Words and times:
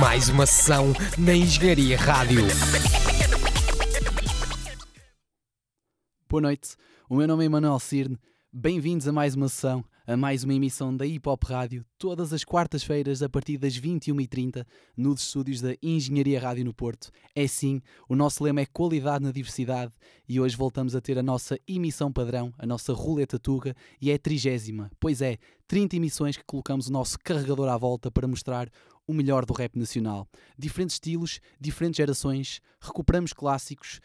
Mais 0.00 0.28
uma 0.28 0.46
sessão 0.46 0.92
na 1.18 1.34
Engenharia 1.34 1.96
Rádio. 1.98 2.46
Boa 6.28 6.40
noite, 6.40 6.76
o 7.08 7.16
meu 7.16 7.26
nome 7.26 7.44
é 7.44 7.48
Manuel 7.48 7.78
Cirne. 7.78 8.18
Bem-vindos 8.56 9.08
a 9.08 9.12
mais 9.12 9.34
uma 9.34 9.48
sessão, 9.48 9.84
a 10.06 10.16
mais 10.16 10.44
uma 10.44 10.54
emissão 10.54 10.96
da 10.96 11.04
Hip 11.04 11.28
Hop 11.28 11.42
Rádio, 11.42 11.84
todas 11.98 12.32
as 12.32 12.44
quartas-feiras 12.44 13.20
a 13.20 13.28
partir 13.28 13.58
das 13.58 13.76
21h30, 13.76 14.64
nos 14.96 15.22
estúdios 15.22 15.60
da 15.60 15.74
Engenharia 15.82 16.38
Rádio 16.38 16.64
no 16.64 16.72
Porto. 16.72 17.10
É 17.34 17.48
sim, 17.48 17.82
o 18.08 18.14
nosso 18.14 18.44
lema 18.44 18.60
é 18.60 18.66
qualidade 18.66 19.24
na 19.24 19.32
diversidade 19.32 19.92
e 20.28 20.38
hoje 20.38 20.56
voltamos 20.56 20.94
a 20.94 21.00
ter 21.00 21.18
a 21.18 21.22
nossa 21.22 21.58
emissão 21.66 22.12
padrão, 22.12 22.54
a 22.56 22.64
nossa 22.64 22.92
roleta 22.92 23.40
tuga, 23.40 23.74
e 24.00 24.12
é 24.12 24.14
a 24.14 24.18
trigésima. 24.20 24.88
Pois 25.00 25.20
é, 25.20 25.36
30 25.66 25.96
emissões 25.96 26.36
que 26.36 26.44
colocamos 26.44 26.86
o 26.86 26.92
nosso 26.92 27.18
carregador 27.18 27.68
à 27.68 27.76
volta 27.76 28.08
para 28.08 28.28
mostrar 28.28 28.70
o 29.04 29.12
melhor 29.12 29.44
do 29.44 29.52
rap 29.52 29.76
nacional. 29.76 30.28
Diferentes 30.56 30.94
estilos, 30.94 31.40
diferentes 31.60 31.96
gerações, 31.96 32.60
recuperamos 32.80 33.32
clássicos, 33.32 33.98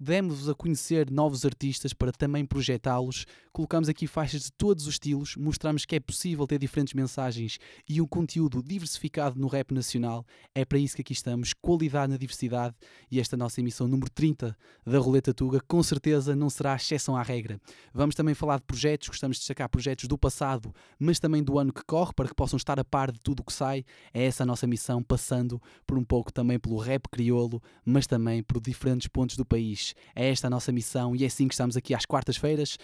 demos-vos 0.00 0.48
a 0.48 0.54
conhecer 0.54 1.10
novos 1.10 1.44
artistas 1.44 1.92
para 1.92 2.10
também 2.10 2.46
projetá-los. 2.46 3.26
Colocamos 3.52 3.86
aqui 3.86 4.06
faixas 4.06 4.44
de 4.44 4.52
todos 4.52 4.86
os 4.86 4.94
estilos, 4.94 5.36
mostramos 5.36 5.84
que 5.84 5.96
é 5.96 6.00
possível 6.00 6.46
ter 6.46 6.58
diferentes 6.58 6.94
mensagens 6.94 7.58
e 7.86 8.00
um 8.00 8.06
conteúdo 8.06 8.62
diversificado 8.62 9.38
no 9.38 9.46
rap 9.46 9.74
nacional. 9.74 10.24
É 10.54 10.64
para 10.64 10.78
isso 10.78 10.96
que 10.96 11.02
aqui 11.02 11.12
estamos, 11.12 11.52
qualidade 11.52 12.12
na 12.12 12.16
diversidade 12.16 12.74
e 13.10 13.20
esta 13.20 13.36
nossa 13.36 13.60
emissão 13.60 13.86
número 13.86 14.10
30 14.10 14.56
da 14.86 14.98
Roleta 14.98 15.34
Tuga 15.34 15.60
com 15.60 15.82
certeza 15.82 16.34
não 16.34 16.48
será 16.48 16.76
exceção 16.76 17.14
à 17.14 17.22
regra. 17.22 17.60
Vamos 17.92 18.14
também 18.14 18.34
falar 18.34 18.58
de 18.58 18.64
projetos, 18.64 19.08
gostamos 19.08 19.36
de 19.36 19.42
destacar 19.42 19.68
projetos 19.68 20.08
do 20.08 20.16
passado, 20.16 20.74
mas 20.98 21.20
também 21.20 21.42
do 21.42 21.58
ano 21.58 21.72
que 21.72 21.84
corre, 21.84 22.14
para 22.14 22.28
que 22.28 22.34
possam 22.34 22.56
estar 22.56 22.80
a 22.80 22.84
par 22.84 23.12
de 23.12 23.20
tudo 23.20 23.40
o 23.40 23.44
que 23.44 23.52
sai. 23.52 23.84
É 24.14 24.24
essa 24.24 24.44
a 24.44 24.46
nossa 24.46 24.66
missão, 24.66 25.02
passando 25.02 25.60
por 25.86 25.98
um 25.98 26.04
pouco 26.04 26.32
também 26.32 26.58
pelo 26.58 26.78
rap 26.78 27.06
crioulo, 27.10 27.62
mas 27.84 28.06
também 28.06 28.42
por 28.42 28.60
diferentes 28.60 29.06
pontos 29.06 29.36
do 29.36 29.44
país. 29.44 29.89
É 30.14 30.28
esta 30.30 30.46
a 30.46 30.50
nossa 30.50 30.72
missão 30.72 31.14
e 31.14 31.24
é 31.24 31.26
assim 31.26 31.48
que 31.48 31.54
estamos 31.54 31.76
aqui 31.76 31.94
às 31.94 32.04
quartas-feiras. 32.04 32.76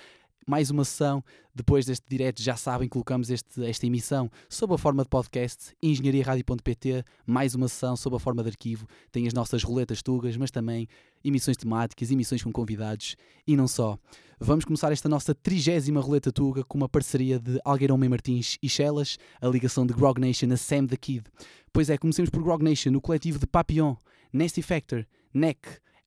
Mais 0.46 0.70
uma 0.70 0.84
sessão. 0.84 1.24
Depois 1.52 1.86
deste 1.86 2.04
direto, 2.08 2.40
já 2.40 2.54
sabem, 2.54 2.88
colocamos 2.88 3.30
este, 3.30 3.64
esta 3.64 3.84
emissão 3.84 4.30
sob 4.48 4.74
a 4.74 4.78
forma 4.78 5.02
de 5.02 5.08
podcast, 5.08 5.74
engenhariaradio.pt. 5.82 7.02
Mais 7.26 7.54
uma 7.54 7.66
sessão 7.66 7.96
sob 7.96 8.14
a 8.14 8.18
forma 8.20 8.42
de 8.44 8.50
arquivo. 8.50 8.86
Tem 9.10 9.26
as 9.26 9.32
nossas 9.32 9.64
roletas 9.64 10.02
tugas, 10.02 10.36
mas 10.36 10.52
também 10.52 10.86
emissões 11.24 11.56
temáticas, 11.56 12.12
emissões 12.12 12.44
com 12.44 12.52
convidados 12.52 13.16
e 13.46 13.56
não 13.56 13.66
só. 13.66 13.98
Vamos 14.38 14.64
começar 14.66 14.92
esta 14.92 15.08
nossa 15.08 15.34
trigésima 15.34 16.00
roleta 16.00 16.30
tuga 16.30 16.62
com 16.62 16.76
uma 16.76 16.88
parceria 16.88 17.40
de 17.40 17.58
Algueirão 17.64 17.96
Mem 17.96 18.10
Martins 18.10 18.58
e 18.62 18.68
Chelas, 18.68 19.16
a 19.40 19.48
ligação 19.48 19.86
de 19.86 19.94
Grog 19.94 20.20
Nation 20.20 20.52
a 20.52 20.56
Sam 20.56 20.86
the 20.86 20.96
Kid. 20.96 21.24
Pois 21.72 21.90
é, 21.90 21.96
comecemos 21.98 22.30
por 22.30 22.42
Grog 22.42 22.62
Nation, 22.62 22.94
o 22.94 23.00
coletivo 23.00 23.38
de 23.38 23.46
Papillon, 23.46 23.96
Nasty 24.32 24.60
Factor, 24.60 25.06
Neck, 25.32 25.66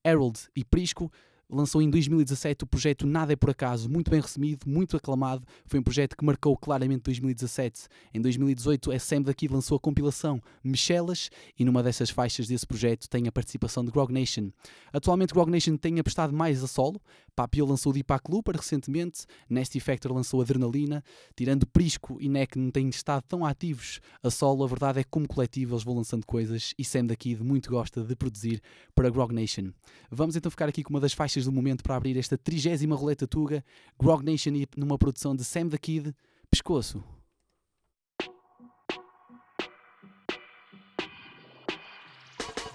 Harold 0.09 0.49
e 0.55 0.63
Prisco 0.65 1.11
lançou 1.50 1.81
em 1.81 1.89
2017 1.89 2.64
o 2.64 2.67
projeto 2.67 3.08
Nada 3.08 3.33
é 3.33 3.36
por 3.36 3.50
Acaso, 3.50 3.89
muito 3.89 4.11
bem 4.11 4.22
recebido, 4.22 4.69
muito 4.69 4.95
aclamado. 4.95 5.45
Foi 5.66 5.80
um 5.80 5.83
projeto 5.83 6.16
que 6.16 6.23
marcou 6.23 6.55
claramente 6.55 7.02
2017. 7.03 7.88
Em 8.14 8.22
2018, 8.22 8.92
a 8.92 9.00
Sam 9.00 9.23
daqui 9.23 9.47
lançou 9.47 9.75
a 9.77 9.80
compilação 9.80 10.42
Michelas 10.64 11.30
e 11.58 11.66
numa 11.66 11.81
dessas 11.81 12.09
faixas 12.09 12.47
desse 12.47 12.67
projeto 12.67 13.09
tem 13.09 13.27
a 13.27 13.31
participação 13.31 13.83
de 13.83 13.92
Grog 13.92 14.14
Nation. 14.14 14.52
Atualmente, 14.94 15.33
Grog 15.33 15.50
Nation 15.50 15.75
tem 15.75 16.00
apostado 16.00 16.31
mais 16.31 16.64
a 16.64 16.67
solo. 16.67 17.02
Papio 17.36 17.66
lançou 17.66 17.94
Deepak 17.94 18.30
Looper 18.30 18.55
recentemente, 18.55 19.25
Nasty 19.50 19.80
Factor 19.80 20.11
lançou 20.14 20.42
Adrenalina. 20.42 21.03
Tirando 21.36 21.66
Prisco 21.66 22.17
e 22.20 22.30
Neck 22.30 22.59
não 22.59 22.70
têm 22.70 22.89
estado 22.89 23.23
tão 23.23 23.45
ativos 23.45 24.00
a 24.22 24.30
solo, 24.30 24.64
a 24.64 24.67
verdade 24.67 25.00
é 25.00 25.03
que 25.03 25.09
como 25.09 25.27
coletivo 25.27 25.73
eles 25.73 25.83
vão 25.83 25.95
lançando 25.95 26.25
coisas 26.25 26.73
e 26.77 26.83
Sam 26.83 27.05
daqui 27.05 27.36
muito 27.42 27.70
gosta 27.70 28.03
de 28.03 28.16
produzir 28.16 28.61
para 28.93 29.10
Grog 29.10 29.33
Nation. 29.33 29.71
Vamos 30.11 30.36
então 30.36 30.52
ficar 30.52 30.67
aqui 30.67 30.83
com 30.83 30.93
uma 30.93 30.99
das 30.99 31.14
faixas 31.14 31.39
do 31.45 31.52
momento 31.52 31.83
para 31.83 31.95
abrir 31.95 32.17
esta 32.17 32.38
trigésima 32.38 32.95
roleta 32.95 33.27
tuga, 33.27 33.64
Grog 34.00 34.23
Nation 34.23 34.52
numa 34.76 34.98
produção 34.98 35.36
de 35.36 35.44
Sam 35.44 35.70
the 35.70 35.77
Kid, 35.77 36.14
Pescoço. 36.50 37.04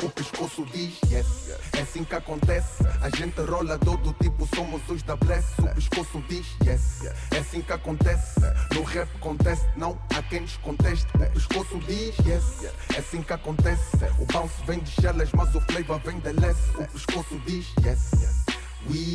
O 0.04 0.10
pescoço 0.10 0.66
diz 0.66 1.00
yes, 1.10 1.48
é 1.72 1.80
assim 1.80 2.04
que 2.04 2.14
acontece. 2.14 2.84
A 3.00 3.08
gente 3.16 3.40
rola 3.40 3.78
todo 3.78 4.12
tipo, 4.20 4.46
somos 4.54 4.82
os 4.90 5.02
da 5.02 5.16
Bless. 5.16 5.46
O 5.58 5.74
pescoço 5.74 6.22
diz 6.28 6.46
yes, 6.62 7.04
é 7.32 7.38
assim 7.38 7.62
que 7.62 7.72
acontece. 7.72 8.38
No 8.74 8.82
rap 8.82 9.08
conteste, 9.18 9.66
não 9.78 9.98
há 10.14 10.22
quem 10.24 10.40
nos 10.40 10.58
conteste. 10.58 11.06
O 11.16 11.32
pescoço 11.32 11.78
diz 11.86 12.14
yes, 12.18 12.64
é 12.94 12.98
assim 12.98 13.22
que 13.22 13.32
acontece. 13.32 13.96
O 14.18 14.26
bounce 14.26 14.62
vem 14.66 14.80
de 14.80 14.90
shellas, 14.90 15.32
mas 15.32 15.54
o 15.54 15.60
flavor 15.62 15.98
vem 16.00 16.18
de 16.20 16.32
less. 16.32 16.60
O 16.76 16.86
pescoço 16.86 17.40
diz 17.46 17.66
yes, 17.82 18.43
we 18.88 19.14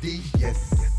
diz 0.00 0.30
yes. 0.38 0.91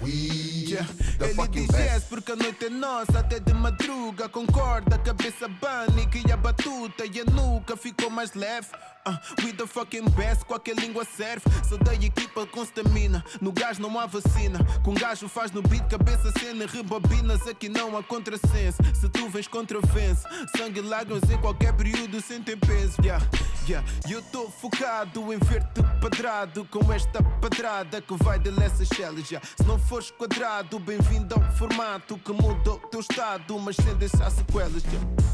The 0.00 1.24
Ele 1.24 1.48
diz 1.48 1.62
yes 1.62 1.92
best. 1.92 2.08
porque 2.08 2.32
a 2.32 2.36
noite 2.36 2.66
é 2.66 2.70
nossa 2.70 3.18
Até 3.18 3.40
de 3.40 3.52
madruga, 3.52 4.28
concorda 4.28 4.98
Cabeça 4.98 5.48
bane 5.48 6.06
que 6.06 6.30
a 6.30 6.36
batuta 6.36 7.04
E 7.04 7.20
a 7.20 7.24
nuca 7.24 7.76
ficou 7.76 8.08
mais 8.10 8.34
leve. 8.34 8.68
Uh, 9.06 9.16
We 9.42 9.52
the 9.52 9.66
fucking 9.66 10.10
best, 10.10 10.44
qualquer 10.44 10.76
língua 10.76 11.04
serve. 11.04 11.42
Sou 11.66 11.78
da 11.78 11.94
equipa 11.94 12.46
com 12.46 12.62
stamina 12.64 13.24
No 13.40 13.50
gás 13.52 13.78
não 13.78 13.98
há 13.98 14.06
vacina. 14.06 14.58
Com 14.84 14.92
gajo 14.94 15.28
faz 15.28 15.50
no 15.50 15.62
beat, 15.62 15.88
cabeça 15.88 16.30
cena 16.38 16.66
Rebobinas, 16.66 17.46
aqui 17.46 17.68
não 17.68 17.96
há 17.96 18.02
contrassenso. 18.02 18.78
Se 18.94 19.08
tu 19.08 19.28
vens 19.28 19.48
contravence. 19.48 20.22
Sangue 20.56 20.80
e 20.80 20.82
lágrimas 20.82 21.28
em 21.30 21.38
qualquer 21.38 21.72
período 21.74 22.20
sem 22.20 22.42
ter 22.42 22.56
peso. 22.58 22.96
Yeah, 23.02 23.24
yeah. 23.68 23.88
E 24.06 24.12
eu 24.12 24.20
tô 24.22 24.50
focado 24.50 25.32
em 25.32 25.38
ver-te 25.38 25.82
padrado 26.00 26.64
Com 26.70 26.92
esta 26.92 27.22
padrada 27.40 28.00
que 28.02 28.14
vai 28.22 28.38
de 28.38 28.50
Lessa 28.50 28.84
Shells 28.84 29.32
yeah. 29.32 29.46
Se 29.56 29.66
não 29.66 29.78
fores 29.88 30.10
quadrado, 30.10 30.78
bem-vindo 30.78 31.34
ao 31.34 31.42
formato 31.52 32.18
Que 32.18 32.30
mudou 32.30 32.78
teu 32.90 33.00
estado, 33.00 33.58
mas 33.58 33.74
sem 33.76 33.94
deixar 33.96 34.30
sequelas. 34.30 34.82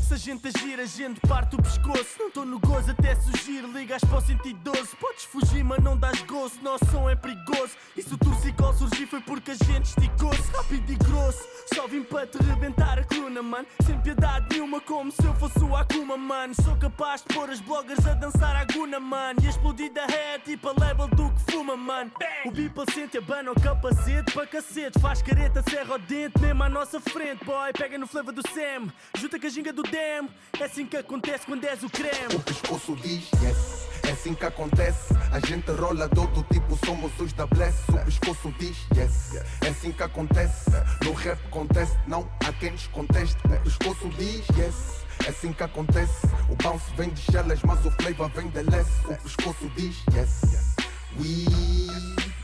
Se 0.07 0.15
a 0.15 0.17
gente 0.17 0.47
agir, 0.47 0.79
a 0.79 0.85
gente 0.85 1.19
parte 1.21 1.57
o 1.57 1.63
pescoço. 1.63 2.17
Não 2.19 2.31
tô 2.31 2.45
no 2.45 2.61
gozo 2.61 2.91
até 2.91 3.17
surgir, 3.17 3.63
ligas 3.63 4.05
para 4.05 4.19
o 4.19 4.21
112. 4.21 4.97
Podes 4.97 5.25
fugir, 5.25 5.65
mas 5.65 5.83
não 5.83 5.97
dás 5.97 6.21
gozo, 6.23 6.61
nosso 6.63 6.85
som 6.91 7.09
é 7.09 7.17
perigoso. 7.17 7.71
E 7.97 8.03
se 8.03 8.13
o 8.13 8.19
torcicol 8.19 8.75
surgir 8.75 9.07
foi 9.07 9.21
porque 9.23 9.53
a 9.53 9.55
gente 9.55 9.87
esticou-se 9.87 10.43
rápido 10.53 10.93
e 10.93 10.97
grosso. 10.97 11.43
Só 11.75 11.89
vim 11.89 12.03
para 12.03 12.27
te 12.27 12.37
rebentar 12.45 12.99
a 12.99 13.05
coluna, 13.05 13.43
mano. 13.43 13.67
Sem 13.85 13.99
piedade 14.01 14.47
nenhuma, 14.51 14.81
como 14.83 15.11
se 15.11 15.25
eu 15.25 15.35
fosse 15.35 15.59
o 15.61 15.75
Akuma, 15.75 16.19
mano. 16.19 16.55
Sou 16.63 16.77
capaz 16.77 17.23
de 17.23 17.35
pôr 17.35 17.49
as 17.49 17.61
bloggers 17.61 18.07
a 18.07 18.13
dançar 18.13 18.55
a 18.55 18.65
guna, 18.67 19.01
mano. 19.01 19.41
E 19.43 19.49
explodir 19.49 19.91
da 19.93 20.05
ré, 20.05 20.39
tipo 20.39 20.69
a 20.69 20.73
level 20.79 21.09
do 21.09 21.31
que 21.31 21.53
fuma, 21.53 21.77
mano. 21.77 22.13
O 22.45 22.51
Beeple 22.51 22.85
sente 22.93 23.17
abana 23.17 23.53
o 23.53 23.55
capacete 23.61 24.33
cacete. 24.47 24.99
Faz 25.01 25.23
careta, 25.23 25.63
serra 25.69 25.95
o 25.95 25.99
dente, 25.99 26.41
mesmo 26.41 26.63
à 26.63 26.69
nossa 26.69 27.01
frente, 27.01 27.45
boy. 27.45 27.73
Pega 27.73 27.99
no 27.99 28.07
flavor 28.07 28.33
do 28.33 28.43
Sam, 28.49 28.93
junta 29.17 29.39
com 29.39 29.47
a 29.47 29.51
ginga 29.51 29.73
do 29.73 29.83
Dem. 29.83 30.29
É 30.61 30.65
assim 30.65 30.87
que 30.87 30.97
acontece 30.97 31.47
quando 31.47 31.65
és 31.65 31.83
o 31.83 31.91
creme. 31.91 32.35
O 32.35 32.41
pescoço 32.41 32.97
diz 32.97 33.29
yes, 33.43 33.89
é 34.03 34.13
assim 34.13 34.35
que 34.35 34.45
acontece. 34.45 35.15
A 35.33 35.41
gente 35.47 35.71
rola 35.71 36.09
todo 36.09 36.43
tipo, 36.53 36.79
somos 36.85 37.13
os 37.19 37.33
da 37.33 37.47
Bless. 37.47 37.79
O 37.91 38.05
pescoço 38.05 38.55
diz 38.59 38.77
yes, 38.97 39.43
é 39.63 39.69
assim 39.69 39.93
que 39.93 40.03
acontece. 40.03 40.71
No 41.05 41.13
rap 41.13 41.41
conteste, 41.51 41.99
não 42.07 42.29
há 42.47 42.53
quem 42.53 42.71
nos 42.73 42.87
conteste. 42.89 43.37
O 43.47 43.61
pescoço 43.63 44.09
diz 44.11 44.45
yes. 44.57 45.05
É 45.27 45.31
assim 45.31 45.53
que 45.53 45.63
acontece. 45.63 46.27
O 46.51 46.57
bounce 46.57 46.91
vem 46.97 47.09
de 47.11 47.21
shellas, 47.21 47.63
mas 47.63 47.85
o 47.87 47.91
flavor 47.93 48.29
vem 48.31 48.49
de 48.49 48.63
less. 48.63 48.91
O 49.07 49.17
pescoço 49.17 49.71
diz 49.77 49.97
yes. 50.13 50.75
We 51.17 51.47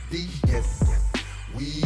diz 0.09 0.31
yes. 0.47 1.10
We 1.53 1.81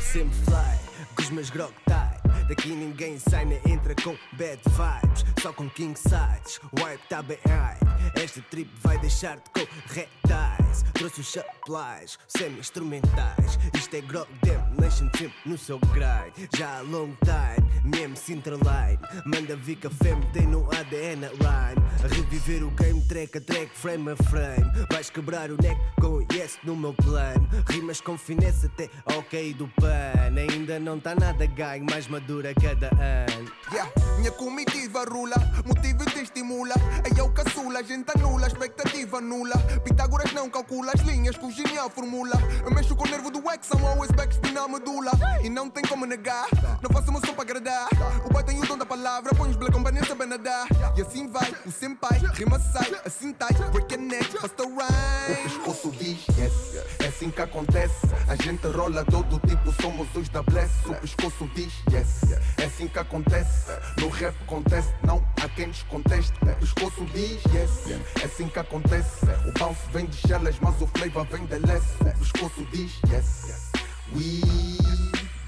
Sempre 0.00 0.36
fly, 0.44 0.78
com 1.14 1.22
os 1.22 1.30
meus 1.30 1.50
grog 1.50 1.72
tie. 1.86 2.25
Daqui 2.48 2.68
ninguém 2.68 3.18
sai 3.18 3.44
nem 3.44 3.60
entra 3.66 3.94
com 3.96 4.16
bad 4.32 4.60
vibes. 4.64 5.24
Só 5.42 5.52
com 5.52 5.68
king 5.70 5.98
size, 5.98 6.60
o 6.72 6.82
hype 6.82 7.00
tá 7.08 7.22
bem 7.22 7.38
high. 7.46 7.78
Esta 8.14 8.40
trip 8.50 8.70
vai 8.82 8.98
deixar-te 8.98 9.50
com 9.50 9.66
retais. 9.92 10.84
Trouxe 10.94 11.20
os 11.20 11.28
supplies, 11.28 12.18
semi-instrumentais. 12.28 13.58
Isto 13.74 13.96
é 13.96 14.00
grog 14.00 14.28
damnation 14.42 15.10
sempre 15.16 15.34
no 15.44 15.58
seu 15.58 15.78
grind. 15.78 16.32
Já 16.56 16.78
há 16.78 16.80
long 16.82 17.14
time, 17.24 17.96
mesmo 17.96 18.16
Sintraline. 18.16 18.98
Manda 19.24 19.56
vir 19.56 19.76
café, 19.76 20.14
tem 20.32 20.46
no 20.46 20.66
ADN 20.74 21.26
rhyme. 21.26 21.86
A 22.04 22.08
reviver 22.08 22.62
o 22.62 22.70
game, 22.70 23.00
track 23.08 23.38
a 23.38 23.40
track, 23.40 23.70
frame 23.74 24.10
a 24.10 24.16
frame. 24.16 24.86
Vais 24.90 25.10
quebrar 25.10 25.50
o 25.50 25.56
neck 25.60 25.80
com 26.00 26.20
yes 26.32 26.58
no 26.64 26.76
meu 26.76 26.94
plano. 26.94 27.48
Rimas 27.68 28.00
com 28.00 28.16
finesse 28.16 28.66
até 28.66 28.88
ok 29.16 29.54
do 29.54 29.68
pan. 29.68 30.16
Ainda 30.36 30.78
não 30.78 31.00
tá 31.00 31.14
nada 31.14 31.46
ganho, 31.46 31.86
mais 31.90 32.06
madura 32.26 32.52
cada 32.54 32.88
ano. 32.88 33.50
Yeah. 33.72 33.92
Minha 34.18 34.32
comitiva 34.32 35.04
rula, 35.04 35.36
motiva 35.64 36.02
e 36.02 36.06
te 36.06 36.22
estimula. 36.22 36.74
Aí 37.04 37.12
é 37.16 37.22
o 37.22 37.30
caçula, 37.30 37.84
gente 37.84 38.10
anula, 38.16 38.48
expectativa 38.48 39.20
nula. 39.20 39.56
Pitágoras 39.84 40.32
não 40.32 40.50
calcula 40.50 40.92
as 40.92 41.00
linhas 41.02 41.36
com 41.36 41.50
genial 41.50 41.88
formula. 41.88 42.34
Eu 42.64 42.70
mexo 42.72 42.96
com 42.96 43.04
o 43.04 43.10
nervo 43.10 43.30
do 43.30 43.38
ex, 43.50 43.68
I'm 43.70 43.86
always 43.86 44.10
back, 44.10 44.34
spinal 44.34 44.68
medula. 44.68 45.12
E 45.42 45.48
não 45.48 45.70
tem 45.70 45.84
como 45.84 46.04
negar, 46.04 46.46
não 46.82 46.90
faço 46.90 47.10
uma 47.10 47.20
som 47.24 47.32
para 47.32 47.42
agradar. 47.42 47.88
O 48.24 48.32
boy 48.32 48.42
tem 48.42 48.60
o 48.60 48.66
dom 48.66 48.78
da 48.78 48.86
palavra, 48.86 49.34
põe 49.34 49.50
os 49.50 49.56
black 49.56 49.72
companhia 49.72 50.04
saber 50.04 50.26
nadar. 50.26 50.66
E 50.96 51.02
assim 51.02 51.28
vai, 51.28 51.54
o 51.64 51.70
senpai, 51.70 52.18
rima 52.34 52.58
sai, 52.58 52.90
assim 53.04 53.32
tai, 53.32 53.52
break 53.70 53.94
a 53.94 53.98
neck, 53.98 54.40
basta 54.40 54.64
O 54.64 54.76
rhyme. 54.76 55.42
pescoço 55.44 55.90
diz 55.92 56.26
yes, 56.36 56.84
é 57.00 57.06
assim 57.06 57.30
que 57.30 57.42
acontece. 57.42 58.06
A 58.28 58.34
gente 58.36 58.66
rola 58.68 59.04
todo 59.04 59.38
tipo, 59.46 59.72
somos 59.80 60.08
os 60.16 60.28
da 60.28 60.42
bless. 60.42 60.72
O 60.86 60.94
pescoço 60.94 61.48
diz 61.54 61.72
yes, 61.92 62.15
é 62.58 62.64
assim 62.64 62.88
que 62.88 62.98
acontece. 62.98 63.70
No 63.98 64.08
rap 64.08 64.34
acontece, 64.42 64.88
não 65.04 65.24
há 65.42 65.48
quem 65.48 65.68
desconteste. 65.68 66.32
O 66.42 66.56
pescoço 66.60 67.04
diz 67.06 67.42
yes, 67.54 68.00
é 68.20 68.24
assim 68.24 68.48
que 68.48 68.58
acontece. 68.58 69.26
O 69.46 69.58
bounce 69.58 69.80
vem 69.92 70.06
de 70.06 70.16
shellas, 70.16 70.58
mas 70.60 70.80
o 70.80 70.86
flavor 70.86 71.26
vem 71.26 71.46
de 71.46 71.58
less. 71.66 71.86
O 72.00 72.18
pescoço 72.18 72.66
diz 72.72 72.92
yes, 73.08 73.72
we 74.14 74.40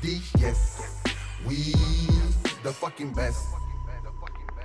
diz 0.00 0.30
yes, 0.40 0.78
we 1.46 1.72
the 2.62 2.72
fucking 2.72 3.12
best. 3.12 3.46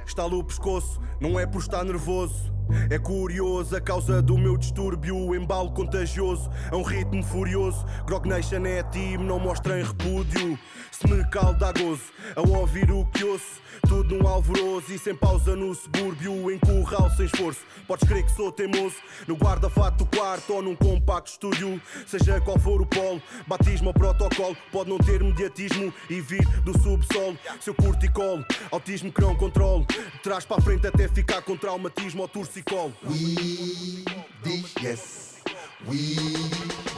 Estalo 0.06 0.40
o 0.40 0.44
pescoço, 0.44 1.00
não 1.20 1.40
é 1.40 1.46
por 1.46 1.60
estar 1.60 1.84
nervoso. 1.84 2.53
É 2.90 2.98
curioso 3.00 3.76
a 3.76 3.82
causa 3.82 4.22
do 4.22 4.38
meu 4.38 4.58
distúrbio, 4.58 5.36
embalo 5.36 5.72
contagioso, 5.72 6.50
a 6.72 6.76
um 6.76 6.84
ritmo 6.84 7.24
furioso. 7.24 7.86
Grog 8.06 8.28
Nation 8.28 8.66
é 8.66 8.84
time, 8.84 9.24
não 9.24 9.40
mostrem 9.40 9.84
repúdio. 9.84 10.58
Se 10.92 11.08
me 11.08 11.24
calda 11.30 11.72
gozo, 11.72 12.04
ao 12.36 12.48
ouvir 12.60 12.92
o 12.92 13.06
que 13.08 13.24
ouço, 13.24 13.62
tudo 13.88 14.16
num 14.16 14.28
alvoroço 14.28 14.94
e 14.94 15.00
sem 15.00 15.16
pausa 15.16 15.56
no 15.56 15.74
subúrbio, 15.74 16.52
em 16.52 16.60
curral 16.60 17.10
sem 17.12 17.26
esforço. 17.26 17.62
Podes 17.88 18.08
crer 18.08 18.24
que 18.24 18.32
sou 18.32 18.52
teimoso, 18.52 18.96
no 19.28 19.36
guarda-fato 19.36 20.06
quarto 20.06 20.54
ou 20.54 20.62
num 20.62 20.76
compacto 20.76 21.32
estúdio. 21.32 21.82
Seja 22.06 22.40
qual 22.42 22.60
for 22.60 22.82
o 22.82 22.86
polo, 22.86 23.22
batismo 23.48 23.90
ou 23.90 23.94
protocolo, 23.94 24.56
pode 24.72 24.90
não 24.90 24.98
ter 24.98 25.24
mediatismo 25.24 25.94
e 26.10 26.22
vir 26.22 26.46
do 26.62 26.80
subsolo. 26.80 27.38
Seu 27.60 27.74
curto 27.74 28.06
e 28.06 28.10
colo, 28.10 28.46
autismo 28.72 29.12
que 29.12 29.22
não 29.22 29.36
controlo. 29.36 29.86
Trás 30.22 30.46
para 30.46 30.58
a 30.58 30.62
frente 30.62 30.88
até 30.88 31.08
ficar 31.08 31.42
com 31.42 31.58
traumatismo 31.58 32.22
ou 32.22 32.28
We 32.56 34.06
the 34.44 34.64
yes, 34.80 35.42
we 35.88 36.14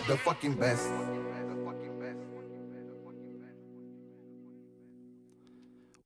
the 0.06 0.18
fucking 0.18 0.56
best. 0.56 0.92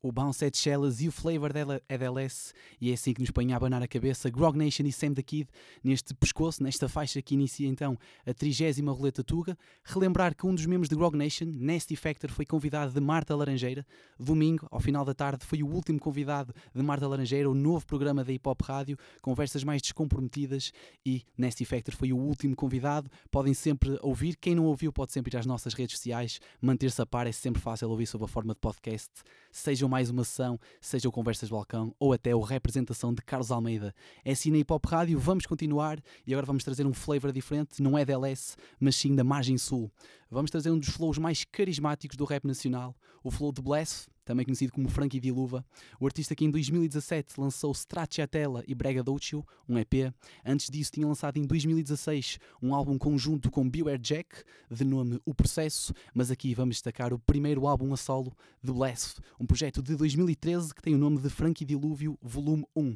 O 0.01 0.13
bounce 0.13 0.45
é 0.45 0.49
de 0.49 0.57
Shellas 0.57 1.01
e 1.01 1.09
o 1.09 1.11
flavor 1.11 1.51
dela 1.51 1.81
é 1.89 1.97
DLS 1.97 2.53
e 2.79 2.89
é 2.89 2.93
assim 2.93 3.13
que 3.13 3.19
nos 3.19 3.31
põe 3.31 3.51
a 3.51 3.57
abanar 3.57 3.83
a 3.83 3.87
cabeça 3.87 4.29
Grog 4.29 4.57
Nation 4.57 4.83
e 4.83 4.93
Sam 4.93 5.13
the 5.13 5.21
Kid 5.21 5.49
neste 5.83 6.13
pescoço, 6.13 6.63
nesta 6.63 6.87
faixa 6.87 7.21
que 7.21 7.33
inicia 7.33 7.67
então 7.67 7.97
a 8.25 8.33
trigésima 8.33 8.93
roleta 8.93 9.25
Tuga. 9.25 9.57
Relembrar 9.83 10.33
que 10.33 10.47
um 10.47 10.55
dos 10.55 10.65
membros 10.65 10.87
de 10.87 10.95
Grog 10.95 11.17
Nation, 11.17 11.47
Nasty 11.47 11.97
Factor, 11.97 12.31
foi 12.31 12.45
convidado 12.45 12.93
de 12.93 13.01
Marta 13.01 13.35
Laranjeira. 13.35 13.85
Domingo, 14.17 14.69
ao 14.71 14.79
final 14.79 15.03
da 15.03 15.13
tarde, 15.13 15.45
foi 15.45 15.61
o 15.61 15.67
último 15.67 15.99
convidado 15.99 16.55
de 16.73 16.81
Marta 16.81 17.05
Laranjeira, 17.05 17.49
o 17.49 17.53
novo 17.53 17.85
programa 17.85 18.23
da 18.23 18.31
Hip 18.31 18.47
Hop 18.47 18.61
Rádio, 18.61 18.97
conversas 19.21 19.65
mais 19.65 19.81
descomprometidas 19.81 20.71
e 21.05 21.23
Nasty 21.37 21.65
Factor 21.65 21.93
foi 21.93 22.13
o 22.13 22.17
último 22.17 22.55
convidado. 22.55 23.11
Podem 23.29 23.53
sempre 23.53 23.99
ouvir, 24.01 24.37
quem 24.37 24.55
não 24.55 24.63
ouviu 24.63 24.93
pode 24.93 25.11
sempre 25.11 25.35
ir 25.35 25.37
às 25.37 25.45
nossas 25.45 25.73
redes 25.73 25.97
sociais, 25.97 26.39
manter-se 26.61 27.01
a 27.01 27.05
par, 27.05 27.27
é 27.27 27.33
sempre 27.33 27.61
fácil 27.61 27.89
ouvir 27.89 28.05
sob 28.05 28.23
a 28.23 28.29
forma 28.29 28.53
de 28.53 28.61
podcast. 28.61 29.11
Sejam 29.51 29.88
mais 29.89 30.11
uma 30.11 30.23
sessão, 30.23 30.59
sejam 30.79 31.11
conversas 31.11 31.49
de 31.49 31.53
balcão 31.53 31.93
ou 31.99 32.13
até 32.13 32.35
o 32.35 32.41
representação 32.41 33.11
de 33.11 33.23
Carlos 33.23 33.51
Almeida. 33.51 33.93
É 34.23 34.31
assim 34.31 34.51
na 34.51 34.59
Hip 34.59 34.71
Hop 34.71 34.85
Rádio, 34.85 35.17
vamos 35.17 35.47
continuar 35.47 35.99
e 36.25 36.33
agora 36.33 36.45
vamos 36.45 36.63
trazer 36.63 36.85
um 36.85 36.93
flavor 36.93 37.31
diferente, 37.31 37.81
não 37.81 37.97
é 37.97 38.05
DLS, 38.05 38.55
mas 38.79 38.95
sim 38.95 39.15
da 39.15 39.23
margem 39.23 39.57
sul. 39.57 39.91
Vamos 40.31 40.51
trazer 40.51 40.69
um 40.69 40.77
dos 40.77 40.89
flows 40.89 41.17
mais 41.17 41.43
carismáticos 41.43 42.15
do 42.15 42.23
rap 42.23 42.45
nacional, 42.45 42.95
o 43.23 43.31
flow 43.31 43.51
de 43.51 43.63
Bless, 43.63 44.07
também 44.23 44.45
conhecido 44.45 44.71
como 44.71 44.87
Frankie 44.87 45.19
Di 45.19 45.31
Luva. 45.31 45.65
O 45.99 46.05
artista 46.05 46.35
que 46.35 46.45
em 46.45 46.51
2017 46.51 47.33
lançou 47.39 47.71
Stracciatella 47.71 48.63
e 48.67 48.75
Brega 48.75 49.01
Dolcio, 49.01 49.43
um 49.67 49.75
EP. 49.79 50.13
Antes 50.45 50.69
disso 50.69 50.91
tinha 50.91 51.07
lançado 51.07 51.37
em 51.37 51.47
2016 51.47 52.37
um 52.61 52.75
álbum 52.75 52.95
conjunto 52.95 53.49
com 53.49 53.67
Beware 53.67 53.97
Jack, 53.97 54.43
de 54.69 54.85
nome 54.85 55.19
O 55.25 55.33
Processo, 55.33 55.95
mas 56.13 56.29
aqui 56.29 56.53
vamos 56.53 56.75
destacar 56.75 57.11
o 57.11 57.17
primeiro 57.17 57.65
álbum 57.65 57.91
a 57.91 57.97
solo 57.97 58.31
de 58.61 58.71
Bless, 58.71 59.15
um 59.39 59.47
projeto 59.47 59.81
de 59.81 59.95
2013 59.95 60.75
que 60.75 60.81
tem 60.83 60.93
o 60.93 60.99
nome 60.99 61.17
de 61.17 61.29
Frankie 61.31 61.65
Dilúvio 61.65 62.19
Volume 62.21 62.67
1. 62.75 62.95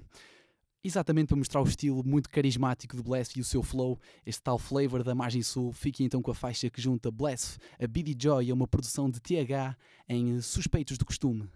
Exatamente 0.84 1.28
para 1.28 1.38
mostrar 1.38 1.62
o 1.62 1.64
estilo 1.64 2.04
muito 2.04 2.30
carismático 2.30 2.98
de 2.98 3.02
Bless 3.02 3.32
e 3.38 3.42
o 3.42 3.44
seu 3.44 3.64
flow, 3.64 3.98
este 4.26 4.44
tal 4.44 4.60
flavor 4.60 5.02
da 5.02 5.16
margem 5.16 5.42
sul, 5.42 5.72
fiquem 5.72 6.06
então 6.06 6.22
com 6.22 6.30
a 6.30 6.36
faixa 6.36 6.70
que 6.70 6.82
junta 6.82 7.10
Bless 7.10 7.58
a 7.82 7.88
BD 7.88 8.14
Joy 8.20 8.52
a 8.52 8.54
uma 8.54 8.68
produção 8.68 9.10
de 9.10 9.22
TH 9.22 9.78
em 10.10 10.36
eh, 10.36 10.42
Suspeitos 10.42 10.98
do 10.98 11.06
Costume. 11.06 11.48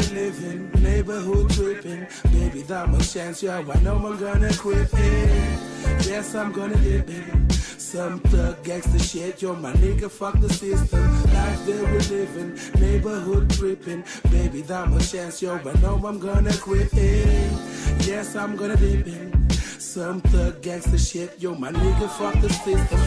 In, 0.00 0.70
neighborhood 0.82 1.50
tripping. 1.50 2.06
Baby, 2.32 2.62
that 2.62 3.02
chance, 3.02 3.42
yeah, 3.42 3.58
I 3.58 3.80
know 3.80 3.96
I'm 3.96 4.18
gonna 4.18 4.48
quit 4.52 4.88
it. 4.94 5.67
Yes, 6.08 6.34
I'm 6.34 6.52
gonna 6.52 6.74
dip 6.78 7.10
in. 7.10 7.50
Some 7.50 8.20
thug 8.20 8.64
gangster 8.64 8.98
shit, 8.98 9.42
yo, 9.42 9.54
my 9.54 9.74
nigga, 9.74 10.10
fuck 10.10 10.40
the 10.40 10.48
system. 10.48 11.04
Life 11.34 11.66
that 11.66 11.82
we 11.92 11.98
living, 12.16 12.58
neighborhood 12.80 13.50
tripping. 13.50 14.02
Baby, 14.30 14.62
that 14.62 14.88
my 14.88 15.00
chance, 15.00 15.42
yo, 15.42 15.58
I 15.58 15.72
know 15.82 16.00
I'm 16.06 16.18
gonna 16.18 16.56
quit 16.56 16.88
it. 16.94 17.52
Yes, 18.06 18.36
I'm 18.36 18.56
gonna 18.56 18.76
dip 18.76 19.06
in. 19.06 19.50
Some 19.50 20.22
thug 20.22 20.62
gangster 20.62 20.96
shit, 20.96 21.38
yo, 21.38 21.54
my 21.54 21.70
nigga, 21.72 22.08
fuck 22.08 22.40
the 22.40 22.48
system. 22.48 22.98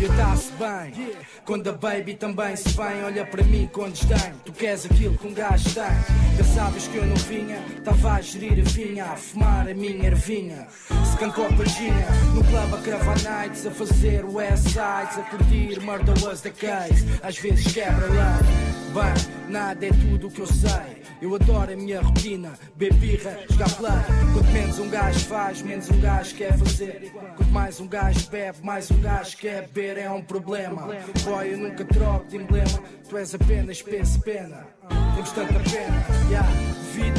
E 0.00 0.04
está-se 0.04 0.52
bem. 0.52 1.14
Quando 1.44 1.68
a 1.68 1.72
baby 1.72 2.14
também 2.14 2.56
se 2.56 2.68
vem 2.70 3.04
Olha 3.04 3.26
para 3.26 3.42
mim 3.44 3.68
com 3.72 3.88
desdém. 3.90 4.32
Tu 4.44 4.52
queres 4.52 4.86
aquilo 4.86 5.16
que 5.18 5.26
um 5.26 5.34
gajo 5.34 5.64
tem. 5.74 6.36
Já 6.38 6.44
sabes 6.54 6.88
que 6.88 6.96
eu 6.96 7.06
não 7.06 7.16
vinha 7.16 7.58
Estava 7.76 8.12
a 8.12 8.20
gerir 8.20 8.60
a 8.60 8.70
vinha 8.70 9.04
A 9.04 9.16
fumar 9.16 9.68
a 9.68 9.74
minha 9.74 10.06
ervinha. 10.06 10.66
Se 10.88 11.16
cantou 11.18 11.46
a 11.46 11.52
pagina 11.52 12.06
No 12.34 12.44
clube 12.44 12.74
a 12.74 12.78
cravar 12.78 13.22
nights 13.22 13.66
A 13.66 13.70
fazer 13.70 14.24
West 14.24 14.64
Sides 14.68 15.18
A 15.18 15.22
curtir 15.30 15.80
Murder 15.80 16.14
was 16.24 16.40
the 16.40 16.50
case. 16.50 17.04
Às 17.22 17.38
vezes 17.38 17.72
quebra 17.72 18.06
lei 18.06 18.83
Bem, 18.94 19.50
nada 19.50 19.86
é 19.86 19.90
tudo 19.90 20.28
o 20.28 20.30
que 20.30 20.40
eu 20.40 20.46
sei. 20.46 21.02
Eu 21.20 21.34
adoro 21.34 21.72
a 21.72 21.76
minha 21.76 22.00
rotina 22.00 22.52
Bebirra, 22.76 23.36
jogar 23.50 23.70
play. 23.76 23.92
Quanto 24.32 24.50
menos 24.52 24.78
um 24.78 24.88
gajo 24.88 25.18
faz 25.20 25.62
Menos 25.62 25.90
um 25.90 26.00
gajo 26.00 26.34
quer 26.36 26.56
fazer. 26.56 27.12
Quanto 27.36 27.50
mais 27.50 27.80
um 27.80 27.88
gajo 27.88 28.30
bebe 28.30 28.58
Mais 28.62 28.90
um 28.90 29.00
gajo 29.00 29.36
quer 29.36 29.66
beber 29.68 29.98
É 29.98 30.10
um 30.10 30.22
problema. 30.22 30.86
Boy, 31.24 31.54
eu 31.54 31.58
nunca 31.58 31.84
troco 31.84 32.28
de 32.28 32.36
emblema 32.36 32.82
Tu 33.08 33.16
és 33.16 33.34
apenas 33.34 33.82
peso 33.82 34.20
pena 34.20 34.66
Temos 35.14 35.32
tanta 35.32 35.54
pena 35.54 36.04
yeah. 36.30 36.63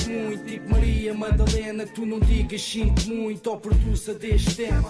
Muito, 0.07 0.45
tipo 0.45 0.69
Maria 0.69 1.13
Madalena 1.13 1.85
Tu 1.85 2.05
não 2.05 2.19
digas 2.19 2.62
sinto 2.62 3.07
muito. 3.07 3.50
Ou 3.50 3.59
produza 3.59 4.13
deste 4.13 4.55
tema. 4.55 4.89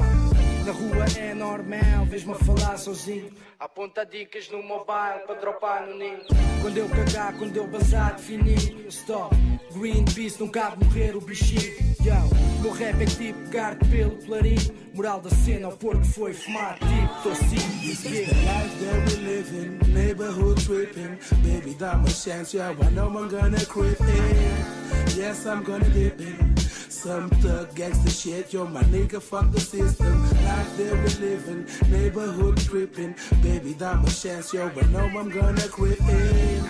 Na 0.66 0.72
rua 0.72 1.06
é 1.18 1.34
normal 1.34 2.06
Vês-me 2.08 2.34
a 2.34 2.36
falar 2.36 2.78
sozinho. 2.78 3.32
Aponta 3.60 4.06
dicas 4.06 4.50
no 4.50 4.62
mobile 4.64 5.26
Para 5.26 5.36
dropar 5.36 5.88
no 5.88 5.98
ninho. 5.98 6.20
Quando 6.62 6.78
eu 6.78 6.90
cagar, 6.90 7.34
quando 7.38 7.56
eu 7.56 7.68
bazar 7.68 8.16
Definir, 8.16 8.86
stop. 8.90 9.36
Greenpeace, 9.74 10.40
não 10.40 10.48
cabe 10.48 10.84
morrer 10.84 11.16
o 11.16 11.22
bichinho. 11.22 11.74
Yo, 12.04 12.62
meu 12.62 12.72
rap 12.72 13.02
é 13.02 13.06
tipo 13.06 13.40
pegar-te 13.50 13.86
pelo 13.90 14.16
clarim 14.26 14.58
Moral 14.94 15.20
da 15.20 15.30
cena, 15.30 15.68
o 15.68 15.78
porco 15.78 16.06
foi 16.06 16.34
fumar. 16.34 16.78
Tipo, 16.80 17.30
This 17.30 17.52
is 17.82 18.04
the 18.04 18.34
life 18.46 18.86
that 18.86 19.12
we 19.12 19.18
live 19.26 19.54
in, 19.54 19.94
neighborhood 19.94 20.62
tripping. 20.64 21.18
Baby, 21.44 21.76
that 21.80 21.98
much 21.98 22.24
chance, 22.24 22.54
yeah, 22.54 22.72
I 22.72 22.90
know 22.92 23.08
I'm 23.08 23.28
gonna 23.28 23.66
quit 23.66 24.00
it. 24.00 24.85
Yes, 25.16 25.46
I'm 25.46 25.64
gonna 25.64 25.90
dip 25.92 26.20
it. 26.20 26.60
Some 26.60 27.30
thug 27.30 27.74
gangster 27.74 28.10
shit, 28.10 28.52
yo, 28.52 28.68
my 28.68 28.84
nigga, 28.84 29.22
fuck 29.22 29.50
the 29.50 29.62
system. 29.62 30.22
Life 30.44 30.78
that 30.78 30.92
we 30.92 31.26
live 31.26 31.48
in, 31.48 31.66
neighborhood 31.90 32.58
tripping. 32.58 33.16
Baby, 33.42 33.74
that 33.80 33.96
my 34.02 34.10
chance, 34.10 34.54
yo, 34.54 34.70
but 34.76 34.90
no, 34.90 35.06
I'm 35.06 35.30
gonna 35.30 35.68
quit 35.70 36.00
it. 36.02 36.64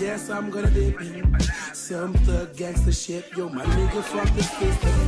Yes, 0.00 0.30
I'm 0.30 0.48
gonna 0.48 0.70
dip 0.70 1.00
in. 1.00 1.40
Some 1.72 2.14
thug 2.14 2.56
gangster 2.56 2.92
shit, 2.92 3.36
yo, 3.36 3.48
my 3.48 3.64
nigga, 3.64 4.02
fuck 4.04 4.32
the 4.36 4.44
system. 4.44 4.98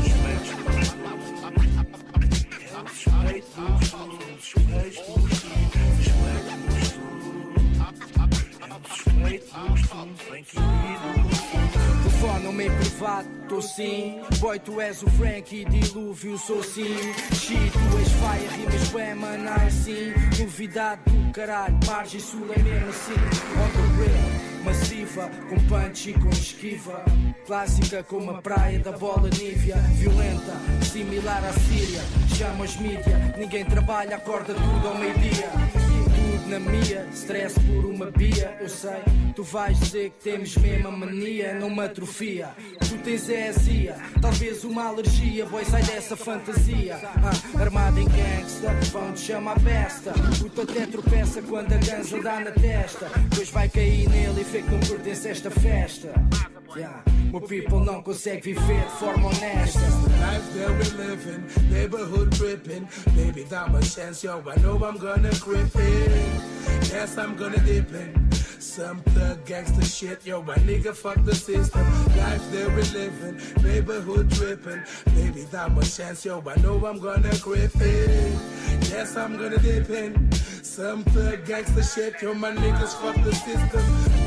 Telefone-me 12.21 12.67
em 12.67 12.71
privado, 12.71 13.29
tô 13.49 13.63
sim. 13.63 14.21
Boy, 14.41 14.59
tu 14.59 14.79
és 14.79 15.03
o 15.03 15.09
Frankie, 15.13 15.65
dilúvio, 15.65 16.37
sou 16.37 16.63
sim. 16.63 16.95
Shit, 17.33 17.73
tu 17.73 17.99
és 17.99 18.13
faia, 18.21 18.51
rimas 18.51 18.89
bem, 18.89 19.15
mano, 19.15 19.49
assim 19.67 20.13
Novidade 20.39 21.01
do 21.07 21.33
caralho, 21.33 21.79
margem 21.87 22.21
sul 22.21 22.47
é 22.55 22.59
mesmo 22.59 22.91
assim 22.91 23.15
On 23.57 24.65
massiva, 24.65 25.31
com 25.49 25.57
punch 25.67 26.11
e 26.11 26.13
com 26.13 26.29
esquiva. 26.29 27.03
Clássica 27.47 28.03
como 28.03 28.33
a 28.33 28.43
praia 28.43 28.79
da 28.81 28.93
bola 28.93 29.31
nívea. 29.31 29.77
Violenta, 29.95 30.53
similar 30.83 31.43
à 31.43 31.53
Síria. 31.55 32.03
Chama 32.37 32.65
os 32.65 32.77
mídia, 32.77 33.35
ninguém 33.39 33.65
trabalha, 33.65 34.17
acorda 34.17 34.53
tudo 34.53 34.89
ao 34.89 34.95
meio-dia 34.99 35.80
na 36.51 36.59
minha, 36.59 37.07
stress 37.13 37.55
por 37.61 37.87
uma 37.87 38.11
bia, 38.11 38.57
eu 38.61 38.69
sei. 38.69 39.03
Tu 39.37 39.43
vais 39.45 39.79
dizer 39.79 40.11
que 40.11 40.31
temos 40.31 40.57
mesma 40.57 40.91
mania, 40.91 41.55
não 41.55 41.71
me 41.71 41.85
atrofia. 41.85 42.51
Tu 42.81 42.99
tens 42.99 43.31
é 43.31 43.49
azia, 43.49 43.97
talvez 44.21 44.65
uma 44.65 44.89
alergia, 44.89 45.47
boy, 45.47 45.65
sai 45.65 45.83
dessa 45.85 46.17
fantasia. 46.17 46.99
Ah, 47.05 47.61
armado 47.61 48.01
em 48.01 48.09
gangsta, 48.09 48.73
vão 48.91 49.13
te 49.13 49.21
chamar 49.21 49.61
besta. 49.61 50.13
Teu 50.13 50.65
até 50.65 50.87
tropeça 50.87 51.41
quando 51.43 51.73
a 51.73 51.77
ganza 51.77 52.21
dá 52.21 52.41
na 52.41 52.51
testa. 52.51 53.07
Depois 53.29 53.51
vai 53.51 53.69
cair 53.69 54.09
nele 54.09 54.41
e 54.41 54.45
vê 54.45 54.63
que 54.63 54.71
não 54.71 54.81
pertence 54.81 55.29
esta 55.29 55.51
festa. 55.51 56.13
Yeah. 56.77 57.03
My 57.33 57.41
people 57.41 57.85
não 57.85 58.03
consegue 58.03 58.55
viver 58.55 58.85
de 58.85 58.91
forma 58.99 59.29
honesta. 59.29 59.81
Life 59.81 60.53
that 60.55 60.71
we 60.71 61.05
living, 61.05 61.71
neighborhood 61.71 62.31
dripping. 62.31 62.89
Baby, 63.17 63.45
that 63.45 63.73
my 63.73 63.81
chance, 63.81 64.23
yo. 64.25 64.43
I 64.47 64.57
know 64.61 64.77
I'm 64.85 64.97
gonna 64.99 65.31
grip 65.41 65.75
it. 65.75 66.40
Yes, 66.93 67.17
I'm 67.19 67.37
gonna 67.37 67.59
dip 67.61 67.93
in. 67.93 68.33
Some 68.33 69.01
thug 69.15 69.45
gangster 69.47 69.85
shit, 69.85 70.27
yo, 70.27 70.43
my 70.43 70.57
nigga, 70.57 70.93
fuck 70.93 71.25
the 71.25 71.35
system. 71.35 71.87
Life 72.17 72.51
that 72.51 72.69
we 72.75 72.83
living, 72.99 73.41
neighborhood 73.63 74.29
dripping. 74.31 74.83
Baby, 75.15 75.43
that 75.53 75.73
my 75.73 75.83
chance, 75.83 76.25
yo. 76.25 76.43
I 76.47 76.57
know 76.61 76.85
I'm 76.85 76.99
gonna 76.99 77.35
grip 77.39 77.73
it. 77.77 78.39
Yes, 78.91 79.17
I'm 79.17 79.37
gonna 79.39 79.59
dip 79.59 79.89
in. 79.91 80.33
Some 80.33 81.05
thug 81.05 81.45
gangster 81.47 81.83
shit, 81.85 82.21
yo, 82.23 82.35
my 82.35 82.51
niggas 82.51 82.95
fuck 83.01 83.17
the 83.25 83.35
system. 83.35 84.20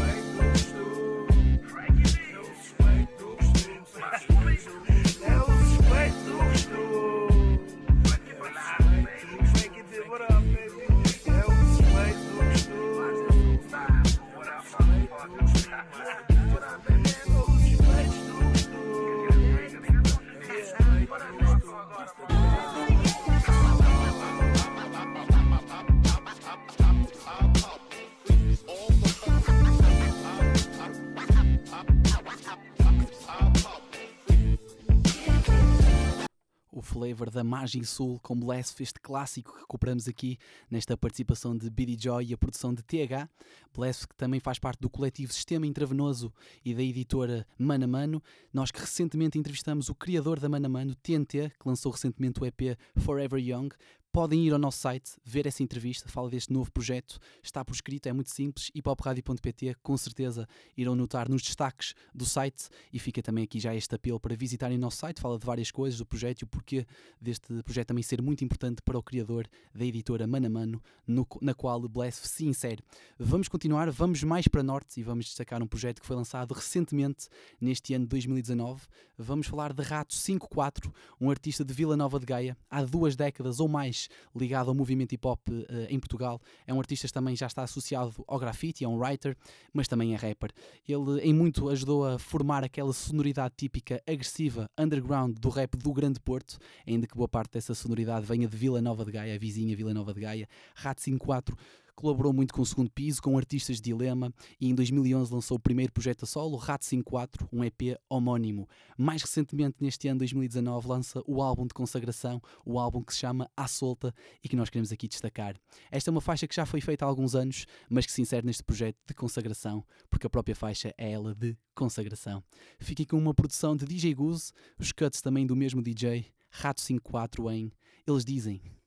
Flavor 37.04 37.30
da 37.30 37.44
Margem 37.44 37.84
Sul 37.84 38.18
com 38.24 38.34
Bless, 38.40 38.74
este 38.82 38.98
clássico 38.98 39.52
que 39.52 39.60
recuperamos 39.60 40.08
aqui 40.08 40.38
nesta 40.72 40.96
participação 40.96 41.56
de 41.58 41.70
Biddy 41.70 42.02
Joy 42.02 42.28
e 42.28 42.34
a 42.34 42.38
produção 42.38 42.74
de 42.74 42.82
TH. 42.82 43.28
Bless 43.76 44.08
que 44.08 44.16
também 44.16 44.40
faz 44.40 44.58
parte 44.58 44.80
do 44.80 44.90
coletivo 44.90 45.34
Sistema 45.34 45.68
Intravenoso 45.68 46.32
e 46.64 46.74
da 46.74 46.82
editora 46.82 47.46
Mano 47.60 47.84
a 47.84 47.88
Mano. 47.88 48.24
Nós 48.54 48.72
que 48.72 48.80
recentemente 48.80 49.38
entrevistamos 49.38 49.90
o 49.90 49.96
criador 49.96 50.40
da 50.40 50.48
Mano 50.48 50.66
a 50.66 50.70
Mano, 50.70 50.96
TNT, 50.96 51.52
que 51.60 51.68
lançou 51.68 51.92
recentemente 51.92 52.42
o 52.42 52.46
EP 52.46 52.78
Forever 52.96 53.38
Young. 53.38 53.70
Podem 54.13 54.46
ir 54.46 54.53
ao 54.53 54.60
nosso 54.60 54.77
site, 54.77 55.13
ver 55.25 55.48
essa 55.48 55.63
entrevista, 55.63 56.08
fala 56.08 56.29
deste 56.29 56.53
novo 56.53 56.72
projeto, 56.72 57.17
está 57.41 57.65
por 57.65 57.74
escrito, 57.74 58.05
é 58.05 58.13
muito 58.13 58.29
simples, 58.29 58.70
hipopradio.pt, 58.75 59.75
com 59.82 59.98
certeza 59.98 60.48
irão 60.77 60.93
notar 60.93 61.27
nos 61.27 61.41
destaques 61.41 61.96
do 62.13 62.24
site 62.24 62.70
e 62.93 63.00
fica 63.00 63.24
também 63.24 63.43
aqui 63.43 63.60
já 63.60 63.74
este 63.74 63.96
apelo 63.96 64.20
para 64.20 64.36
visitarem 64.36 64.77
o 64.77 64.79
nosso 64.79 64.98
site, 64.98 65.20
fala 65.20 65.39
de 65.39 65.46
várias 65.48 65.72
coisas 65.72 65.98
do 65.98 66.05
projeto 66.05 66.41
e 66.41 66.43
o 66.43 66.48
porquê 66.48 66.86
deste 67.20 67.63
projeto 67.63 67.88
também 67.88 68.03
ser 68.03 68.22
muito 68.22 68.46
importante 68.46 68.84
para 68.84 69.00
o 69.00 69.01
criador 69.01 69.48
da 69.74 69.84
editora 69.84 70.27
Mano 70.27 70.46
a 70.46 70.50
Mano, 70.51 70.84
no, 71.08 71.27
na 71.41 71.55
qual 71.55 71.84
o 71.84 71.89
Bless 71.89 72.27
se 72.27 72.46
insere. 72.46 72.84
Vamos 73.17 73.48
continuar, 73.48 73.89
vamos 73.89 74.24
mais 74.24 74.48
para 74.48 74.62
norte 74.62 75.00
e 75.00 75.03
vamos 75.03 75.25
destacar 75.25 75.60
um 75.63 75.67
projeto 75.67 76.00
que 76.00 76.05
foi 76.05 76.15
lançado 76.15 76.53
recentemente, 76.53 77.29
neste 77.60 77.96
ano 77.96 78.05
de 78.05 78.10
2019. 78.10 78.84
Vamos 79.17 79.48
falar 79.48 79.74
de 79.74 79.82
Rato 79.82 80.13
54, 80.13 80.93
um 81.20 81.32
artista 81.32 81.65
de 81.65 81.74
Vila 81.74 81.98
Nova 81.98 82.20
de 82.20 82.27
Gaia, 82.27 82.55
há 82.70 82.84
duas 82.84 83.15
décadas 83.15 83.60
ou 83.60 83.67
mais 83.67 84.03
ligado 84.36 84.70
ao 84.70 84.76
movimento 84.76 85.14
hip 85.14 85.28
hop 85.28 85.40
uh, 85.50 85.64
em 85.90 86.00
Portugal. 86.00 86.42
É 86.66 86.74
um 86.74 86.80
artista 86.80 87.08
que 87.08 87.14
também 87.14 87.36
já 87.36 87.48
está 87.48 87.64
associado 87.64 88.14
ao 88.28 88.40
grafite, 88.40 88.84
é 88.84 88.88
um 88.88 88.98
writer, 88.98 89.36
mas 89.74 89.88
também 89.88 90.14
é 90.14 90.18
rapper. 90.18 90.52
Ele 90.88 91.22
em 91.22 91.34
muito 91.34 91.70
ajudou 91.70 92.06
a 92.06 92.20
formar 92.20 92.64
aquela 92.64 92.94
sonoridade 92.94 93.54
típica 93.58 94.02
agressiva 94.08 94.70
underground 94.78 95.38
do 95.40 95.50
rap 95.50 95.76
do 95.78 95.94
Grande 95.94 96.20
Porto, 96.20 96.58
ainda 96.88 97.08
que 97.08 97.16
boa 97.16 97.28
parte 97.28 97.54
dessa 97.54 97.74
sonoridade 97.74 98.26
venha 98.26 98.48
de 98.48 98.58
Vila 98.58 98.82
Nova 98.82 99.06
de 99.06 99.12
Gaia, 99.12 99.36
a 99.36 99.38
vizinha 99.38 99.76
Vila 99.76 99.94
Nova 99.94 100.14
de 100.14 100.22
Gaia. 100.22 100.48
Rat 100.76 101.00
54 101.00 101.56
Colaborou 101.96 102.34
muito 102.34 102.54
com 102.54 102.62
o 102.62 102.66
Segundo 102.66 102.90
Piso, 102.90 103.22
com 103.22 103.38
artistas 103.38 103.78
de 103.78 103.84
Dilema 103.84 104.34
e 104.60 104.70
em 104.70 104.76
2011 104.76 105.34
lançou 105.34 105.58
o 105.58 105.60
primeiro 105.60 105.92
projeto 105.92 106.24
a 106.24 106.26
solo, 106.26 106.58
Rato 106.58 106.86
54, 106.86 107.48
um 107.52 107.64
EP 107.64 107.98
homónimo. 108.10 108.68
Mais 108.98 109.22
recentemente, 109.22 109.78
neste 109.80 110.08
ano 110.08 110.20
2019, 110.20 110.88
lança 110.88 111.22
o 111.28 111.42
álbum 111.42 111.68
de 111.68 111.74
consagração, 111.74 112.42
o 112.66 112.80
álbum 112.80 113.04
que 113.04 113.14
se 113.14 113.20
chama 113.20 113.50
À 113.56 113.68
Solta 113.68 114.14
e 114.44 114.50
que 114.50 114.56
nós 114.56 114.70
queremos 114.70 114.92
aqui 114.92 115.08
destacar. 115.08 115.56
Esta 115.92 116.10
é 116.10 116.12
uma 116.12 116.22
faixa 116.22 116.48
que 116.48 116.56
já 116.56 116.66
foi 116.66 116.82
feita 116.82 117.06
há 117.06 117.08
alguns 117.08 117.36
anos, 117.36 117.66
mas 117.90 118.06
que 118.06 118.12
se 118.12 118.22
insere 118.22 118.46
neste 118.46 118.64
projeto 118.64 118.98
de 119.08 119.14
consagração, 119.14 119.86
porque 120.10 120.28
a 120.28 120.30
própria 120.30 120.56
faixa 120.56 120.94
é 120.98 121.12
ela 121.12 121.36
de 121.36 121.56
consagração. 121.76 122.44
Fique 122.80 123.06
com 123.06 123.18
uma 123.18 123.34
produção 123.34 123.76
de 123.76 123.86
DJ 123.86 124.14
Goose, 124.14 124.52
os 124.80 124.92
cuts 124.92 125.22
também 125.22 125.46
do 125.46 125.56
mesmo 125.56 125.82
DJ, 125.82 126.26
Rato 126.50 126.82
54 126.82 127.50
em 127.52 127.72
Eles 128.08 128.26
Dizem. 128.26 128.83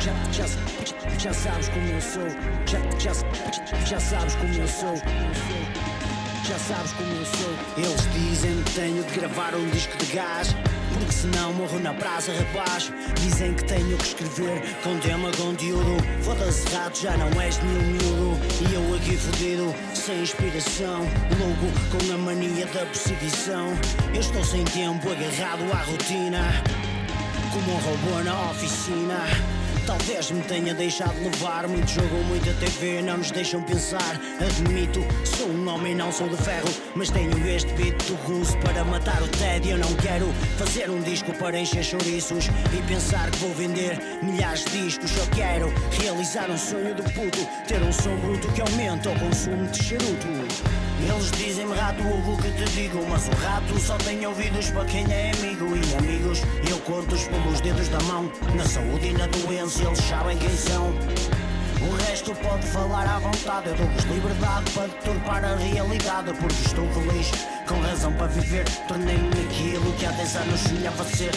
Já, 0.00 0.14
já, 0.32 1.18
já 1.18 1.32
sabes 1.34 1.68
como 1.68 1.86
eu 1.86 2.00
sou, 2.00 2.28
já, 2.66 2.78
já, 2.98 3.12
já 3.84 4.00
sabes 4.00 4.34
como 4.36 4.54
eu 4.54 4.68
sou. 4.68 4.94
Já 6.48 6.58
sabes 6.58 6.92
como 6.94 7.12
eu 7.12 7.24
sou. 7.26 7.54
Eles 7.76 8.12
dizem 8.12 8.62
que 8.64 8.72
tenho 8.72 9.04
de 9.04 9.20
gravar 9.20 9.54
um 9.54 9.68
disco 9.68 9.96
de 9.98 10.06
gás. 10.06 10.48
Porque 10.92 11.12
senão 11.12 11.52
morro 11.52 11.78
na 11.78 11.94
praça, 11.94 12.32
rapaz. 12.32 12.92
Dizem 13.20 13.54
que 13.54 13.64
tenho 13.66 13.96
que 13.96 14.04
escrever 14.04 14.60
com 14.82 14.98
tema 14.98 15.30
conteúdo. 15.36 15.96
Foda-se, 16.22 16.68
rato, 16.74 17.00
já 17.00 17.16
não 17.16 17.40
és 17.40 17.56
nenhum 17.62 17.92
miúdo. 17.92 18.40
E 18.68 18.74
eu 18.74 18.96
aqui 18.96 19.16
fodido, 19.16 19.74
sem 19.94 20.22
inspiração. 20.22 21.00
Louco 21.38 22.06
com 22.06 22.14
a 22.14 22.18
mania 22.18 22.66
da 22.66 22.84
perseguição. 22.86 23.68
Eu 24.12 24.20
estou 24.20 24.42
sem 24.44 24.64
tempo, 24.64 25.08
agarrado 25.08 25.72
à 25.72 25.82
rotina. 25.82 26.89
Como 27.52 27.72
um 27.72 27.78
robô 27.78 28.22
na 28.22 28.50
oficina. 28.50 29.26
Talvez 29.84 30.30
me 30.30 30.40
tenha 30.42 30.72
deixado 30.72 31.20
levar. 31.20 31.66
Muito 31.66 31.90
jogo, 31.90 32.14
muita 32.28 32.52
TV, 32.54 33.02
não 33.02 33.16
nos 33.16 33.32
deixam 33.32 33.60
pensar. 33.62 34.20
Admito, 34.40 35.00
sou 35.24 35.48
um 35.48 35.68
homem, 35.68 35.94
não 35.96 36.12
sou 36.12 36.28
de 36.28 36.36
ferro. 36.36 36.68
Mas 36.94 37.10
tenho 37.10 37.36
este 37.48 37.72
beat 37.72 37.96
do 38.04 38.14
russo 38.26 38.56
para 38.58 38.84
matar 38.84 39.20
o 39.20 39.28
tédio. 39.28 39.72
Eu 39.72 39.78
não 39.78 39.92
quero 39.96 40.26
fazer 40.58 40.88
um 40.90 41.00
disco 41.00 41.32
para 41.34 41.58
encher 41.58 41.82
chouriços 41.82 42.46
e 42.46 42.82
pensar 42.86 43.28
que 43.30 43.38
vou 43.38 43.52
vender 43.52 43.98
milhares 44.22 44.64
de 44.66 44.84
discos. 44.84 45.10
Só 45.10 45.26
quero 45.34 45.72
realizar 46.00 46.48
um 46.48 46.58
sonho 46.58 46.94
do 46.94 47.02
puto. 47.02 47.38
Ter 47.66 47.82
um 47.82 47.92
som 47.92 48.14
bruto 48.18 48.46
que 48.52 48.60
aumenta 48.60 49.10
o 49.10 49.18
consumo 49.18 49.66
de 49.66 49.82
charuto. 49.82 50.79
Eles 51.08 51.30
dizem-me 51.32 51.74
rato, 51.74 52.06
ouvo 52.06 52.32
o 52.32 52.36
que 52.36 52.50
te 52.50 52.64
digo 52.72 53.04
Mas 53.08 53.26
o 53.28 53.30
rato 53.30 53.78
só 53.78 53.96
tem 53.98 54.24
ouvidos 54.26 54.70
para 54.70 54.84
quem 54.84 55.04
é 55.10 55.32
amigo 55.32 55.66
E 55.76 55.94
amigos, 55.96 56.42
eu 56.68 56.78
conto-os 56.80 57.24
pelos 57.24 57.60
dedos 57.60 57.88
da 57.88 58.00
mão 58.00 58.30
Na 58.54 58.64
saúde 58.64 59.08
e 59.08 59.12
na 59.12 59.26
doença 59.26 59.82
eles 59.82 59.98
sabem 59.98 60.36
quem 60.38 60.56
são. 60.56 60.90
O 61.80 61.96
resto 62.06 62.34
pode 62.34 62.66
falar 62.66 63.06
à 63.06 63.18
vontade 63.18 63.68
Eu 63.68 63.76
dou-vos 63.76 64.04
liberdade 64.04 64.70
para 64.72 64.86
deturpar 64.88 65.44
a 65.44 65.56
realidade 65.56 66.32
Porque 66.34 66.62
estou 66.66 66.86
feliz, 66.92 67.30
com 67.66 67.80
razão 67.80 68.12
para 68.12 68.26
viver. 68.26 68.64
Tornei-me 68.86 69.28
aquilo 69.28 69.92
que 69.94 70.06
há 70.06 70.10
10 70.10 70.36
anos 70.36 70.60
sonhava 70.60 71.04
ser 71.04 71.32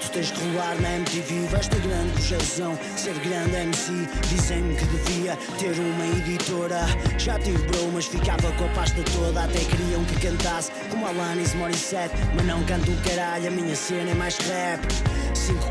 rato, 0.00 0.10
tens 0.10 0.30
que 0.30 0.40
rolar 0.44 0.80
na 0.80 0.96
MTV. 0.96 1.46
Vais 1.50 1.68
ter 1.68 1.80
grande 1.80 2.12
projeção, 2.12 2.78
ser 2.96 3.14
grande 3.20 3.56
MC. 3.56 3.92
Dizem-me 4.28 4.74
que 4.74 4.84
devia 4.86 5.36
ter 5.58 5.78
uma 5.78 6.06
editora. 6.18 6.86
Já 7.18 7.38
tive 7.38 7.58
bro, 7.68 7.90
mas 7.92 8.06
ficava 8.06 8.50
com 8.52 8.64
a 8.64 8.68
pasta 8.68 9.02
toda. 9.12 9.44
Até 9.44 9.58
queriam 9.58 10.04
que 10.04 10.20
cantasse 10.20 10.70
como 10.90 11.06
Alanis 11.06 11.54
Morissette. 11.54 12.14
Mas 12.34 12.46
não 12.46 12.62
canto 12.64 12.90
o 12.90 12.96
caralho, 13.08 13.48
a 13.48 13.50
minha 13.50 13.76
cena 13.76 14.10
é 14.10 14.14
mais 14.14 14.36
rap. 14.38 14.80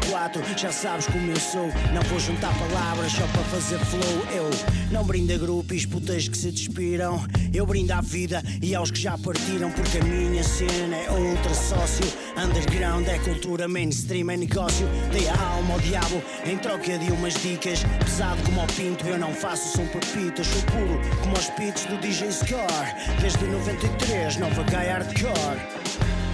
5-4, 0.10 0.58
já 0.58 0.72
sabes 0.72 1.06
como 1.08 1.32
eu 1.32 1.40
sou. 1.40 1.68
Não 1.94 2.02
vou 2.04 2.20
juntar 2.20 2.54
palavras 2.58 3.12
só 3.12 3.26
para 3.28 3.44
fazer 3.44 3.80
flow. 3.80 4.26
Eu 4.36 4.50
não 4.92 5.04
brindo 5.04 5.34
a 5.34 5.38
grupos, 5.38 5.86
putas 5.86 6.28
que 6.28 6.38
se 6.38 6.52
despiram. 6.52 7.24
Eu 7.54 7.66
brindo 7.66 7.94
à 7.94 8.02
vida 8.02 8.44
e 8.62 8.76
aos 8.76 8.92
que 8.92 9.00
já 9.00 9.18
partiram. 9.18 9.72
Porque 9.72 10.00
a 10.00 10.04
minha 10.04 10.44
cena 10.44 10.96
é 10.96 11.12
ultra 11.12 11.54
sócio. 11.54 12.06
Underground 12.40 13.06
é 13.10 13.20
cultura, 13.20 13.68
mainstream 13.68 14.32
é 14.32 14.38
negócio. 14.38 14.88
Dei 15.12 15.28
a 15.28 15.42
alma 15.42 15.74
ao 15.74 15.80
diabo 15.82 16.24
em 16.46 16.58
troca 16.58 16.98
de 16.98 17.12
umas 17.12 17.34
dicas. 17.34 17.84
Pesado 18.00 18.42
como 18.44 18.62
ao 18.62 18.68
pinto, 18.68 19.06
eu 19.06 19.20
não 19.20 19.34
faço 19.34 19.76
som 19.76 19.86
papitas. 19.88 20.48
Sou 20.48 20.62
puro 20.64 21.02
como 21.22 21.38
os 21.38 21.50
pits 21.50 21.84
do 21.86 21.98
DJ 21.98 22.32
Scar. 22.32 22.96
Desde 23.20 23.44
93, 23.44 24.38
nova 24.38 24.64
guy 24.64 24.88
hardcore. 24.88 25.60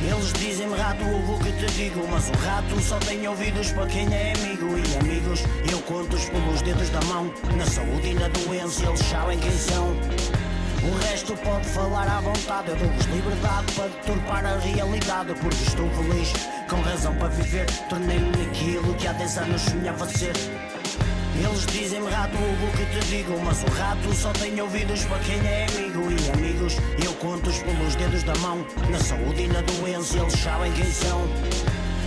Eles 0.04 0.32
dizem-me 0.34 0.76
rato, 0.76 1.04
ouvo 1.04 1.34
o 1.34 1.40
que 1.40 1.52
te 1.54 1.66
digo 1.74 2.06
Mas 2.12 2.30
o 2.30 2.34
rato 2.34 2.80
só 2.80 3.00
tem 3.00 3.28
ouvidos 3.28 3.72
para 3.72 3.88
quem 3.88 4.06
é 4.14 4.34
amigo 4.34 4.66
E 4.78 4.98
amigos, 4.98 5.40
eu 5.72 5.80
conto-os 5.80 6.30
pelos 6.30 6.62
dedos 6.62 6.90
da 6.90 7.02
mão 7.06 7.34
Na 7.58 7.66
saúde 7.66 8.10
e 8.10 8.14
na 8.14 8.28
doença 8.28 8.86
eles 8.86 9.00
sabem 9.00 9.40
quem 9.40 9.58
são 9.58 9.96
o 10.86 10.98
resto 10.98 11.36
pode 11.38 11.66
falar 11.68 12.08
à 12.08 12.22
vontade. 12.22 12.70
Eu 12.70 12.76
dou-vos 12.76 13.06
liberdade 13.06 13.72
para 13.74 13.88
deturpar 13.88 14.46
a 14.46 14.58
realidade 14.60 15.34
Porque 15.36 15.64
estou 15.64 15.90
feliz, 15.92 16.34
com 16.70 16.82
razão 16.82 17.16
para 17.16 17.30
viver. 17.30 17.66
Tornei-me 17.90 18.30
naquilo 18.38 18.94
que 18.96 19.08
há 19.08 19.14
10 19.14 19.38
anos 19.38 19.62
sonhava 19.62 20.08
ser. 20.08 20.34
Eles 21.38 21.66
dizem-me 21.66 22.10
rato, 22.10 22.38
o 22.38 22.78
que 22.78 22.86
te 22.86 23.06
digo? 23.08 23.38
Mas 23.44 23.62
o 23.64 23.70
rato 23.72 24.14
só 24.14 24.32
tem 24.32 24.60
ouvidos 24.62 25.04
para 25.06 25.20
quem 25.20 25.38
é 25.46 25.66
amigo. 25.66 26.02
E 26.10 26.32
amigos, 26.32 26.78
eu 27.04 27.14
conto-os 27.16 27.62
pelos 27.62 27.96
dedos 27.96 28.24
da 28.24 28.36
mão. 28.36 28.66
Na 28.90 29.00
saúde 29.00 29.44
e 29.44 29.48
na 29.48 29.62
doença 29.62 30.18
eles 30.18 30.34
sabem 30.34 30.72
quem 30.74 30.92
são. 30.92 31.22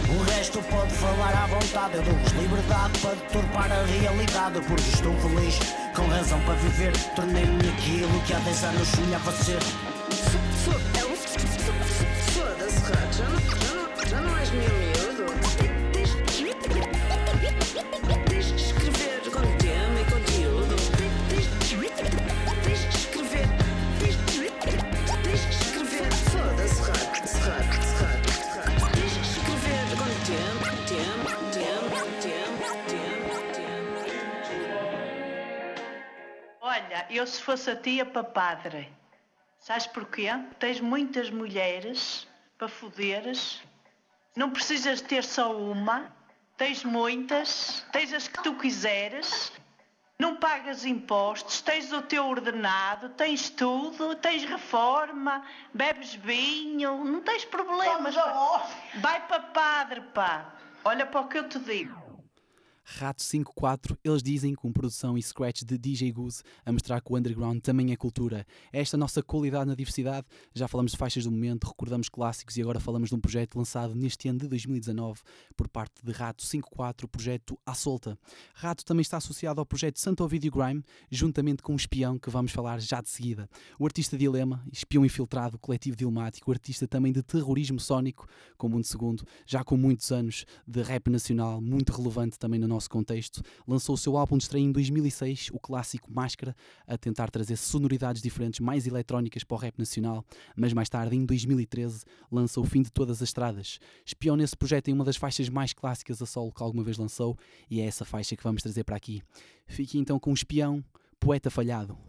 O 0.09 0.23
resto 0.31 0.63
pode 0.63 0.93
falar 0.95 1.35
à 1.35 1.47
vontade. 1.47 1.97
Eu 1.97 2.03
dou-vos 2.03 2.33
liberdade 2.33 2.99
para 3.01 3.15
deturpar 3.15 3.71
a 3.71 3.85
realidade 3.85 4.61
Porque 4.67 4.89
estou 4.89 5.15
feliz, 5.21 5.59
com 5.99 6.07
razão 6.07 6.41
para 6.43 6.55
viver. 6.55 6.93
Tornei-me 7.17 7.69
aquilo 7.69 8.21
que 8.23 8.33
há 8.33 8.39
10 8.39 8.65
anos 8.65 8.89
sonhava 8.89 9.33
ser 9.33 10.98
eu 37.11 37.27
se 37.27 37.41
fosse 37.43 37.71
a 37.71 37.77
tia 37.77 38.05
para 38.05 38.25
padre, 38.25 38.93
sabes 39.59 39.87
porquê? 39.87 40.29
Tens 40.59 40.81
muitas 40.81 41.31
mulheres 41.31 42.27
para 42.57 42.69
foderes, 42.69 43.63
não 44.37 44.51
precisas 44.51 45.01
ter 45.01 45.25
só 45.25 45.57
uma, 45.57 46.13
tens 46.57 46.85
muitas, 46.85 47.85
tens 47.93 48.13
as 48.13 48.29
que 48.29 48.43
tu 48.43 48.55
quiseres, 48.55 49.53
não 50.19 50.35
pagas 50.37 50.85
impostos, 50.85 51.61
tens 51.61 51.93
o 51.93 52.03
teu 52.03 52.27
ordenado, 52.27 53.11
tens 53.11 53.49
tudo, 53.51 54.17
tens 54.17 54.45
reforma, 54.45 55.45
bebes 55.73 56.15
vinho, 56.15 57.05
não 57.05 57.21
tens 57.21 57.45
problemas. 57.45 58.15
pá. 58.15 58.69
Vai 58.97 59.27
para 59.29 59.41
padre, 59.41 60.01
pá. 60.13 60.53
Olha 60.85 61.07
para 61.07 61.21
o 61.21 61.29
que 61.29 61.39
eu 61.39 61.49
te 61.49 61.59
digo. 61.61 61.98
Rato 62.97 63.23
54, 63.23 63.99
eles 64.03 64.23
dizem 64.23 64.55
com 64.55 64.73
produção 64.73 65.17
e 65.19 65.23
scratch 65.23 65.63
de 65.63 65.77
DJ 65.77 66.11
Goose 66.11 66.43
a 66.65 66.73
mostrar 66.73 67.03
que 67.03 67.13
o 67.13 67.17
underground 67.19 67.61
também 67.61 67.93
é 67.93 67.97
cultura. 67.97 68.47
É 68.73 68.81
esta 68.81 68.97
nossa 68.97 69.23
qualidade 69.23 69.67
na 69.67 69.75
diversidade. 69.75 70.27
Já 70.55 70.67
falamos 70.67 70.93
de 70.93 70.99
faixas 70.99 71.25
do 71.25 71.31
momento, 71.31 71.67
recordamos 71.67 72.09
clássicos 72.09 72.57
e 72.57 72.63
agora 72.63 72.81
falamos 72.81 73.11
de 73.11 73.15
um 73.15 73.21
projeto 73.21 73.57
lançado 73.57 73.95
neste 73.95 74.29
ano 74.29 74.39
de 74.41 74.49
2019 74.49 75.21
por 75.55 75.69
parte 75.69 76.03
de 76.03 76.11
Rato 76.13 76.45
54, 76.45 77.05
o 77.05 77.09
projeto 77.09 77.59
À 77.65 77.75
Solta. 77.75 78.19
Rato 78.55 78.85
também 78.87 79.03
está 79.03 79.19
associado 79.19 79.61
ao 79.61 79.67
projeto 79.67 80.01
Santo 80.01 80.25
Ovidio 80.25 80.51
Grime, 80.51 80.83
juntamente 81.11 81.63
com 81.63 81.75
um 81.75 81.77
espião 81.77 82.19
que 82.19 82.31
vamos 82.31 82.53
falar 82.53 82.81
já 82.81 83.03
de 83.03 83.11
seguida. 83.11 83.51
O 83.79 83.85
artista 83.85 84.17
Dilema, 84.17 84.65
espião 84.73 85.05
infiltrado, 85.05 85.59
coletivo 85.59 85.95
dilmático, 85.95 86.51
artista 86.51 86.89
também 86.89 87.13
de 87.13 87.23
terrorismo 87.23 87.79
sónico, 87.79 88.27
com 88.57 88.67
Mundo 88.67 88.87
Segundo, 88.87 89.25
já 89.47 89.63
com 89.63 89.77
muitos 89.77 90.11
anos 90.11 90.47
de 90.67 90.83
rap 90.83 91.11
nacional, 91.11 91.61
muito 91.61 91.93
relevante 91.93 92.39
também 92.39 92.59
no 92.59 92.67
nosso 92.67 92.78
contexto, 92.87 93.43
lançou 93.67 93.95
o 93.95 93.99
seu 93.99 94.17
álbum 94.19 94.37
de 94.37 94.45
estreia 94.45 94.63
em 94.63 94.71
2006, 94.71 95.49
o 95.53 95.59
clássico 95.59 96.13
Máscara, 96.13 96.55
a 96.87 96.99
tentar 96.99 97.31
trazer 97.31 97.57
sonoridades 97.57 98.21
diferentes, 98.21 98.61
mais 98.61 98.87
eletrónicas 98.87 99.43
para 99.43 99.55
o 99.55 99.59
rap 99.59 99.79
nacional, 99.79 100.23
mas 100.55 100.75
mais 100.75 100.91
tarde, 100.91 101.17
em 101.17 101.25
2013, 101.25 102.05
lança 102.31 102.61
O 102.61 102.65
Fim 102.65 102.83
de 102.83 102.93
Todas 102.93 103.17
as 103.17 103.29
Estradas. 103.29 103.81
Espião 104.05 104.37
nesse 104.37 104.55
projeto 104.57 104.89
em 104.89 104.93
uma 104.93 105.05
das 105.05 105.17
faixas 105.17 105.49
mais 105.49 105.73
clássicas 105.73 106.21
a 106.21 106.27
solo 106.27 106.53
que 106.53 106.63
alguma 106.63 106.85
vez 106.85 106.99
lançou, 106.99 107.37
e 107.71 107.81
é 107.81 107.87
essa 107.87 108.05
faixa 108.05 108.37
que 108.37 108.43
vamos 108.45 108.63
trazer 108.63 108.85
para 108.85 108.97
aqui. 108.97 109.23
Fique 109.67 109.99
então 109.99 110.21
com 110.21 110.31
o 110.31 110.35
Espião, 110.35 110.85
Poeta 111.19 111.51
Falhado. 111.51 112.08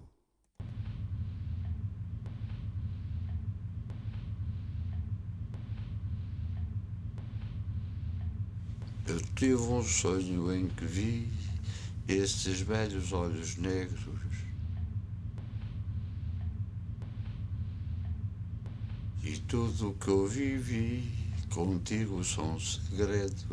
Eu 9.09 9.19
tive 9.35 9.55
um 9.55 9.83
sonho 9.83 10.53
em 10.53 10.67
que 10.67 10.85
vi 10.85 11.27
estes 12.07 12.61
velhos 12.61 13.11
olhos 13.11 13.55
negros. 13.55 13.99
E 19.23 19.35
tudo 19.47 19.89
o 19.89 19.93
que 19.95 20.09
eu 20.09 20.27
vivi 20.27 21.11
contigo 21.49 22.23
são 22.23 22.59
segredos. 22.59 23.47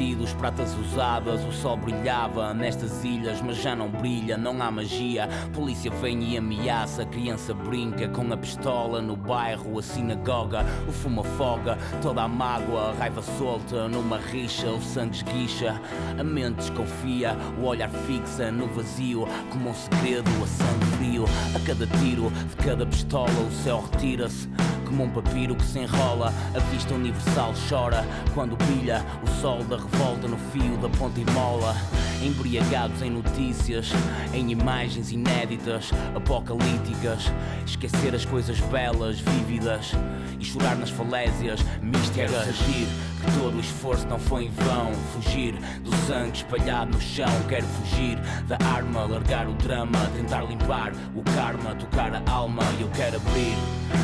Partidos, 0.00 0.32
pratas 0.32 0.74
usadas, 0.78 1.44
o 1.44 1.52
sol 1.52 1.76
brilhava 1.76 2.54
nestas 2.54 3.04
ilhas, 3.04 3.42
mas 3.42 3.58
já 3.58 3.76
não 3.76 3.90
brilha, 3.90 4.38
não 4.38 4.62
há 4.62 4.70
magia. 4.70 5.28
Polícia 5.52 5.90
vem 5.90 6.32
e 6.32 6.38
ameaça, 6.38 7.04
criança 7.04 7.52
brinca 7.52 8.08
com 8.08 8.32
a 8.32 8.36
pistola 8.38 9.02
no 9.02 9.14
bairro, 9.14 9.78
a 9.78 9.82
sinagoga, 9.82 10.64
o 10.88 10.90
fumo 10.90 11.20
afoga, 11.20 11.76
toda 12.00 12.22
a 12.22 12.28
mágoa, 12.28 12.92
a 12.92 12.94
raiva 12.94 13.20
solta 13.20 13.88
numa 13.88 14.16
rixa, 14.16 14.70
o 14.70 14.80
sangue 14.80 15.16
esguicha, 15.16 15.78
a 16.18 16.24
mente 16.24 16.56
desconfia, 16.56 17.36
o 17.60 17.66
olhar 17.66 17.90
fixa 17.90 18.50
no 18.50 18.68
vazio, 18.68 19.28
como 19.50 19.68
um 19.68 19.74
segredo, 19.74 20.30
a 20.42 20.46
sangue 20.46 20.86
frio. 20.96 21.24
A 21.54 21.60
cada 21.66 21.86
tiro 21.98 22.30
de 22.30 22.56
cada 22.64 22.86
pistola, 22.86 23.38
o 23.46 23.52
céu 23.52 23.84
retira-se. 23.92 24.48
Como 24.90 25.04
um 25.04 25.08
papiro 25.08 25.54
que 25.54 25.64
se 25.64 25.78
enrola, 25.78 26.34
a 26.52 26.58
vista 26.58 26.94
universal 26.94 27.54
chora 27.68 28.04
quando 28.34 28.56
brilha 28.56 29.06
o 29.22 29.40
sol 29.40 29.62
da 29.62 29.76
revolta 29.76 30.26
no 30.26 30.36
fio 30.36 30.76
da 30.78 30.88
ponta 30.88 31.20
e 31.20 31.24
mola. 31.30 31.76
Embriagados 32.22 33.00
em 33.00 33.10
notícias, 33.10 33.90
em 34.34 34.50
imagens 34.50 35.10
inéditas, 35.10 35.90
apocalípticas. 36.14 37.32
Esquecer 37.66 38.14
as 38.14 38.24
coisas 38.24 38.60
belas, 38.60 39.20
vívidas 39.20 39.92
e 40.38 40.44
chorar 40.44 40.76
nas 40.76 40.90
falésias 40.90 41.60
místicas. 41.82 42.30
Fugir 42.30 42.86
que 43.20 43.38
todo 43.38 43.56
o 43.56 43.60
esforço 43.60 44.06
não 44.06 44.18
foi 44.18 44.44
em 44.44 44.50
vão. 44.50 44.92
Fugir 45.14 45.54
do 45.82 45.94
sangue 46.06 46.36
espalhado 46.36 46.92
no 46.92 47.00
chão. 47.00 47.30
Quero 47.48 47.66
fugir 47.66 48.18
da 48.46 48.58
arma, 48.66 49.04
largar 49.04 49.48
o 49.48 49.54
drama, 49.54 49.98
tentar 50.14 50.42
limpar 50.42 50.92
o 51.14 51.22
karma, 51.34 51.74
tocar 51.74 52.14
a 52.14 52.30
alma. 52.30 52.62
Eu 52.78 52.88
quero 52.90 53.16
abrir 53.16 53.56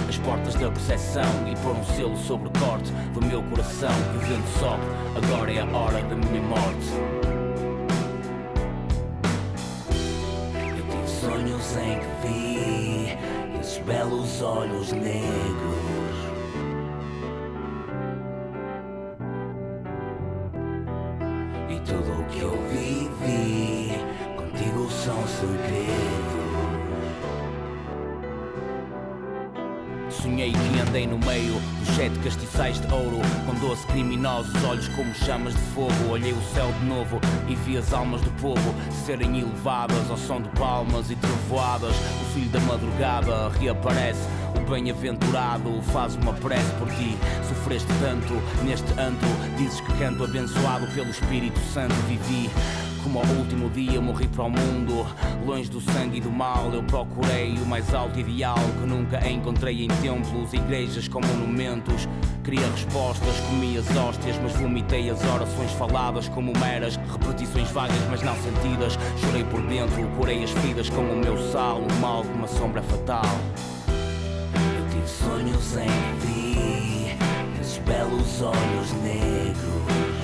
as 0.08 0.16
portas 0.18 0.54
da 0.54 0.70
percepção 0.70 1.22
e 1.50 1.54
pôr 1.56 1.76
um 1.76 1.84
selo 1.84 2.16
sobre 2.16 2.48
o 2.48 2.52
corte 2.58 2.90
do 3.12 3.20
meu 3.24 3.42
coração. 3.42 3.92
Que 4.10 4.16
o 4.16 4.20
vento 4.20 4.58
sobe, 4.58 4.82
agora 5.16 5.52
é 5.52 5.60
a 5.60 5.76
hora 5.76 6.02
da 6.02 6.16
minha 6.16 6.42
morte. 6.42 7.35
Sonhos 11.46 11.76
em 11.76 12.00
que 12.00 12.26
vi 12.26 13.58
esses 13.60 13.78
belos 13.78 14.42
olhos 14.42 14.92
negros. 14.92 15.95
Andei 30.80 31.06
no 31.06 31.18
meio 31.18 31.54
dos 31.80 31.94
sete 31.96 32.18
castiçais 32.20 32.80
de 32.80 32.92
ouro 32.92 33.20
Com 33.46 33.54
doze 33.54 33.86
criminosos, 33.86 34.52
olhos 34.64 34.88
como 34.88 35.14
chamas 35.14 35.54
de 35.54 35.60
fogo. 35.74 36.10
Olhei 36.10 36.32
o 36.32 36.42
céu 36.54 36.72
de 36.80 36.86
novo 36.86 37.20
e 37.48 37.54
vi 37.54 37.76
as 37.76 37.92
almas 37.92 38.20
do 38.20 38.30
povo 38.40 38.74
Serem 39.04 39.40
elevadas 39.40 40.10
ao 40.10 40.16
som 40.16 40.40
de 40.40 40.48
palmas 40.50 41.10
e 41.10 41.16
trovoadas. 41.16 41.94
O 41.94 42.34
filho 42.34 42.50
da 42.50 42.60
madrugada 42.60 43.48
reaparece 43.58 44.26
o 44.56 44.70
bem-aventurado 44.70 45.80
faz 45.92 46.16
uma 46.16 46.32
prece 46.32 46.72
por 46.78 46.88
ti. 46.88 47.16
Sofreste 47.48 47.88
tanto 48.00 48.34
neste 48.64 48.90
antro 48.98 49.28
Dizes 49.56 49.80
que 49.80 49.92
canto 49.98 50.24
abençoado 50.24 50.86
pelo 50.88 51.10
Espírito 51.10 51.60
Santo. 51.72 51.94
Vivi 52.06 52.50
como 53.06 53.20
ao 53.20 53.26
último 53.36 53.70
dia 53.70 54.00
morri 54.00 54.26
para 54.26 54.42
o 54.42 54.50
mundo. 54.50 55.06
Longe 55.46 55.70
do 55.70 55.80
sangue 55.80 56.18
e 56.18 56.20
do 56.20 56.30
mal 56.30 56.70
eu 56.72 56.82
procurei 56.82 57.52
o 57.52 57.64
mais 57.64 57.94
alto 57.94 58.18
ideal 58.18 58.58
Que 58.80 58.86
nunca 58.86 59.24
encontrei 59.28 59.84
em 59.84 59.88
templos, 59.88 60.52
igrejas 60.52 61.06
com 61.06 61.20
monumentos. 61.20 62.08
Queria 62.42 62.66
respostas, 62.68 63.40
comi 63.48 63.78
as 63.78 63.96
hóstias 63.96 64.36
Mas 64.42 64.52
vomitei 64.54 65.08
as 65.08 65.22
orações 65.22 65.70
faladas 65.72 66.28
como 66.28 66.52
meras 66.58 66.96
Repetições 66.96 67.70
vagas 67.70 67.96
mas 68.10 68.22
não 68.22 68.34
sentidas. 68.36 68.98
Chorei 69.20 69.44
por 69.44 69.62
dentro, 69.62 70.04
curei 70.16 70.42
as 70.42 70.50
feridas 70.50 70.90
com 70.90 71.02
o 71.02 71.16
meu 71.16 71.38
sal 71.52 71.78
O 71.78 72.00
mal 72.00 72.24
de 72.24 72.30
uma 72.30 72.48
sombra 72.48 72.82
fatal. 72.82 73.22
Eu 73.86 74.88
tive 74.90 75.06
sonhos 75.06 75.76
em 75.76 76.26
ti 76.26 77.16
Esses 77.60 77.78
belos 77.78 78.42
olhos 78.42 78.92
negros 79.02 80.15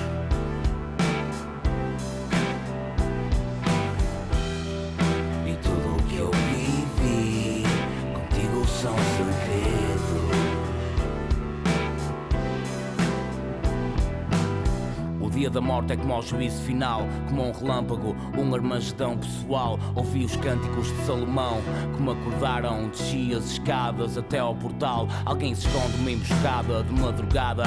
dia 15.33 15.49
da 15.49 15.59
morte 15.59 15.93
é 15.93 15.97
como 15.97 16.13
ao 16.13 16.21
juízo 16.21 16.61
final, 16.61 17.07
como 17.27 17.47
um 17.47 17.51
relâmpago, 17.51 18.15
um 18.37 18.53
armagedão 18.53 19.17
pessoal. 19.17 19.79
Ouvi 19.95 20.25
os 20.25 20.35
cânticos 20.35 20.87
de 20.87 21.05
Salomão, 21.05 21.59
que 21.95 22.01
me 22.01 22.11
acordaram, 22.11 22.87
desci 22.89 23.33
as 23.33 23.45
escadas 23.45 24.15
até 24.17 24.39
ao 24.39 24.53
portal. 24.55 25.07
Alguém 25.25 25.55
se 25.55 25.67
esconde 25.67 25.97
uma 25.97 26.11
emboscada 26.11 26.83
de 26.83 26.93
madrugada. 26.93 27.63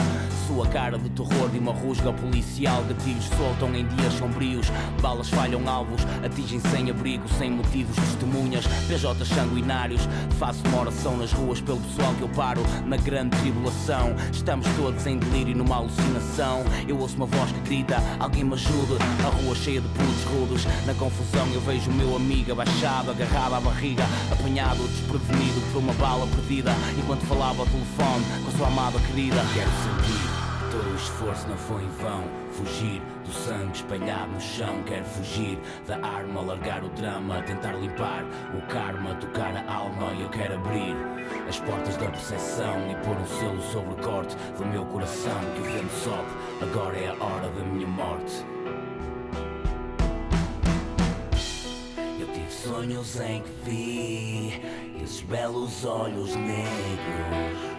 Sua 0.47 0.67
cara 0.69 0.97
de 0.97 1.11
terror 1.11 1.49
de 1.51 1.59
uma 1.59 1.73
rusga 1.73 2.13
policial. 2.13 2.85
Gatilhos 2.85 3.25
soltam 3.37 3.75
em 3.75 3.85
dias 3.85 4.15
sombrios, 4.15 4.71
balas 5.03 5.29
falham 5.29 5.69
alvos, 5.69 6.03
atingem 6.25 6.61
sem 6.61 6.89
abrigo, 6.89 7.29
sem 7.31 7.51
motivos, 7.51 7.97
testemunhas, 7.97 8.65
PJs 8.87 9.29
sanguinários. 9.29 10.09
Faço 10.39 10.63
uma 10.69 10.83
oração 10.83 11.17
nas 11.17 11.33
ruas 11.33 11.61
pelo 11.61 11.81
pessoal 11.81 12.15
que 12.15 12.23
eu 12.23 12.29
paro 12.29 12.63
na 12.87 12.97
grande 12.97 13.37
tribulação. 13.39 14.15
Estamos 14.33 14.67
todos 14.77 15.05
em 15.07 15.19
delírio, 15.19 15.57
numa 15.57 15.77
alucinação. 15.77 16.63
Eu 16.87 16.99
ouço 17.01 17.17
uma 17.17 17.27
voz 17.27 17.56
que 17.57 17.69
grita: 17.69 18.03
Alguém 18.19 18.45
me 18.45 18.55
ajude. 18.55 18.97
A 19.25 19.29
rua 19.29 19.55
cheia 19.55 19.81
de 19.81 19.89
putos 19.89 20.25
rudos. 20.25 20.65
Na 20.87 20.95
confusão 20.95 21.47
eu 21.53 21.61
vejo 21.61 21.91
o 21.91 21.95
meu 21.95 22.17
amigo 22.17 22.53
abaixado, 22.53 23.11
agarrado 23.11 23.55
à 23.55 23.61
barriga, 23.61 24.05
apanhado, 24.31 24.87
desprevenido 24.89 25.61
por 25.73 25.79
uma 25.79 25.93
bala 25.95 26.27
perdida. 26.27 26.73
Enquanto 26.99 27.27
falava 27.27 27.61
ao 27.61 27.67
telefone 27.67 28.25
com 28.43 28.49
a 28.49 28.57
sua 28.57 28.67
amada 28.69 28.99
querida. 29.01 29.37
Quero 29.55 29.71
sentir 29.71 30.26
esforço 30.97 31.49
não 31.49 31.57
foi 31.57 31.83
em 31.83 31.89
vão. 31.89 32.25
Fugir 32.53 33.03
do 33.25 33.33
sangue 33.33 33.77
espalhado 33.77 34.33
no 34.33 34.41
chão. 34.41 34.83
Quero 34.85 35.05
fugir 35.05 35.59
da 35.87 35.97
arma, 35.97 36.41
largar 36.41 36.83
o 36.83 36.89
drama, 36.91 37.43
tentar 37.43 37.73
limpar 37.73 38.25
o 38.55 38.63
karma, 38.67 39.15
tocar 39.17 39.57
a 39.57 39.75
alma. 39.75 40.13
Eu 40.19 40.29
quero 40.31 40.55
abrir 40.55 40.95
as 41.49 41.59
portas 41.61 41.97
da 41.97 42.07
percepção 42.07 42.91
e 42.91 42.95
pôr 43.05 43.17
um 43.17 43.27
selo 43.27 43.63
sobre 43.63 43.93
o 43.93 43.97
corte 43.97 44.37
do 44.57 44.67
meu 44.67 44.85
coração. 44.87 45.39
Que 45.55 45.61
o 45.61 45.73
vento 45.73 45.93
sobe, 45.93 46.29
agora 46.63 46.97
é 46.97 47.09
a 47.09 47.25
hora 47.25 47.49
da 47.49 47.65
minha 47.65 47.87
morte. 47.87 48.45
Eu 52.19 52.27
tive 52.29 52.51
sonhos 52.51 53.21
em 53.21 53.43
que 53.43 53.51
vi 53.65 54.63
esses 55.03 55.21
belos 55.23 55.85
olhos 55.85 56.35
negros. 56.35 57.76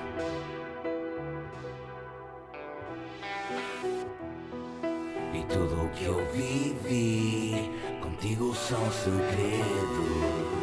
Tudo 5.50 5.84
o 5.84 5.90
que 5.90 6.06
eu 6.06 6.26
vivi 6.34 7.72
contigo 8.02 8.54
são 8.56 8.92
segredos. 8.92 10.57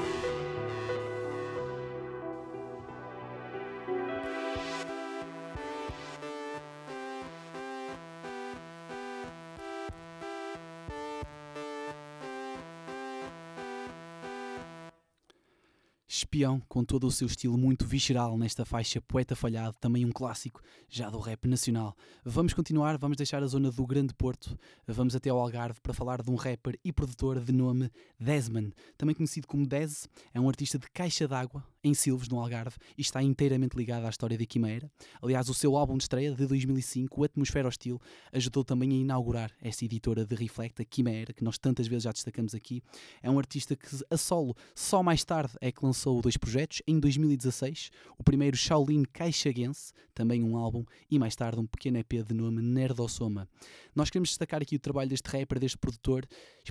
Espião, 16.16 16.62
com 16.68 16.85
todo 16.85 17.09
o 17.09 17.11
seu 17.11 17.27
estilo 17.27 17.59
muito 17.59 17.85
visceral 17.85 18.38
nesta 18.38 18.64
faixa 18.64 19.00
Poeta 19.00 19.35
Falhado, 19.35 19.77
também 19.81 20.05
um 20.05 20.12
clássico 20.12 20.62
já 20.88 21.11
do 21.11 21.18
rap 21.18 21.48
nacional. 21.48 21.96
Vamos 22.24 22.55
continuar, 22.55 22.96
vamos 22.96 23.16
deixar 23.16 23.42
a 23.42 23.46
zona 23.48 23.68
do 23.68 23.85
Grande 23.85 24.14
Porto, 24.14 24.57
vamos 24.87 25.16
até 25.16 25.31
ao 25.31 25.40
Algarve 25.40 25.81
para 25.81 25.92
falar 25.92 26.22
de 26.22 26.31
um 26.31 26.37
rapper 26.37 26.79
e 26.85 26.92
produtor 26.92 27.40
de 27.40 27.50
nome 27.50 27.90
Desman, 28.16 28.72
também 28.96 29.12
conhecido 29.12 29.48
como 29.48 29.66
Dez, 29.66 30.09
é 30.33 30.40
um 30.40 30.48
artista 30.48 30.79
de 30.79 30.88
caixa 30.88 31.27
d'água 31.27 31.64
em 31.85 31.92
Silves, 31.92 32.29
no 32.29 32.40
Algarve, 32.40 32.77
e 32.97 33.03
está 33.03 33.23
inteiramente 33.23 33.77
ligado 33.77 34.07
à 34.07 34.09
história 34.09 34.38
da 34.38 34.47
Quimeira. 34.47 34.90
Aliás, 35.23 35.49
o 35.51 35.55
seu 35.55 35.77
álbum 35.77 35.97
de 35.99 36.05
estreia 36.05 36.33
de 36.33 36.47
2005, 36.47 37.20
o 37.20 37.25
Atmosfera 37.25 37.68
Hostil, 37.68 38.01
ajudou 38.33 38.64
também 38.64 38.90
a 38.92 38.94
inaugurar 38.94 39.53
essa 39.61 39.85
editora 39.85 40.25
de 40.25 40.35
Reflect, 40.35 40.81
a 40.81 40.85
Quimeira, 40.85 41.33
que 41.33 41.44
nós 41.44 41.59
tantas 41.59 41.87
vezes 41.87 42.05
já 42.05 42.12
destacamos 42.12 42.55
aqui. 42.55 42.83
É 43.23 43.31
um 43.31 43.38
artista 43.38 43.77
que 43.77 43.87
a 44.11 44.16
solo 44.16 44.57
só 44.75 45.03
mais 45.03 45.25
tarde 45.25 45.53
é 45.61 45.70
que 45.70 45.85
lançou 45.85 46.20
dois 46.23 46.37
projetos, 46.37 46.81
em 46.87 46.99
2016, 46.99 47.90
o 48.18 48.25
primeiro 48.25 48.57
Shaolin 48.57 49.05
Caixaguense, 49.05 49.92
também 50.14 50.42
um 50.42 50.57
álbum, 50.57 50.85
e 51.11 51.18
mais 51.18 51.37
tarde 51.37 51.61
um 51.61 51.66
pequeno 51.66 51.99
EP 51.99 52.25
de 52.27 52.33
nome 52.33 52.62
Nerdossoma. 52.62 53.49
Nós 53.94 54.09
queremos 54.09 54.31
destacar 54.31 54.62
aqui 54.62 54.77
o 54.77 54.81
trabalho 54.81 55.11
deste 55.11 55.29
rapper, 55.29 55.59
deste 55.59 55.77
produtor, 55.77 56.27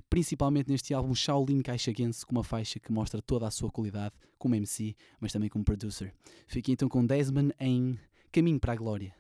principalmente 0.09 0.69
neste 0.69 0.93
álbum 0.93 1.13
Shaolin 1.13 1.61
Caixaguense, 1.61 2.25
com 2.25 2.33
uma 2.33 2.43
faixa 2.43 2.79
que 2.79 2.91
mostra 2.91 3.21
toda 3.21 3.47
a 3.47 3.51
sua 3.51 3.69
qualidade 3.69 4.15
como 4.43 4.55
MC, 4.55 4.93
mas 5.21 5.31
também 5.31 5.47
como 5.47 5.63
producer. 5.63 6.13
Fiquem 6.47 6.73
então 6.73 6.89
com 6.89 7.05
Desmond 7.05 7.53
em 7.57 7.97
Caminho 8.29 8.59
para 8.59 8.73
a 8.73 8.75
Glória. 8.75 9.15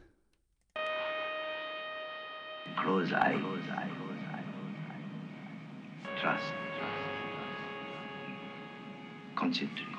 Close 2.75 3.13
eye. 3.13 3.39
Trust. 6.19 6.53
Concentrate. 9.35 9.93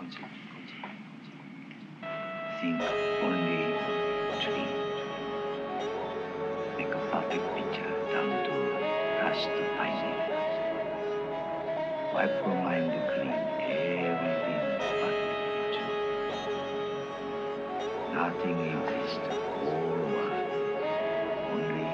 Think 2.61 2.81
only 3.23 3.75
dream. 4.45 4.69
Make 6.77 6.93
a 6.93 7.01
perfect 7.11 7.45
picture 7.57 7.93
down 8.13 8.31
to 8.45 8.55
dust 9.21 9.49
fine. 9.77 10.15
Wipe 12.15 12.47
your 12.47 12.55
mind 12.63 12.93
clean. 13.15 13.54
Nothing 18.15 18.57
exists. 18.71 19.19
All 19.67 19.91
world. 19.91 20.47
Only. 21.51 21.85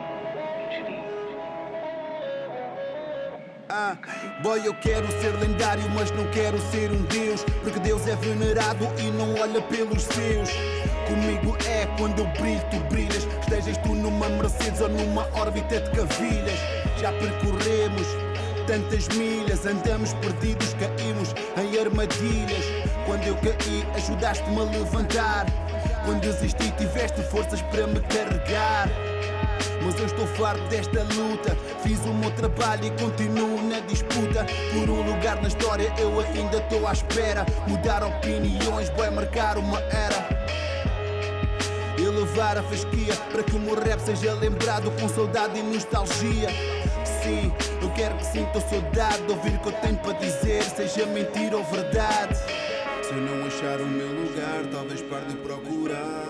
Ah. 3.71 3.97
Boy, 4.43 4.61
eu 4.67 4.75
quero 4.75 5.11
ser 5.13 5.35
lendário, 5.41 5.89
mas 5.95 6.11
não 6.11 6.27
quero 6.31 6.59
ser 6.71 6.91
um 6.91 7.03
Deus. 7.05 7.43
Porque 7.63 7.79
Deus 7.79 8.07
é 8.07 8.17
venerado 8.17 8.87
e 8.99 9.11
não 9.13 9.33
olha 9.41 9.63
pelos 9.63 10.03
seus. 10.03 10.51
Comigo 11.09 11.57
é 11.67 11.87
quando 11.97 12.19
eu 12.19 12.27
brilho, 12.39 12.61
tu 12.71 12.77
brilhas. 12.91 13.27
Estejas 13.41 13.79
tu 13.79 13.95
numa 13.95 14.29
Mercedes 14.29 14.83
ou 14.83 14.91
numa 14.91 15.23
órbita 15.35 15.81
de 15.81 15.91
cavilhas. 15.91 16.61
Já 16.99 17.13
percorremos 17.13 18.07
tantas 18.67 19.09
milhas, 19.17 19.65
andamos 19.65 20.13
perdidos, 20.15 20.75
caímos 20.75 21.35
em 21.57 21.81
armadilhas. 21.81 22.67
Quando 23.07 23.27
eu 23.27 23.37
caí, 23.37 23.87
ajudaste-me 23.97 24.61
a 24.61 24.65
levantar. 24.65 25.47
Quando 26.11 26.23
desisti, 26.23 26.73
tiveste 26.73 27.23
forças 27.23 27.63
para 27.63 27.87
me 27.87 28.01
carregar. 28.01 28.89
Mas 29.81 29.97
eu 29.97 30.07
estou 30.07 30.27
farto 30.27 30.61
desta 30.63 31.05
luta. 31.15 31.57
Fiz 31.85 32.01
o 32.01 32.13
meu 32.13 32.33
trabalho 32.33 32.85
e 32.87 32.91
continuo 33.01 33.63
na 33.63 33.79
disputa. 33.79 34.45
Por 34.73 34.91
um 34.91 35.03
lugar 35.03 35.41
na 35.41 35.47
história, 35.47 35.95
eu 35.99 36.19
ainda 36.19 36.57
estou 36.57 36.85
à 36.89 36.93
espera. 36.93 37.47
Mudar 37.69 38.03
opiniões, 38.03 38.89
vai 38.97 39.09
marcar 39.09 39.57
uma 39.57 39.79
era. 39.79 40.29
Elevar 41.97 42.59
a 42.59 42.63
fasquia 42.65 43.15
para 43.31 43.45
que 43.45 43.55
o 43.55 43.61
meu 43.61 43.81
rap 43.81 44.01
seja 44.01 44.35
lembrado 44.35 44.91
com 45.01 45.09
saudade 45.09 45.61
e 45.61 45.63
nostalgia. 45.63 46.49
Sim, 47.23 47.53
eu 47.81 47.89
quero 47.91 48.17
que 48.17 48.27
sinta 48.27 48.61
saudade 48.61 49.23
de 49.23 49.31
ouvir 49.31 49.55
o 49.55 49.59
que 49.61 49.69
eu 49.69 49.73
tenho 49.75 49.99
para 49.99 50.15
dizer, 50.15 50.65
seja 50.65 51.07
mentira 51.07 51.57
ou 51.57 51.63
verdade. 51.63 52.37
Se 53.11 53.17
eu 53.17 53.23
não 53.23 53.45
achar 53.45 53.81
o 53.81 53.87
meu 53.89 54.07
lugar, 54.07 54.65
talvez 54.71 55.03
pare 55.03 55.25
de 55.25 55.35
procurar. 55.39 56.27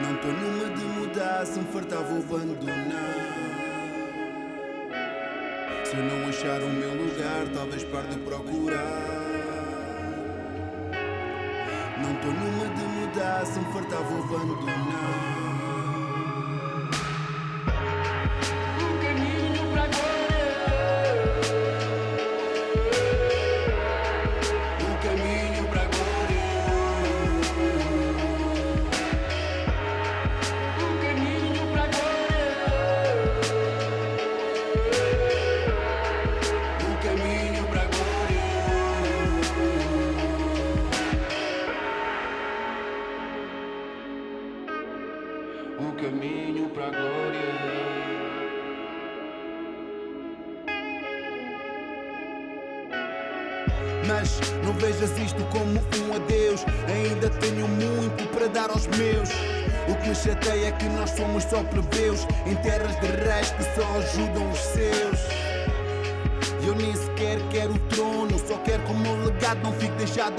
Não 0.00 0.16
tô 0.16 0.28
numa 0.28 0.74
de 0.74 0.82
mudar, 0.82 1.44
se 1.44 1.58
me 1.58 1.66
fartar 1.66 2.02
vou 2.02 2.38
abandonar. 2.38 2.88
Se 5.84 5.94
eu 5.94 6.04
não 6.04 6.26
achar 6.26 6.62
o 6.62 6.70
meu 6.70 6.94
lugar, 6.94 7.46
talvez 7.52 7.84
pare 7.84 8.08
de 8.08 8.18
procurar. 8.20 8.80
Não 11.98 12.14
tô 12.14 12.28
numa 12.28 12.74
de 12.74 12.84
mudar, 12.94 13.44
se 13.44 13.58
me 13.58 13.72
fartar 13.74 14.02
vou 14.04 14.24
abandonar. 14.24 15.41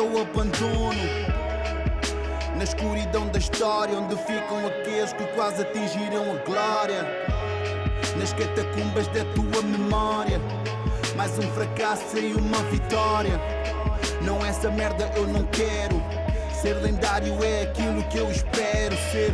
Ao 0.02 0.22
abandono. 0.22 1.04
Na 2.56 2.64
escuridão 2.64 3.28
da 3.28 3.40
história, 3.40 3.98
onde 3.98 4.16
ficam 4.16 4.66
aqueles 4.66 5.14
que 5.14 5.26
quase 5.36 5.62
atingiram 5.62 6.24
a 6.32 6.36
glória. 6.46 7.06
Nas 8.18 8.34
catacumbas 8.34 9.08
da 9.08 9.26
tua 9.34 9.62
memória, 9.62 10.40
mais 11.16 11.38
um 11.38 11.52
fracasso 11.54 12.18
e 12.18 12.34
uma 12.34 12.58
vitória. 12.72 13.40
Não 14.22 14.44
essa 14.46 14.70
merda 14.70 15.12
eu 15.16 15.28
não 15.28 15.44
quero. 15.48 16.02
Ser 16.54 16.76
lendário 16.76 17.44
é 17.44 17.64
aquilo 17.64 18.04
que 18.04 18.18
eu 18.18 18.32
espero 18.32 18.96
ser. 19.12 19.34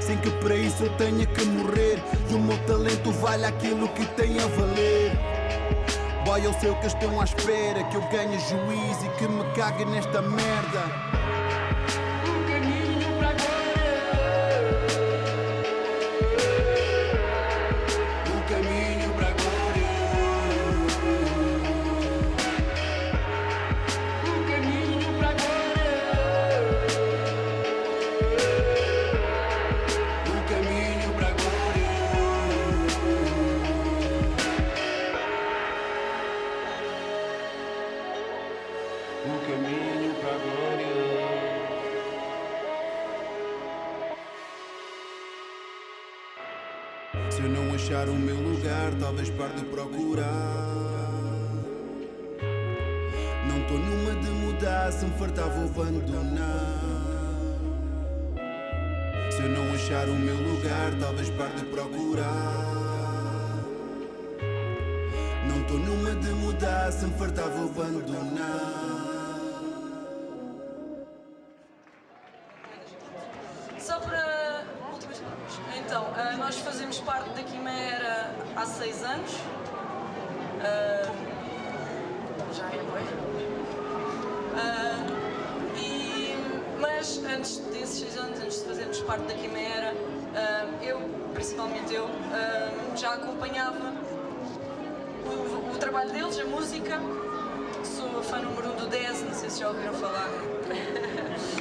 Sem 0.00 0.16
que 0.18 0.30
para 0.30 0.54
isso 0.54 0.84
eu 0.84 0.90
tenha 0.96 1.26
que 1.26 1.44
morrer. 1.44 1.98
E 2.30 2.34
o 2.34 2.38
meu 2.38 2.56
talento 2.66 3.12
vale 3.12 3.44
aquilo 3.44 3.88
que 3.88 4.06
tem 4.06 4.38
a 4.38 4.46
valer. 4.46 5.27
Boy, 6.28 6.44
eu 6.44 6.52
sei 6.60 6.68
o 6.68 6.76
que 6.76 6.86
estão 6.86 7.18
à 7.18 7.24
espera. 7.24 7.82
Que 7.84 7.96
eu 7.96 8.02
ganhe 8.10 8.38
juízo 8.38 9.06
e 9.06 9.08
que 9.16 9.26
me 9.26 9.42
cague 9.54 9.86
nesta 9.86 10.20
merda. 10.20 11.17
Parte 89.08 89.22
da 89.22 89.32
Quimera, 89.32 89.94
eu, 90.82 91.00
principalmente 91.32 91.94
eu, 91.94 92.06
já 92.94 93.14
acompanhava 93.14 93.94
o, 95.24 95.74
o 95.74 95.78
trabalho 95.78 96.12
deles, 96.12 96.38
a 96.38 96.44
música. 96.44 97.00
Sou 97.82 98.22
fã 98.22 98.38
número 98.38 98.70
um 98.70 98.76
do 98.76 98.86
10, 98.86 99.22
não 99.22 99.32
sei 99.32 99.48
se 99.48 99.60
já 99.60 99.68
ouviram 99.68 99.94
falar. 99.94 100.28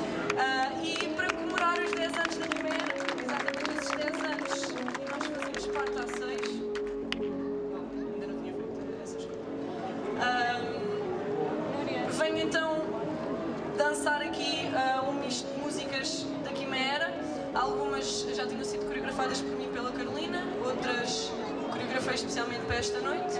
especialmente 22.17 22.65
para 22.65 22.77
esta 22.77 22.99
noite. 22.99 23.39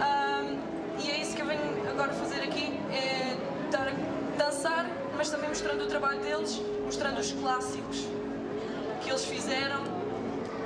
Ah, 0.00 0.44
e 1.02 1.10
é 1.10 1.20
isso 1.20 1.34
que 1.34 1.42
eu 1.42 1.46
venho 1.46 1.90
agora 1.90 2.12
fazer 2.12 2.40
aqui, 2.42 2.78
é 2.92 3.36
dar, 3.70 3.92
dançar, 4.38 4.86
mas 5.16 5.30
também 5.30 5.48
mostrando 5.48 5.84
o 5.84 5.86
trabalho 5.86 6.20
deles, 6.20 6.60
mostrando 6.84 7.18
os 7.18 7.32
clássicos 7.32 8.06
que 9.02 9.10
eles 9.10 9.24
fizeram 9.24 9.82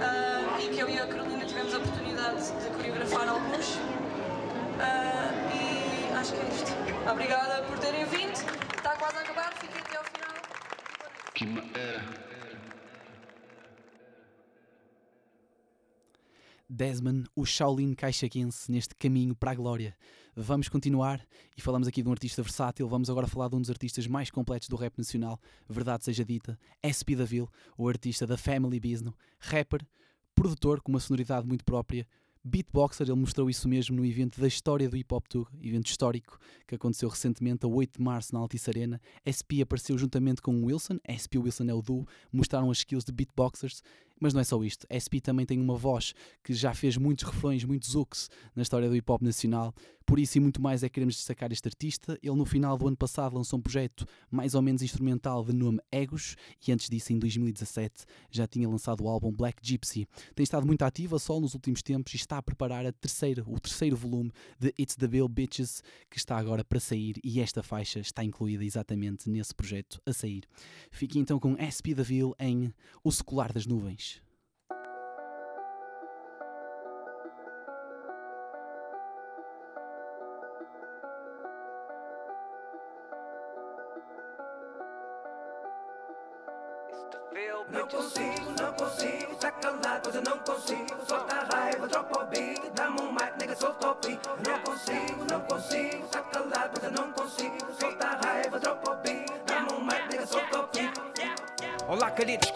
ah, 0.00 0.58
e 0.60 0.68
que 0.68 0.78
eu 0.78 0.88
e 0.88 0.98
a 0.98 1.06
Carolina 1.06 1.44
tivemos 1.44 1.74
a 1.74 1.78
oportunidade 1.78 2.52
de 2.52 2.70
coreografar 2.76 3.28
alguns. 3.28 3.78
Ah, 4.80 5.32
e 5.54 6.14
acho 6.14 6.32
que 6.32 6.40
é 6.40 6.48
isto. 6.50 7.10
Obrigada 7.10 7.62
por 7.62 7.78
terem 7.78 8.04
vindo. 8.04 8.34
Está 8.76 8.90
quase 8.96 9.16
a 9.16 9.20
acabar, 9.20 9.52
fiquem 9.54 9.80
até 9.80 9.96
ao 9.96 10.04
final. 10.04 10.34
Quimera. 11.34 12.27
Desmond, 16.68 17.28
o 17.34 17.46
Shaolin 17.46 17.94
Caixaquense, 17.94 18.70
neste 18.70 18.94
caminho 18.94 19.34
para 19.34 19.52
a 19.52 19.54
glória. 19.54 19.96
Vamos 20.36 20.68
continuar 20.68 21.26
e 21.56 21.62
falamos 21.62 21.88
aqui 21.88 22.02
de 22.02 22.08
um 22.08 22.12
artista 22.12 22.42
versátil. 22.42 22.86
Vamos 22.86 23.08
agora 23.08 23.26
falar 23.26 23.48
de 23.48 23.56
um 23.56 23.60
dos 23.60 23.70
artistas 23.70 24.06
mais 24.06 24.30
completos 24.30 24.68
do 24.68 24.76
rap 24.76 24.96
nacional, 24.98 25.40
verdade 25.68 26.04
seja 26.04 26.24
dita, 26.24 26.58
SP 26.84 27.16
Daville, 27.16 27.48
o 27.76 27.88
artista 27.88 28.26
da 28.26 28.36
Family 28.36 28.78
Business, 28.78 29.14
rapper, 29.38 29.80
produtor 30.34 30.80
com 30.82 30.92
uma 30.92 31.00
sonoridade 31.00 31.46
muito 31.46 31.64
própria, 31.64 32.06
beatboxer, 32.44 33.06
ele 33.06 33.16
mostrou 33.16 33.50
isso 33.50 33.68
mesmo 33.68 33.96
no 33.96 34.04
evento 34.04 34.40
da 34.40 34.46
história 34.46 34.88
do 34.88 34.96
Hip 34.96 35.12
Hop 35.12 35.26
Tour, 35.28 35.48
evento 35.60 35.86
histórico 35.86 36.38
que 36.66 36.74
aconteceu 36.74 37.08
recentemente 37.08 37.64
a 37.64 37.68
8 37.68 37.98
de 37.98 38.02
março 38.02 38.34
na 38.34 38.40
Altice 38.40 38.70
Arena. 38.70 39.00
SP 39.26 39.60
apareceu 39.62 39.98
juntamente 39.98 40.40
com 40.40 40.64
Wilson, 40.64 40.98
SP 41.04 41.38
Wilson 41.38 41.64
é 41.64 41.74
o 41.74 41.82
duo, 41.82 42.06
mostraram 42.32 42.70
as 42.70 42.78
skills 42.78 43.04
de 43.04 43.12
beatboxers 43.12 43.82
mas 44.20 44.34
não 44.34 44.40
é 44.40 44.44
só 44.44 44.62
isto. 44.62 44.86
SP 44.90 45.20
também 45.20 45.46
tem 45.46 45.60
uma 45.60 45.76
voz 45.76 46.14
que 46.42 46.52
já 46.52 46.74
fez 46.74 46.96
muitos 46.96 47.24
refrões, 47.24 47.64
muitos 47.64 47.94
hooks 47.94 48.28
na 48.54 48.62
história 48.62 48.88
do 48.88 48.96
hip 48.96 49.10
hop 49.10 49.22
nacional. 49.22 49.74
Por 50.08 50.18
isso 50.18 50.38
e 50.38 50.40
muito 50.40 50.62
mais 50.62 50.82
é 50.82 50.88
que 50.88 50.94
queremos 50.94 51.16
destacar 51.16 51.52
este 51.52 51.68
artista. 51.68 52.18
Ele 52.22 52.34
no 52.34 52.46
final 52.46 52.78
do 52.78 52.88
ano 52.88 52.96
passado 52.96 53.36
lançou 53.36 53.58
um 53.58 53.62
projeto 53.62 54.06
mais 54.30 54.54
ou 54.54 54.62
menos 54.62 54.80
instrumental 54.80 55.44
de 55.44 55.52
nome 55.52 55.80
Egos 55.92 56.34
e 56.66 56.72
antes 56.72 56.88
disso, 56.88 57.12
em 57.12 57.18
2017, 57.18 58.06
já 58.30 58.46
tinha 58.46 58.66
lançado 58.66 59.04
o 59.04 59.08
álbum 59.08 59.30
Black 59.30 59.60
Gypsy. 59.62 60.08
Tem 60.34 60.42
estado 60.42 60.66
muito 60.66 60.80
ativa 60.80 61.18
só 61.18 61.38
nos 61.38 61.52
últimos 61.52 61.82
tempos 61.82 62.14
e 62.14 62.16
está 62.16 62.38
a 62.38 62.42
preparar 62.42 62.86
a 62.86 62.92
terceira, 62.92 63.44
o 63.46 63.60
terceiro 63.60 63.98
volume 63.98 64.32
de 64.58 64.72
It's 64.80 64.96
the 64.96 65.06
Bill 65.06 65.28
Bitches, 65.28 65.82
que 66.08 66.16
está 66.16 66.38
agora 66.38 66.64
para 66.64 66.80
sair 66.80 67.16
e 67.22 67.38
esta 67.38 67.62
faixa 67.62 68.00
está 68.00 68.24
incluída 68.24 68.64
exatamente 68.64 69.28
nesse 69.28 69.54
projeto 69.54 70.00
a 70.06 70.12
sair. 70.14 70.44
Fique 70.90 71.18
então 71.18 71.38
com 71.38 71.54
SP 71.60 71.92
da 71.94 72.02
Ville 72.02 72.32
em 72.40 72.72
O 73.04 73.12
Secular 73.12 73.52
das 73.52 73.66
Nuvens. 73.66 74.07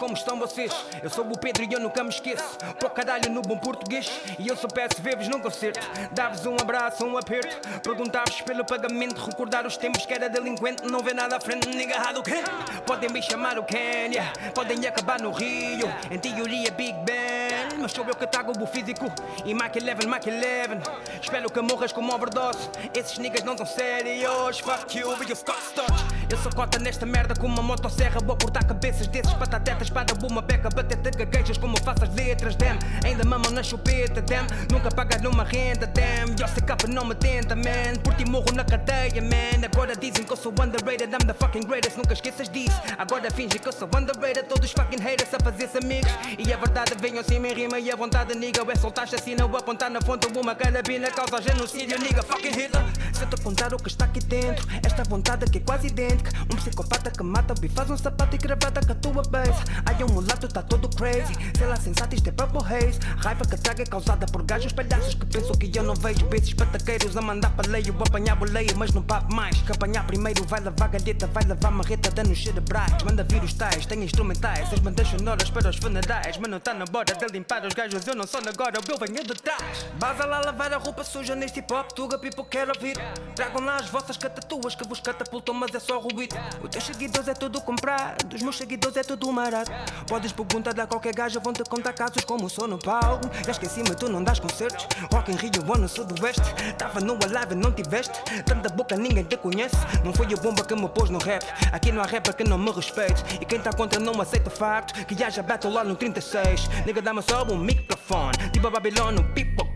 Como 0.03 0.15
estão 0.15 0.37
vocês? 0.37 0.69
Eu 1.01 1.09
sou 1.09 1.23
o 1.23 1.37
Pedro 1.37 1.63
e 1.63 1.71
eu 1.71 1.79
nunca 1.79 2.03
me 2.03 2.09
esqueço. 2.09 2.57
Pô, 2.77 2.89
caralho, 2.89 3.31
no 3.31 3.41
bom 3.41 3.57
português. 3.57 4.11
E 4.37 4.49
eu 4.49 4.57
peço 4.57 5.01
ver-vos 5.01 5.29
num 5.29 5.39
concerto. 5.39 5.79
Dar-vos 6.11 6.45
um 6.45 6.55
abraço, 6.55 7.05
um 7.05 7.17
aperto. 7.17 7.69
Perguntar-vos 7.79 8.41
pelo 8.41 8.65
pagamento. 8.65 9.23
Recordar 9.23 9.65
os 9.65 9.77
tempos 9.77 10.05
que 10.05 10.13
era 10.13 10.27
delinquente. 10.27 10.83
Não 10.83 10.99
vê 10.99 11.13
nada 11.13 11.37
à 11.37 11.39
frente, 11.39 11.69
nega 11.69 11.93
errado 11.93 12.17
o 12.17 12.23
quê? 12.23 12.43
Podem 12.85 13.09
me 13.11 13.21
chamar 13.21 13.57
o 13.57 13.63
Kenya. 13.63 14.33
Podem 14.53 14.85
acabar 14.85 15.21
no 15.21 15.31
Rio. 15.31 15.87
Em 16.11 16.19
teoria, 16.19 16.69
Big 16.71 16.99
Ben. 17.05 17.79
Mas 17.79 17.93
sou 17.93 18.05
eu 18.05 18.13
que 18.13 18.27
trago 18.27 18.51
o 18.61 18.67
físico. 18.67 19.05
E 19.45 19.53
Mac 19.53 19.73
11, 19.73 20.05
Mac 20.05 20.23
11. 20.27 21.21
Espero 21.21 21.49
que 21.49 21.61
morras 21.61 21.93
como 21.93 22.13
overdose. 22.13 22.69
Esses 22.93 23.17
niggas 23.19 23.43
não 23.43 23.55
são 23.55 23.65
sérios. 23.65 24.59
Fuck 24.59 24.97
you, 24.97 25.11
you've 25.11 25.45
got 25.45 25.63
touch. 25.73 26.22
Eu 26.33 26.39
sou 26.39 26.51
cota 26.51 26.79
nesta 26.79 27.05
merda 27.05 27.35
com 27.35 27.45
uma 27.45 27.61
motosserra. 27.61 28.19
Vou 28.19 28.35
cortar 28.35 28.63
cabeças 28.63 29.05
desses 29.05 29.31
patatetas 29.33 29.91
para 29.91 30.07
uma 30.25 30.41
beca. 30.41 30.67
Bater-te 30.67 31.11
gaguejas 31.11 31.59
como 31.59 31.79
faço 31.83 32.05
as 32.05 32.15
letras. 32.15 32.55
Damn, 32.55 32.79
ainda 33.05 33.23
mamam 33.23 33.51
na 33.51 33.61
chupeta. 33.61 34.19
Damn, 34.19 34.47
nunca 34.71 34.89
pagas 34.89 35.21
numa 35.21 35.43
renda. 35.43 35.85
Damn, 35.85 36.35
sei 36.35 36.63
capa 36.63 36.87
não 36.87 37.05
me 37.05 37.13
tenta, 37.13 37.55
man. 37.55 37.99
Por 38.03 38.15
ti 38.15 38.25
morro 38.25 38.51
na 38.55 38.65
cadeia, 38.65 39.21
man. 39.21 39.63
Agora 39.63 39.95
dizem 39.95 40.23
que 40.23 40.33
eu 40.33 40.35
sou 40.35 40.51
underrated. 40.51 41.13
I'm 41.13 41.27
the 41.27 41.35
fucking 41.35 41.67
greatest, 41.67 41.97
nunca 41.97 42.13
esqueças 42.13 42.49
disso. 42.49 42.81
Agora 42.97 43.29
fingem 43.29 43.59
que 43.59 43.67
eu 43.67 43.71
sou 43.71 43.87
underrated. 43.95 44.47
Todos 44.49 44.71
fucking 44.71 45.03
haters 45.03 45.31
a 45.35 45.39
fazer-se 45.39 45.77
amigos. 45.77 46.11
E 46.39 46.51
a 46.51 46.57
verdade 46.57 46.95
vem 46.99 47.19
assim 47.19 47.35
em 47.35 47.53
rima. 47.53 47.77
E 47.77 47.91
a 47.91 47.95
vontade, 47.95 48.33
nigga, 48.33 48.63
é 48.71 48.75
soltar 48.75 49.07
chacina 49.07 49.45
ou 49.45 49.55
apontar 49.55 49.91
na 49.91 50.01
fonte 50.01 50.25
uma 50.35 50.55
carabina. 50.55 51.11
Causa 51.11 51.39
genocídio, 51.43 51.99
nigga, 51.99 52.23
fucking 52.23 52.49
Hitler. 52.49 52.83
Se 53.13 53.21
eu 53.21 53.29
te 53.29 53.39
contar 53.39 53.71
o 53.71 53.77
que 53.77 53.87
está 53.87 54.05
aqui 54.05 54.19
dentro, 54.19 54.67
esta 54.83 55.03
vontade 55.03 55.45
que 55.45 55.59
é 55.59 55.61
quase 55.61 55.91
idêntica. 56.23 56.31
Um 56.43 56.55
psicopata 56.55 57.11
que 57.11 57.23
mata, 57.23 57.53
e 57.61 57.69
faz 57.69 57.89
um 57.89 57.97
sapato 57.97 58.35
e 58.35 58.37
gravata 58.37 58.85
com 58.85 58.91
a 58.91 58.95
tua 58.95 59.21
base. 59.23 59.63
Ai, 59.85 60.03
um 60.03 60.13
mulato 60.13 60.47
tá 60.47 60.61
todo 60.61 60.89
crazy. 60.95 61.33
Sei 61.57 61.67
lá, 61.67 61.75
sensato, 61.75 62.15
isto 62.15 62.27
é 62.27 62.31
purple 62.31 62.61
haze. 62.63 62.99
Raiva 63.17 63.45
que 63.45 63.57
traga 63.57 63.83
é 63.83 63.85
causada 63.85 64.25
por 64.27 64.43
gajos 64.43 64.71
palhaços 64.71 65.13
que 65.13 65.25
pensam 65.25 65.55
que 65.55 65.77
eu 65.77 65.83
não 65.83 65.95
vejo. 65.95 66.27
Esses 66.33 66.53
pataqueiros 66.53 67.15
a 67.17 67.21
mandar 67.21 67.51
paleio, 67.51 67.95
apanhar 67.99 68.35
boleia, 68.35 68.73
mas 68.75 68.93
não 68.93 69.01
papo 69.01 69.33
mais. 69.33 69.61
Que 69.61 69.71
apanhar 69.71 70.05
primeiro 70.05 70.45
vai 70.45 70.59
levar 70.59 70.87
galheta, 70.87 71.27
vai 71.27 71.43
levar 71.43 71.71
marreta, 71.71 72.09
danos 72.11 72.41
cerebrais. 72.41 73.03
Manda 73.03 73.23
vir 73.23 73.43
os 73.43 73.53
tais, 73.53 73.85
tem 73.85 74.03
instrumentais, 74.03 74.71
as 74.71 74.79
bandas 74.79 75.07
sonoras 75.07 75.49
para 75.49 75.69
os 75.69 75.77
funerais. 75.77 76.37
Mas 76.37 76.49
não 76.49 76.59
tá 76.59 76.73
na 76.73 76.85
bora 76.85 77.13
de 77.15 77.25
limpar 77.27 77.65
os 77.65 77.73
gajos, 77.73 78.05
eu 78.07 78.15
não 78.15 78.27
sou 78.27 78.41
agora, 78.43 78.77
eu 78.77 78.97
venho 78.97 79.23
de 79.23 79.33
trás. 79.35 79.85
Baza 79.99 80.25
lá 80.25 80.41
lavar 80.41 80.73
a 80.73 80.77
roupa 80.77 81.03
suja 81.03 81.35
neste 81.35 81.59
hip 81.59 81.73
hop, 81.73 81.91
tuga 81.93 82.17
people 82.17 82.43
quero 82.49 82.71
ouvir. 82.75 82.97
Tragam 83.35 83.63
lá 83.63 83.77
as 83.77 83.89
vossas 83.89 84.17
catatuas 84.17 84.75
que 84.75 84.87
vos 84.87 84.99
catapultam, 84.99 85.53
mas 85.53 85.73
é 85.73 85.79
só 85.79 85.99
ruído. 86.03 86.35
Os 86.61 86.69
teus 86.69 86.83
seguidores 86.83 87.27
é 87.27 87.33
tudo 87.33 87.61
comprado, 87.61 88.33
os 88.33 88.41
meus 88.41 88.57
seguidores 88.57 88.97
é 88.97 89.03
tudo 89.03 89.31
marado. 89.31 89.71
Podes 90.07 90.31
perguntar 90.31 90.79
a 90.79 90.87
qualquer 90.87 91.13
gajo, 91.13 91.39
vão 91.39 91.53
te 91.53 91.63
contar 91.63 91.93
casos 91.93 92.23
como 92.25 92.49
sou 92.49 92.67
no 92.67 92.77
palco. 92.77 93.29
Já 93.45 93.51
esqueci-me, 93.51 93.95
tu 93.95 94.09
não 94.09 94.23
das 94.23 94.39
concertos. 94.39 94.87
Rock 95.11 95.31
em 95.31 95.35
Rio 95.35 95.51
ou 95.67 95.77
no 95.77 95.87
Sudoeste. 95.87 96.53
Tava 96.77 96.99
no 96.99 97.17
live, 97.31 97.55
não 97.55 97.71
tiveste. 97.71 98.19
Tanta 98.45 98.69
boca, 98.69 98.95
ninguém 98.95 99.23
te 99.23 99.37
conhece. 99.37 99.75
Não 100.03 100.13
foi 100.13 100.27
o 100.33 100.37
bomba 100.37 100.63
que 100.63 100.75
me 100.75 100.87
pôs 100.89 101.09
no 101.09 101.19
rap. 101.19 101.43
Aqui 101.71 101.91
não 101.91 102.01
há 102.01 102.05
rapper 102.05 102.35
que 102.35 102.43
não 102.43 102.57
me 102.57 102.71
respeite. 102.71 103.23
E 103.41 103.45
quem 103.45 103.59
tá 103.59 103.71
contra 103.71 103.99
não 103.99 104.19
aceita 104.21 104.49
o 104.49 104.51
facto 104.51 105.05
que 105.05 105.23
haja 105.23 105.41
battle 105.41 105.71
lá 105.71 105.83
no 105.83 105.95
36. 105.95 106.67
Nigga, 106.85 107.01
dá-me 107.01 107.21
só 107.21 107.43
um 107.43 107.57
microfone. 107.57 108.37
Tipo 108.51 108.67
a 108.67 108.71
Babilônia, 108.71 109.21
um 109.21 109.33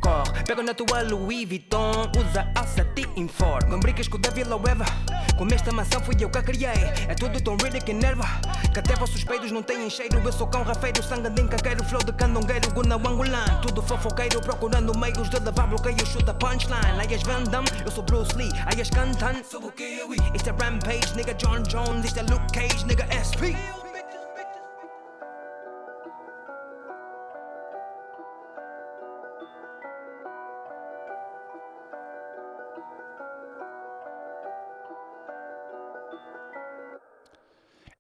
pipocor. 0.07 0.43
Pega 0.45 0.63
na 0.63 0.73
tua 0.73 1.01
Louis 1.03 1.47
Vuitton, 1.47 2.11
usa 2.17 2.47
alça, 2.55 2.85
te 2.95 3.07
informa. 3.15 3.67
Não 3.67 3.79
brincas 3.79 4.07
com 4.07 4.17
o 4.17 4.19
David 4.19 4.49
Loeva. 4.49 4.85
Como 5.37 5.53
esta 5.53 5.71
maçã 5.71 5.99
fui 5.99 6.15
eu 6.19 6.29
que 6.29 6.37
a 6.37 6.43
criei. 6.43 6.71
É 7.07 7.13
tudo 7.13 7.39
tão 7.41 7.57
real 7.57 7.83
que 7.83 7.91
enerva. 7.91 8.25
Que 8.73 8.79
até 8.79 8.95
vossos 8.95 9.23
peidos 9.23 9.51
não 9.51 9.61
têm 9.61 9.89
cheiro. 9.89 10.19
Eu 10.19 10.31
sou 10.31 10.47
cão 10.47 10.63
rafeiro, 10.63 11.03
sangue 11.03 11.29
de 11.29 11.41
encaqueiro, 11.41 11.83
flow 11.83 12.03
de 12.03 12.13
candongueiro, 12.13 12.71
guna 12.71 12.95
angolano. 12.95 13.61
Tudo 13.61 13.81
fofoqueiro, 13.81 14.41
procurando 14.41 14.97
meios 14.97 15.29
de 15.29 15.39
levar 15.39 15.67
bloqueio, 15.67 16.05
chuta 16.05 16.33
punchline. 16.33 16.99
Aí 16.99 17.13
és 17.13 17.23
Van 17.23 17.43
Damme, 17.43 17.67
eu 17.85 17.91
sou 17.91 18.03
Bruce 18.03 18.35
Lee. 18.35 18.51
Aí 18.65 18.79
és 18.79 18.89
cantante, 18.89 19.47
sou 19.47 19.65
o 19.65 19.71
Kiwi. 19.71 20.17
Isto 20.33 20.49
é 20.49 20.53
Rampage, 20.63 21.15
nigga 21.15 21.33
John 21.35 21.61
Jones. 21.63 22.05
Isto 22.05 22.19
é 22.19 22.23
Luke 22.23 22.47
Cage, 22.53 22.85
nigga 22.85 23.07
SP. 23.11 23.87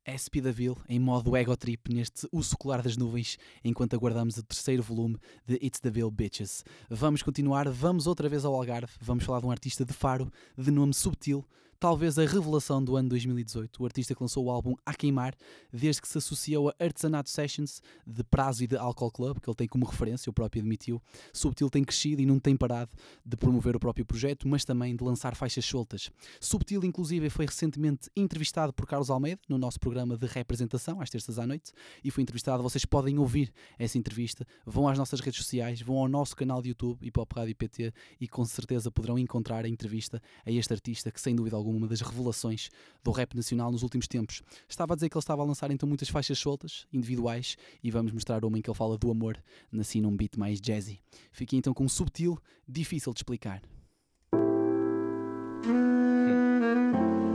SP 0.07 0.39
Daville 0.39 0.77
em 0.87 0.99
modo 0.99 1.35
ego 1.35 1.57
trip 1.57 1.93
neste 1.93 2.27
O 2.31 2.41
Secular 2.41 2.81
das 2.81 2.95
Nuvens, 2.95 3.37
enquanto 3.61 3.93
aguardamos 3.93 4.37
o 4.37 4.43
terceiro 4.43 4.81
volume 4.81 5.17
de 5.45 5.55
It's 5.55 5.81
the 5.81 5.91
Bill 5.91 6.09
Bitches. 6.09 6.63
Vamos 6.89 7.21
continuar, 7.21 7.67
vamos 7.69 8.07
outra 8.07 8.29
vez 8.29 8.45
ao 8.45 8.55
Algarve, 8.55 8.93
vamos 9.01 9.25
falar 9.25 9.41
de 9.41 9.47
um 9.47 9.51
artista 9.51 9.83
de 9.83 9.91
Faro, 9.91 10.31
de 10.57 10.71
nome 10.71 10.93
Subtil, 10.93 11.45
talvez 11.79 12.17
a 12.17 12.25
revelação 12.25 12.83
do 12.83 12.95
ano 12.95 13.09
2018. 13.09 13.81
O 13.81 13.85
artista 13.85 14.15
que 14.15 14.21
lançou 14.21 14.45
o 14.45 14.51
álbum 14.51 14.75
A 14.85 14.93
Queimar, 14.93 15.35
desde 15.71 16.01
que 16.01 16.07
se 16.07 16.17
associou 16.17 16.69
a 16.69 16.75
Artesanato 16.79 17.29
Sessions, 17.29 17.81
de 18.05 18.23
Prazo 18.23 18.63
e 18.63 18.67
de 18.67 18.75
Alcohol 18.75 19.11
Club, 19.11 19.39
que 19.39 19.49
ele 19.49 19.55
tem 19.55 19.67
como 19.67 19.85
referência, 19.85 20.29
o 20.29 20.33
próprio 20.33 20.61
admitiu. 20.61 21.01
Subtil 21.31 21.69
tem 21.69 21.83
crescido 21.83 22.21
e 22.21 22.25
não 22.25 22.39
tem 22.39 22.55
parado 22.55 22.91
de 23.25 23.37
promover 23.37 23.75
o 23.75 23.79
próprio 23.79 24.05
projeto, 24.05 24.47
mas 24.47 24.65
também 24.65 24.95
de 24.95 25.03
lançar 25.03 25.35
faixas 25.35 25.65
soltas. 25.65 26.09
Subtil, 26.39 26.83
inclusive, 26.83 27.29
foi 27.29 27.45
recentemente 27.45 28.09
entrevistado 28.15 28.73
por 28.73 28.87
Carlos 28.87 29.09
Almeida, 29.09 29.41
no 29.47 29.57
nosso 29.57 29.79
programa 29.79 30.17
de 30.17 30.25
representação, 30.25 30.99
às 30.99 31.09
terças 31.09 31.37
à 31.37 31.45
noite, 31.45 31.71
e 32.03 32.09
foi 32.09 32.23
entrevistado. 32.23 32.63
Vocês 32.63 32.85
podem 32.85 33.19
ouvir 33.19 33.53
essa 33.77 33.97
entrevista, 33.97 34.45
vão 34.65 34.87
às 34.87 34.97
nossas 34.97 35.19
redes 35.19 35.39
sociais, 35.39 35.81
vão 35.81 35.97
ao 35.97 36.07
nosso 36.07 36.35
canal 36.35 36.61
de 36.61 36.69
YouTube, 36.69 37.05
Hip 37.05 37.19
Hop 37.19 37.31
Rádio 37.33 37.55
PT, 37.55 37.93
e 38.19 38.27
com 38.27 38.43
certeza 38.45 38.91
poderão 38.91 39.19
encontrar 39.19 39.65
a 39.65 39.69
entrevista 39.69 40.21
a 40.45 40.51
este 40.51 40.73
artista 40.73 41.11
que, 41.11 41.21
sem 41.21 41.35
dúvida 41.35 41.55
alguma, 41.55 41.66
uma 41.75 41.87
das 41.87 42.01
revelações 42.01 42.69
do 43.03 43.11
rap 43.11 43.35
nacional 43.35 43.71
nos 43.71 43.83
últimos 43.83 44.07
tempos. 44.07 44.41
Estava 44.67 44.93
a 44.93 44.95
dizer 44.95 45.09
que 45.09 45.17
ele 45.17 45.21
estava 45.21 45.41
a 45.41 45.45
lançar 45.45 45.71
então 45.71 45.87
muitas 45.87 46.09
faixas 46.09 46.37
soltas, 46.37 46.85
individuais, 46.93 47.57
e 47.83 47.91
vamos 47.91 48.11
mostrar 48.11 48.43
uma 48.45 48.57
em 48.57 48.61
que 48.61 48.69
ele 48.69 48.77
fala 48.77 48.97
do 48.97 49.11
amor, 49.11 49.37
nasci 49.71 50.01
num 50.01 50.15
beat 50.15 50.37
mais 50.37 50.59
jazzy. 50.59 50.99
Fiquei 51.31 51.59
então 51.59 51.73
com 51.73 51.85
um 51.85 51.89
subtil, 51.89 52.37
difícil 52.67 53.13
de 53.13 53.19
explicar. 53.19 53.61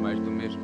Mais 0.00 0.20
do 0.20 0.30
mesmo. 0.30 0.61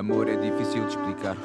Amor 0.00 0.30
é 0.30 0.36
difícil 0.36 0.86
de 0.86 0.96
explicar. 0.96 1.36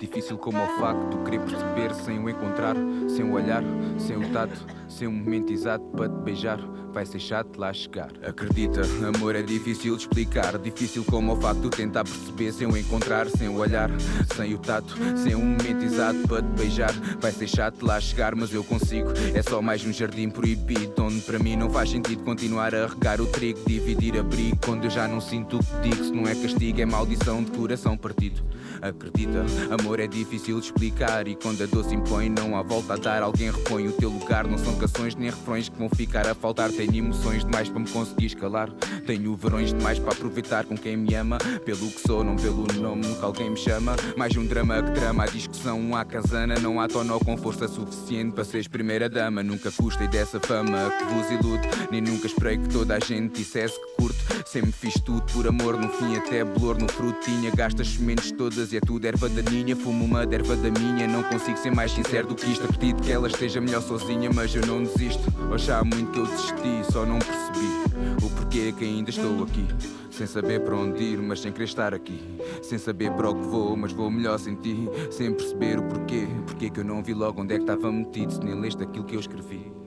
Difícil 0.00 0.38
como 0.38 0.56
o 0.56 0.66
facto 0.78 1.10
de 1.10 1.24
querer 1.24 1.40
perceber 1.40 1.94
sem 1.94 2.18
o 2.18 2.30
encontrar, 2.30 2.74
sem 3.06 3.22
o 3.22 3.32
olhar, 3.32 3.62
sem 3.98 4.16
o 4.16 4.32
tato, 4.32 4.64
sem 4.88 5.06
o 5.06 5.12
momento 5.12 5.52
exato 5.52 5.84
para 5.88 6.08
te 6.08 6.16
beijar. 6.22 6.58
Vai 6.90 7.04
ser 7.04 7.18
chato 7.20 7.58
lá 7.58 7.70
chegar. 7.70 8.10
Acredita, 8.26 8.80
amor 9.14 9.36
é 9.36 9.42
difícil 9.42 9.94
de 9.94 10.02
explicar. 10.02 10.56
Difícil 10.58 11.04
como 11.04 11.34
o 11.34 11.36
facto 11.36 11.60
de 11.60 11.76
tentar 11.76 12.04
perceber 12.04 12.50
sem 12.52 12.66
o 12.66 12.76
encontrar, 12.78 13.28
sem 13.28 13.46
o 13.46 13.58
olhar, 13.58 13.90
sem 14.34 14.54
o 14.54 14.58
tato, 14.58 14.94
sem 15.22 15.34
o 15.34 15.38
momento 15.38 15.84
exato 15.84 16.18
para 16.26 16.42
te 16.42 16.48
beijar. 16.56 16.92
Vai 17.20 17.30
ser 17.30 17.46
chato 17.46 17.84
lá 17.84 18.00
chegar, 18.00 18.34
mas 18.34 18.54
eu 18.54 18.64
consigo. 18.64 19.10
É 19.34 19.42
só 19.42 19.60
mais 19.60 19.84
um 19.84 19.92
jardim 19.92 20.30
proibido, 20.30 20.94
onde 21.02 21.20
para 21.20 21.38
mim 21.38 21.56
não 21.56 21.68
faz 21.68 21.90
sentido 21.90 22.24
continuar 22.24 22.74
a 22.74 22.86
regar 22.86 23.20
o 23.20 23.26
trigo, 23.26 23.60
dividir 23.66 24.18
abrigo. 24.18 24.58
Quando 24.64 24.84
eu 24.84 24.90
já 24.90 25.06
não 25.06 25.20
sinto 25.20 25.58
o 25.58 25.60
que 25.62 25.90
digo, 25.90 26.04
se 26.04 26.12
não 26.12 26.26
é 26.26 26.34
castigo, 26.34 26.80
é 26.80 26.86
maldição 26.86 27.44
de 27.44 27.50
coração 27.50 27.97
partido. 27.98 28.42
Acredita, 28.80 29.44
amor 29.78 30.00
é 30.00 30.06
difícil 30.06 30.60
de 30.60 30.66
explicar. 30.66 31.26
E 31.26 31.34
quando 31.34 31.62
a 31.62 31.66
dor 31.66 31.84
se 31.84 31.94
impõe 31.94 32.28
não 32.28 32.56
há 32.56 32.62
volta 32.62 32.94
a 32.94 32.96
dar. 32.96 33.22
Alguém 33.22 33.50
repõe 33.50 33.88
o 33.88 33.92
teu 33.92 34.10
lugar, 34.10 34.46
não 34.46 34.58
são 34.58 34.76
canções 34.76 35.14
nem 35.14 35.30
refrões 35.30 35.68
Que 35.68 35.78
vão 35.78 35.88
ficar 35.90 36.26
a 36.26 36.34
faltar. 36.34 36.70
Tenho 36.70 36.94
emoções 36.94 37.44
demais 37.44 37.68
para 37.68 37.80
me 37.80 37.88
conseguir 37.88 38.26
escalar. 38.26 38.70
Tenho 39.06 39.34
verões 39.36 39.72
demais 39.72 39.98
para 39.98 40.12
aproveitar 40.12 40.64
com 40.64 40.76
quem 40.76 40.96
me 40.96 41.14
ama. 41.14 41.38
Pelo 41.64 41.90
que 41.90 42.00
sou, 42.00 42.22
não 42.22 42.36
pelo 42.36 42.66
nome 42.80 43.02
que 43.02 43.24
alguém 43.24 43.50
me 43.50 43.56
chama. 43.56 43.96
Mais 44.16 44.36
um 44.36 44.46
drama 44.46 44.82
que 44.82 44.92
drama, 44.92 45.24
a 45.24 45.26
discussão. 45.26 45.96
Há 45.96 46.04
casana 46.04 46.58
Não 46.58 46.80
há 46.80 46.88
tono 46.88 47.18
com 47.20 47.36
força 47.36 47.66
suficiente 47.66 48.32
para 48.32 48.44
seres 48.44 48.68
primeira 48.68 49.08
dama. 49.08 49.42
Nunca 49.42 49.70
gostei 49.80 50.06
dessa 50.08 50.38
fama 50.40 50.90
que 50.98 51.04
vos 51.04 51.30
ilude. 51.30 51.68
Nem 51.90 52.00
nunca 52.00 52.26
esperei 52.26 52.58
que 52.58 52.68
toda 52.68 52.96
a 52.96 53.00
gente 53.00 53.38
dissesse 53.38 53.78
que 53.80 53.96
curto. 53.96 54.18
Sempre 54.46 54.72
fiz 54.72 54.94
tudo 54.94 55.22
por 55.32 55.46
amor, 55.46 55.76
no 55.76 55.88
fim 55.88 56.16
até 56.16 56.44
blor 56.44 56.78
No 56.78 56.88
fruto. 56.88 57.18
Tinha, 57.20 57.50
gasto 57.50 57.82
as 57.88 57.94
sementes 57.94 58.30
todas 58.32 58.72
e 58.72 58.76
é 58.76 58.80
tudo 58.80 59.06
erva 59.06 59.28
daninha. 59.28 59.74
Fumo 59.74 60.04
uma 60.04 60.22
erva 60.22 60.54
da 60.56 60.70
minha, 60.70 61.08
não 61.08 61.22
consigo 61.22 61.56
ser 61.56 61.74
mais 61.74 61.90
sincero 61.92 62.28
do 62.28 62.34
que 62.34 62.50
isto. 62.50 62.64
Acredito 62.64 63.02
que 63.02 63.10
ela 63.10 63.26
esteja 63.26 63.60
melhor 63.60 63.82
sozinha, 63.82 64.30
mas 64.32 64.54
eu 64.54 64.64
não 64.66 64.82
desisto. 64.82 65.22
Hoje 65.50 65.72
há 65.72 65.82
muito 65.82 66.12
que 66.12 66.18
eu 66.18 66.26
desisti, 66.26 66.92
só 66.92 67.06
não 67.06 67.18
percebi 67.18 68.22
o 68.22 68.30
porquê 68.30 68.72
que 68.72 68.84
ainda 68.84 69.10
estou 69.10 69.42
aqui. 69.42 69.66
Sem 70.10 70.26
saber 70.26 70.60
para 70.60 70.76
onde 70.76 71.02
ir, 71.02 71.18
mas 71.18 71.40
sem 71.40 71.52
querer 71.52 71.64
estar 71.64 71.94
aqui. 71.94 72.20
Sem 72.62 72.78
saber 72.78 73.10
para 73.12 73.30
o 73.30 73.34
que 73.34 73.46
vou, 73.46 73.76
mas 73.76 73.92
vou 73.92 74.10
melhor 74.10 74.38
sem 74.38 74.54
ti. 74.56 74.88
Sem 75.10 75.32
perceber 75.32 75.78
o 75.78 75.82
porquê, 75.84 76.26
porquê 76.46 76.70
que 76.70 76.80
eu 76.80 76.84
não 76.84 77.02
vi 77.02 77.14
logo 77.14 77.40
onde 77.40 77.54
é 77.54 77.56
que 77.56 77.62
estava 77.62 77.90
metido. 77.90 78.32
Se 78.32 78.40
nem 78.40 78.60
leste 78.60 78.82
aquilo 78.82 79.04
que 79.04 79.14
eu 79.14 79.20
escrevi. 79.20 79.77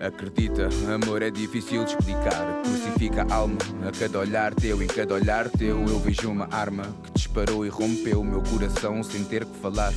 Acredita, 0.00 0.68
amor 0.94 1.22
é 1.22 1.30
difícil 1.30 1.84
de 1.84 1.92
explicar. 1.92 2.62
Crucifica 2.62 3.26
a 3.30 3.34
alma 3.34 3.56
a 3.88 3.98
cada 3.98 4.18
olhar 4.18 4.54
teu, 4.54 4.82
em 4.82 4.86
cada 4.86 5.14
olhar 5.14 5.48
teu. 5.48 5.86
Eu 5.86 5.98
vejo 5.98 6.30
uma 6.30 6.46
arma 6.50 6.84
que 7.02 7.12
disparou 7.12 7.64
e 7.64 7.70
rompeu 7.70 8.20
o 8.20 8.24
meu 8.24 8.42
coração 8.42 9.02
sem 9.02 9.24
ter 9.24 9.44
que 9.44 9.56
falar. 9.58 9.92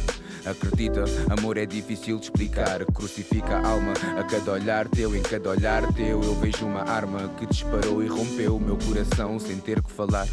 Acredita, 0.45 1.05
amor 1.29 1.57
é 1.57 1.65
difícil 1.65 2.17
de 2.17 2.25
explicar. 2.25 2.83
Crucifica 2.85 3.57
a 3.57 3.67
alma 3.67 3.93
a 4.19 4.23
cada 4.23 4.51
olhar 4.51 4.87
teu, 4.89 5.15
em 5.15 5.21
cada 5.21 5.49
olhar 5.49 5.91
teu. 5.93 6.21
Eu 6.21 6.35
vejo 6.35 6.65
uma 6.65 6.81
arma 6.81 7.29
que 7.37 7.45
disparou 7.45 8.03
e 8.03 8.07
rompeu 8.07 8.57
o 8.57 8.59
meu 8.59 8.77
coração 8.77 9.39
sem 9.39 9.57
ter 9.57 9.81
que 9.81 9.91
falar. 9.91 10.27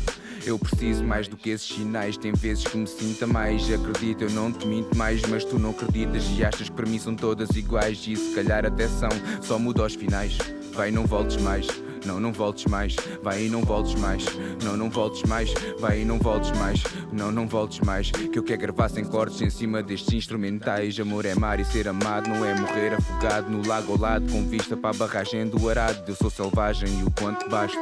Eu 0.44 0.58
preciso 0.58 1.04
mais 1.04 1.28
do 1.28 1.36
que 1.36 1.50
esses 1.50 1.68
sinais. 1.68 2.16
Tem 2.16 2.32
vezes 2.32 2.64
que 2.64 2.76
me 2.76 2.88
sinta 2.88 3.24
mais. 3.24 3.72
Acredito, 3.72 4.24
eu 4.24 4.30
não 4.30 4.50
te 4.50 4.66
minto 4.66 4.96
mais, 4.96 5.22
mas 5.22 5.44
tu 5.44 5.58
não 5.58 5.70
acreditas 5.70 6.24
e 6.36 6.44
achas 6.44 6.68
que 6.68 6.74
para 6.74 6.86
mim 6.86 6.98
são 6.98 7.14
todas 7.14 7.50
iguais. 7.50 8.04
E 8.08 8.16
se 8.16 8.34
calhar 8.34 8.66
até 8.66 8.88
são, 8.88 9.10
só 9.40 9.58
muda 9.60 9.82
aos 9.82 9.94
finais. 9.94 10.36
Vai, 10.72 10.90
não 10.90 11.06
voltes 11.06 11.36
mais. 11.36 11.68
Não, 12.04 12.18
não 12.18 12.32
voltes 12.32 12.66
mais, 12.66 12.96
vai 13.22 13.46
e 13.46 13.48
não 13.48 13.62
voltes 13.62 13.94
mais. 13.94 14.24
Não, 14.64 14.76
não 14.76 14.90
voltes 14.90 15.22
mais, 15.24 15.52
vai 15.78 16.00
e 16.00 16.04
não 16.04 16.18
voltes 16.18 16.50
mais. 16.58 16.82
Não, 17.12 17.30
não 17.30 17.46
voltes 17.46 17.80
mais. 17.80 18.10
Que 18.10 18.38
eu 18.38 18.42
quero 18.42 18.60
gravar 18.60 18.88
sem 18.88 19.04
cortes 19.04 19.40
em 19.40 19.50
cima 19.50 19.82
destes 19.82 20.12
instrumentais. 20.12 20.98
Amor 20.98 21.24
é 21.24 21.34
mar 21.34 21.60
e 21.60 21.64
ser 21.64 21.88
amado, 21.88 22.28
não 22.28 22.44
é 22.44 22.54
morrer 22.54 22.94
afogado 22.94 23.50
no 23.50 23.66
lago 23.66 23.92
ao 23.92 23.98
lado, 23.98 24.30
com 24.30 24.44
vista 24.46 24.76
para 24.76 24.90
a 24.90 24.94
barragem 24.94 25.48
do 25.48 25.68
arado. 25.68 26.02
Eu 26.06 26.14
sou 26.14 26.30
selvagem 26.30 26.88
e 27.00 27.02
o 27.02 27.10
quanto 27.10 27.48
basta. 27.48 27.80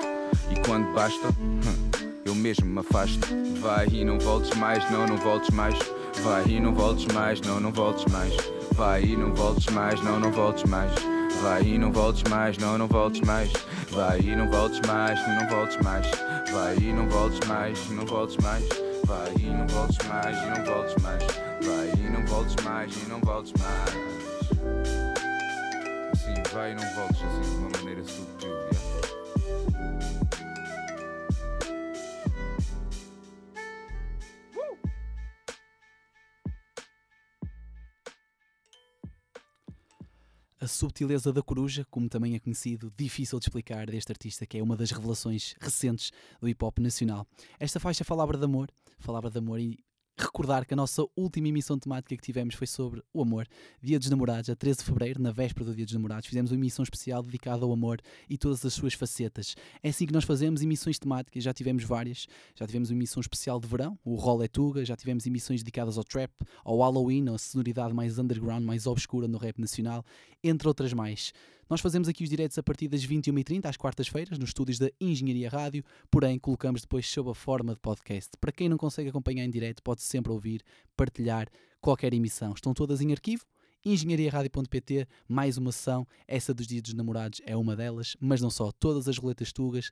E 0.51 0.61
quando 0.67 0.93
basta, 0.93 1.29
hum, 1.41 1.61
eu 2.25 2.35
mesmo 2.35 2.67
me 2.67 2.81
afasto. 2.81 3.27
Vai 3.61 3.87
e 3.89 4.05
não 4.05 4.19
voltes 4.19 4.57
mais, 4.59 4.89
não, 4.91 5.07
não 5.07 5.17
voltes 5.17 5.51
mais. 5.51 5.79
Vai 6.23 6.47
e 6.49 6.61
não 6.61 6.75
voltes 6.75 7.07
mais, 7.15 7.41
não, 7.41 7.61
não 7.61 7.73
voltes 7.73 8.05
mais. 8.13 8.35
Vai 8.73 9.05
e 9.05 9.17
não 9.17 9.35
voltes 9.35 9.67
mais, 9.73 10.03
não, 10.03 10.19
não 10.19 10.31
voltes 10.31 10.65
mais. 10.65 11.18
Vai 11.43 11.63
e 11.63 11.79
não 11.79 11.93
voltes 11.93 12.23
mais, 12.31 12.59
não, 12.59 12.77
não 12.77 12.87
voltes 12.87 13.21
mais. 13.21 13.53
Vai 13.91 14.21
e 14.21 14.35
não 14.35 14.51
voltes 14.51 14.81
mais, 14.87 15.21
não 15.29 15.49
voltes 15.49 15.77
mais. 15.83 16.07
Vai 16.53 16.77
e 16.77 16.93
não 16.93 17.09
voltes 17.09 17.49
mais, 17.49 17.91
não 17.91 18.07
voltes 18.07 18.37
mais. 18.39 18.65
Vai 19.05 19.35
e 19.39 19.47
não 19.47 19.67
voltes 19.69 19.99
mais, 20.09 20.37
e 20.37 20.47
não 20.47 20.65
voltes 20.65 21.03
mais. 21.03 21.25
Vai 21.63 21.93
e 21.97 22.11
não 22.11 22.27
voltes 22.27 22.57
mais, 22.65 22.93
e 22.95 23.09
não 23.09 23.21
voltes 23.21 23.53
mais. 23.59 23.91
Assim, 26.13 26.35
vai 26.53 26.73
e 26.73 26.75
não 26.75 26.95
voltes 26.95 27.23
assim 27.23 27.78
A 40.61 40.67
subtileza 40.67 41.33
da 41.33 41.41
coruja, 41.41 41.87
como 41.89 42.09
também 42.09 42.35
é 42.35 42.41
conhecido, 42.41 42.93
difícil 42.97 43.39
de 43.39 43.45
explicar 43.45 43.87
deste 43.87 44.11
artista, 44.11 44.45
que 44.45 44.59
é 44.59 44.63
uma 44.63 44.77
das 44.77 44.91
revelações 44.91 45.55
recentes 45.61 46.11
do 46.41 46.49
hip 46.49 46.65
hop 46.65 46.81
nacional. 46.81 47.25
Esta 47.61 47.79
faixa 47.79 48.03
falava 48.03 48.37
de 48.37 48.45
amor, 48.45 48.69
falava 48.99 49.31
de 49.31 49.39
amor 49.39 49.61
e 49.61 49.79
recordar 50.25 50.67
que 50.67 50.75
a 50.75 50.77
nossa 50.77 51.05
última 51.17 51.49
emissão 51.49 51.79
temática 51.79 52.17
que 52.17 52.23
tivemos 52.23 52.55
foi 52.55 52.67
sobre 52.67 53.03
o 53.13 53.23
amor. 53.23 53.47
Dia 53.83 53.99
dos 53.99 54.11
Namorados, 54.11 54.51
a 54.51 54.57
13 54.57 54.79
de 54.79 54.85
Fevereiro, 54.85 55.23
na 55.23 55.31
véspera 55.31 55.65
do 55.65 55.75
Dia 55.75 55.85
dos 55.85 55.95
Namorados, 55.95 56.27
fizemos 56.27 56.51
uma 56.51 56.57
emissão 56.57 56.83
especial 56.83 57.23
dedicada 57.23 57.65
ao 57.65 57.73
amor 57.73 58.01
e 58.29 58.37
todas 58.37 58.65
as 58.65 58.75
suas 58.75 58.95
facetas. 58.95 59.55
É 59.83 59.89
assim 59.91 60.07
que 60.07 60.13
nós 60.13 60.25
fazemos 60.25 60.63
emissões 60.63 60.99
temáticas, 60.99 61.43
já 61.43 61.53
tivemos 61.53 61.85
várias, 61.85 62.27
já 62.55 62.67
tivemos 62.67 62.91
uma 62.91 62.97
emissão 62.97 63.21
especial 63.21 63.61
de 63.61 63.67
verão, 63.67 63.99
o 64.05 64.15
Roll 64.15 64.49
Tuga, 64.49 64.85
já 64.85 64.97
tivemos 64.97 65.27
emissões 65.27 65.63
dedicadas 65.63 65.99
ao 65.99 66.05
trap, 66.05 66.33
ao 66.65 66.79
Halloween, 66.79 67.29
a 67.29 67.39
sonoridade 67.39 67.95
mais 67.95 68.19
underground, 68.19 68.65
mais 68.65 68.87
obscura 68.87 69.29
no 69.29 69.39
rap 69.39 69.59
nacional, 69.61 70.05
entre 70.43 70.69
outras 70.69 70.93
mais. 70.93 71.33
Nós 71.69 71.83
fazemos 71.83 72.09
aqui 72.09 72.25
os 72.25 72.31
diretos 72.31 72.57
a 72.57 72.63
partir 72.63 72.89
das 72.89 73.05
21h30, 73.05 73.67
às 73.67 73.77
quartas-feiras, 73.77 74.39
nos 74.39 74.49
estúdios 74.49 74.79
da 74.79 74.91
Engenharia 74.99 75.51
Rádio, 75.51 75.85
porém 76.11 76.39
colocamos 76.39 76.81
depois 76.81 77.07
sob 77.07 77.31
a 77.31 77.35
forma 77.35 77.75
de 77.75 77.81
podcast. 77.81 78.31
Para 78.41 78.51
quem 78.51 78.71
não 78.71 78.79
consegue 78.79 79.11
acompanhar 79.11 79.45
em 79.45 79.51
direto, 79.51 79.83
pode 79.83 80.01
sempre 80.01 80.33
ouvir, 80.33 80.63
partilhar 80.97 81.47
qualquer 81.79 82.15
emissão. 82.15 82.55
Estão 82.55 82.73
todas 82.73 83.03
em 83.03 83.13
arquivo. 83.13 83.45
engenhariaradio.pt, 83.85 85.07
mais 85.29 85.59
uma 85.59 85.71
sessão, 85.71 86.07
essa 86.27 86.55
dos 86.55 86.67
Dias 86.67 86.83
dos 86.83 86.95
Namorados 86.95 87.43
é 87.45 87.55
uma 87.55 87.77
delas, 87.77 88.17
mas 88.19 88.41
não 88.41 88.49
só, 88.49 88.73
todas 88.73 89.07
as 89.07 89.19
roletas 89.19 89.53
tugas, 89.53 89.91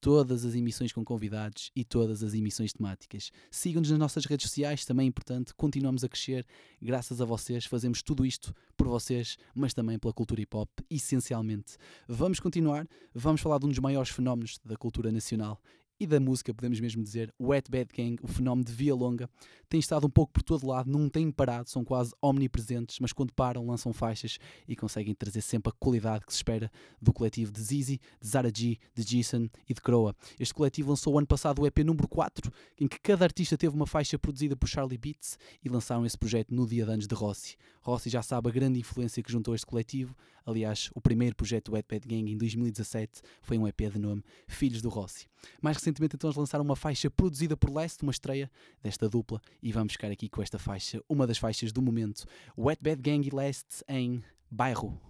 todas 0.00 0.44
as 0.44 0.54
emissões 0.54 0.92
com 0.92 1.04
convidados 1.04 1.70
e 1.74 1.84
todas 1.84 2.22
as 2.22 2.34
emissões 2.34 2.72
temáticas. 2.72 3.30
Sigam-nos 3.50 3.90
nas 3.90 3.98
nossas 3.98 4.24
redes 4.24 4.48
sociais, 4.48 4.84
também 4.84 5.06
é 5.06 5.08
importante, 5.08 5.54
continuamos 5.54 6.04
a 6.04 6.08
crescer, 6.08 6.46
graças 6.80 7.20
a 7.20 7.24
vocês, 7.24 7.64
fazemos 7.64 8.02
tudo 8.02 8.24
isto 8.24 8.54
por 8.76 8.86
vocês, 8.86 9.36
mas 9.54 9.74
também 9.74 9.98
pela 9.98 10.12
cultura 10.12 10.40
hip 10.40 10.56
hop, 10.56 10.70
essencialmente. 10.90 11.76
Vamos 12.08 12.40
continuar, 12.40 12.86
vamos 13.14 13.40
falar 13.40 13.58
de 13.58 13.66
um 13.66 13.68
dos 13.68 13.78
maiores 13.78 14.10
fenómenos 14.10 14.58
da 14.64 14.76
cultura 14.76 15.10
nacional 15.10 15.60
e 16.00 16.06
da 16.06 16.20
música, 16.20 16.54
podemos 16.54 16.78
mesmo 16.78 17.02
dizer, 17.02 17.34
Wet 17.40 17.70
Bad 17.70 17.90
Gang, 17.92 18.16
o 18.22 18.28
fenómeno 18.28 18.64
de 18.64 18.72
Via 18.72 18.94
Longa, 18.94 19.28
tem 19.68 19.80
estado 19.80 20.06
um 20.06 20.10
pouco 20.10 20.32
por 20.32 20.42
todo 20.42 20.66
lado, 20.66 20.90
não 20.90 21.08
têm 21.08 21.30
parado, 21.30 21.68
são 21.68 21.84
quase 21.84 22.12
omnipresentes, 22.22 22.98
mas 23.00 23.12
quando 23.12 23.32
param 23.32 23.66
lançam 23.66 23.92
faixas 23.92 24.38
e 24.66 24.76
conseguem 24.76 25.14
trazer 25.14 25.40
sempre 25.40 25.70
a 25.70 25.76
qualidade 25.78 26.24
que 26.24 26.32
se 26.32 26.38
espera 26.38 26.70
do 27.02 27.12
coletivo 27.12 27.50
de 27.50 27.60
Zizi, 27.60 28.00
de 28.20 28.28
Zara 28.28 28.50
G, 28.54 28.78
de 28.94 29.04
Jason 29.04 29.48
e 29.68 29.74
de 29.74 29.80
Croa. 29.80 30.14
Este 30.38 30.54
coletivo 30.54 30.90
lançou 30.90 31.14
o 31.14 31.18
ano 31.18 31.26
passado 31.26 31.62
o 31.62 31.66
EP 31.66 31.78
número 31.78 32.06
4, 32.06 32.52
em 32.80 32.86
que 32.86 33.00
cada 33.00 33.24
artista 33.24 33.58
teve 33.58 33.74
uma 33.74 33.86
faixa 33.86 34.18
produzida 34.18 34.56
por 34.56 34.68
Charlie 34.68 34.98
Beats 34.98 35.36
e 35.64 35.68
lançaram 35.68 36.06
esse 36.06 36.16
projeto 36.16 36.54
no 36.54 36.66
dia 36.66 36.84
de 36.84 36.92
anos 36.92 37.06
de 37.06 37.14
Rossi. 37.14 37.56
Rossi 37.82 38.08
já 38.08 38.22
sabe 38.22 38.48
a 38.48 38.52
grande 38.52 38.78
influência 38.78 39.22
que 39.22 39.32
juntou 39.32 39.54
este 39.54 39.66
coletivo, 39.66 40.14
aliás, 40.46 40.90
o 40.94 41.00
primeiro 41.00 41.34
projeto 41.34 41.66
do 41.66 41.72
Wet 41.72 41.86
Bad 41.90 42.06
Gang 42.06 42.30
em 42.30 42.38
2017 42.38 43.20
foi 43.42 43.58
um 43.58 43.66
EP 43.66 43.80
de 43.92 43.98
nome 43.98 44.22
Filhos 44.46 44.80
do 44.80 44.88
Rossi. 44.88 45.26
Mais 45.60 45.76
recentemente 45.76 46.16
então 46.16 46.28
eles 46.28 46.36
lançaram 46.36 46.64
uma 46.64 46.76
faixa 46.76 47.10
produzida 47.10 47.56
por 47.56 47.70
Leste, 47.70 48.02
uma 48.02 48.12
estreia 48.12 48.50
desta 48.82 49.08
dupla, 49.08 49.40
e 49.62 49.72
vamos 49.72 49.92
ficar 49.92 50.10
aqui 50.10 50.28
com 50.28 50.42
esta 50.42 50.58
faixa, 50.58 51.02
uma 51.08 51.26
das 51.26 51.38
faixas 51.38 51.72
do 51.72 51.82
momento, 51.82 52.24
Wet 52.56 52.82
Bad 52.82 53.00
Gang 53.02 53.26
e 53.26 53.34
Leste 53.34 53.84
em 53.88 54.22
Bairro. 54.50 55.00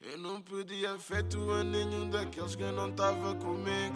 Eu 0.00 0.18
não 0.18 0.42
pedi 0.42 0.86
afeto 0.86 1.50
a 1.50 1.64
nenhum 1.64 2.08
daqueles 2.10 2.54
que 2.54 2.64
não 2.64 2.92
tava 2.92 3.34
comigo. 3.36 3.94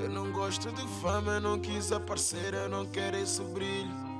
Eu 0.00 0.08
não 0.10 0.30
gosto 0.32 0.70
de 0.72 0.86
fama, 1.00 1.32
eu 1.32 1.40
não 1.40 1.58
quis 1.58 1.92
aparecer, 1.92 2.54
eu 2.54 2.68
não 2.68 2.86
quero 2.86 3.16
esse 3.16 3.42
brilho. 3.42 4.15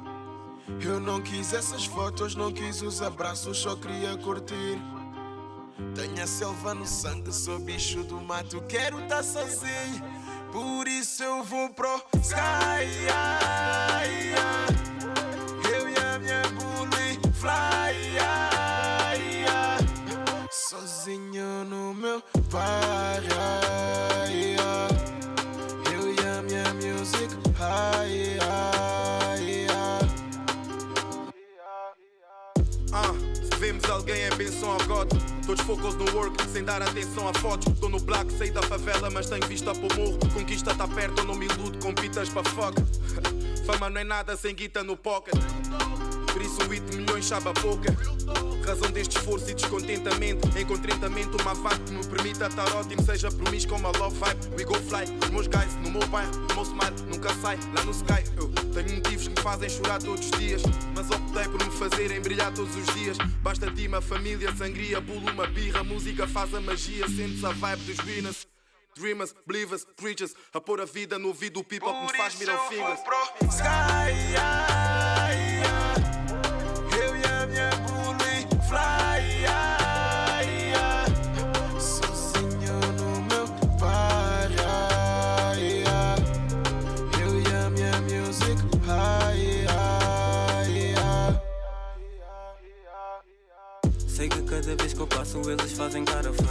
Eu 0.82 1.00
não 1.00 1.20
quis 1.20 1.52
essas 1.52 1.86
fotos, 1.86 2.34
não 2.34 2.52
quis 2.52 2.82
os 2.82 3.00
abraços, 3.00 3.58
só 3.58 3.76
queria 3.76 4.16
curtir. 4.16 4.80
Tenho 5.94 6.22
a 6.22 6.26
selva 6.26 6.74
no 6.74 6.86
sangue, 6.86 7.32
sou 7.32 7.58
bicho 7.58 8.02
do 8.02 8.20
mato, 8.20 8.60
quero 8.68 9.00
tá 9.08 9.22
sozinho. 9.22 10.02
Por 10.52 10.88
isso 10.88 11.22
eu 11.22 11.44
vou 11.44 11.68
pro 11.70 12.02
sky. 12.22 13.06
Eu 15.72 15.88
e 15.88 15.96
a 15.98 16.18
minha 16.18 16.42
bully 16.50 17.20
fly. 17.34 18.16
Sozinho 20.50 21.64
no 21.64 21.94
meu 21.94 22.22
pai. 22.50 23.26
É 34.26 34.34
benção 34.34 34.72
ao 34.72 34.84
God. 34.86 35.08
Todos 35.46 35.64
focos 35.64 35.94
no 35.94 36.04
work, 36.16 36.42
sem 36.50 36.64
dar 36.64 36.82
atenção 36.82 37.28
a 37.28 37.34
fotos. 37.34 37.78
Tô 37.78 37.88
no 37.88 38.00
black, 38.00 38.32
saí 38.32 38.50
da 38.50 38.62
favela, 38.62 39.08
mas 39.10 39.28
tenho 39.28 39.46
vista 39.46 39.72
para 39.72 39.94
o 39.94 40.00
morro. 40.00 40.18
Conquista 40.34 40.74
tá 40.74 40.88
perto, 40.88 41.20
eu 41.20 41.24
não 41.24 41.34
me 41.34 41.46
iludo 41.46 41.78
com 41.78 41.94
pitas 41.94 42.28
para 42.28 42.44
fuck. 42.50 42.74
Fama 43.64 43.90
não 43.90 44.00
é 44.00 44.04
nada 44.04 44.36
sem 44.36 44.54
guita 44.54 44.82
no 44.82 44.96
pocket. 44.96 45.34
Por 46.36 46.44
isso 46.44 46.62
um 46.64 46.68
8 46.68 46.96
milhões 46.98 47.24
chaba 47.24 47.54
pouca. 47.54 47.96
Razão 48.66 48.90
deste 48.90 49.16
esforço 49.16 49.50
e 49.50 49.54
descontentamento. 49.54 50.46
Em 50.58 50.66
contentamento, 50.66 51.40
uma 51.40 51.54
vibe 51.54 51.84
que 51.84 51.92
me 51.92 52.06
permita 52.06 52.46
estar 52.48 52.76
ótimo. 52.76 53.02
Seja 53.06 53.30
promíscua, 53.30 53.78
uma 53.78 53.88
love 53.96 54.18
vibe. 54.18 54.54
We 54.54 54.64
go 54.64 54.74
fly, 54.74 55.04
os 55.22 55.30
meus 55.30 55.46
guys 55.46 55.74
no 55.76 55.92
meu 55.92 56.06
bairro. 56.08 56.30
O 56.50 56.54
meu 56.54 56.62
smile 56.62 57.10
nunca 57.10 57.32
sai 57.36 57.58
lá 57.74 57.82
no 57.84 57.90
sky. 57.90 58.22
Eu 58.36 58.50
tenho 58.74 58.96
motivos 58.96 59.28
que 59.28 59.30
me 59.30 59.40
fazem 59.40 59.70
chorar 59.70 59.98
todos 59.98 60.26
os 60.26 60.30
dias. 60.32 60.60
Mas 60.94 61.10
optei 61.10 61.44
por 61.44 61.64
me 61.64 61.70
fazerem 61.70 62.20
brilhar 62.20 62.52
todos 62.52 62.76
os 62.76 62.94
dias. 62.94 63.16
Basta 63.40 63.70
ti, 63.70 63.86
uma 63.86 64.02
família, 64.02 64.54
sangria, 64.54 65.00
bulo, 65.00 65.32
uma 65.32 65.46
birra. 65.46 65.82
Música 65.82 66.28
faz 66.28 66.52
a 66.52 66.60
magia, 66.60 67.08
sentes 67.08 67.42
a 67.44 67.52
vibe 67.52 67.80
dos 67.80 68.04
winners. 68.04 68.46
Dreamers, 68.94 69.34
believers, 69.46 69.86
preachers. 69.96 70.34
A 70.52 70.60
pôr 70.60 70.82
a 70.82 70.84
vida 70.84 71.18
no 71.18 71.28
ouvido 71.28 71.54
do 71.54 71.64
people 71.64 71.90
que 71.90 72.12
me 72.12 72.18
faz 72.18 72.38
mirar 72.38 72.58
fingers. 72.68 73.00
Sky, 73.54 74.34
eu 74.34 74.75
passo 95.86 95.98
eles 95.98 96.04
fazem 96.04 96.45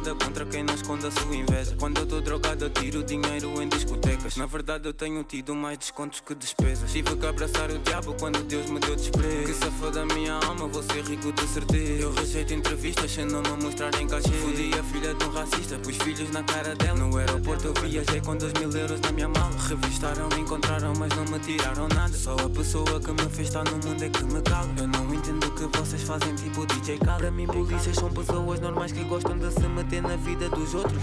nada 0.00 0.14
contra 0.14 0.46
quem 0.46 0.62
não 0.62 0.74
esconda 0.74 1.08
a 1.08 1.10
sua 1.10 1.36
inveja. 1.36 1.76
Quando 1.78 1.98
eu 1.98 2.06
tô 2.06 2.20
drogado 2.20 2.64
eu 2.64 2.70
tiro 2.70 3.04
dinheiro 3.04 3.60
em 3.60 3.68
discotecas. 3.68 4.36
Na 4.36 4.46
verdade 4.46 4.88
eu 4.88 4.94
tenho 4.94 5.22
tido 5.24 5.54
mais 5.54 5.76
descontos 5.76 6.20
que 6.20 6.34
despesas. 6.34 6.90
Tive 6.90 7.14
que 7.16 7.26
abraçar 7.26 7.70
o 7.70 7.78
diabo 7.78 8.14
quando 8.18 8.42
Deus 8.44 8.70
me 8.70 8.80
deu 8.80 8.96
desprezo. 8.96 9.44
Que 9.44 9.54
se 9.54 9.70
for 9.72 9.90
da 9.90 10.06
minha 10.06 10.34
alma 10.34 10.66
vou 10.66 10.82
ser 10.82 11.04
rico 11.04 11.30
de 11.32 11.46
certeza. 11.46 12.02
Eu 12.02 12.12
rejeito 12.12 12.54
entrevistas 12.54 13.10
sem 13.10 13.26
não 13.26 13.42
me 13.42 13.62
mostrar 13.62 13.94
em 14.00 14.08
cachê. 14.08 14.30
Fudi 14.30 14.70
a 14.78 14.82
filha 14.84 15.14
de 15.14 15.24
um 15.24 15.30
racista, 15.30 15.78
pus 15.78 15.96
filhos 15.98 16.30
na 16.30 16.42
cara 16.44 16.74
dela. 16.74 16.98
No 16.98 17.16
aeroporto 17.18 17.66
eu 17.66 17.74
viajei 17.74 18.20
com 18.22 18.36
dois 18.36 18.52
mil 18.54 18.70
euros 18.70 19.00
na 19.00 19.12
minha 19.12 19.28
mala 19.28 19.54
Revistaram, 19.68 20.28
me 20.28 20.40
encontraram 20.40 20.92
mas 20.98 21.14
não 21.14 21.24
me 21.26 21.38
tiraram 21.40 21.88
nada. 21.88 22.14
Só 22.14 22.34
a 22.34 22.48
pessoa 22.48 23.00
que 23.00 23.12
me 23.12 23.30
fez 23.30 23.48
estar 23.48 23.64
no 23.64 23.72
mundo 23.72 24.02
é 24.02 24.08
que 24.08 24.24
me 24.24 24.40
cala 24.42 24.70
Eu 24.78 24.88
não 24.88 25.14
entendo 25.14 25.46
o 25.46 25.50
que 25.50 25.78
vocês 25.78 26.02
fazem 26.02 26.34
tipo 26.36 26.64
DJ 26.66 26.98
Khaled. 26.98 27.18
Para 27.18 27.30
mim 27.30 27.46
polícias 27.46 27.96
são 27.96 28.10
pessoas 28.10 28.60
normais 28.60 28.92
que 28.92 29.04
gostam 29.04 29.36
de 29.36 29.50
se 29.52 29.68
meter 29.68 29.89
na 29.98 30.14
vida 30.16 30.48
dos 30.50 30.74
outros. 30.74 31.02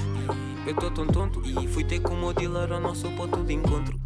Eu 0.67 0.75
tô 0.75 0.91
tão 0.91 1.07
tonto 1.07 1.41
e 1.43 1.67
fui 1.67 1.83
ter 1.83 1.99
com 1.99 2.23
o 2.23 2.33
dealer 2.33 2.71
ao 2.71 2.79
nosso 2.79 3.09
ponto 3.11 3.43
de 3.43 3.53
encontro 3.53 3.99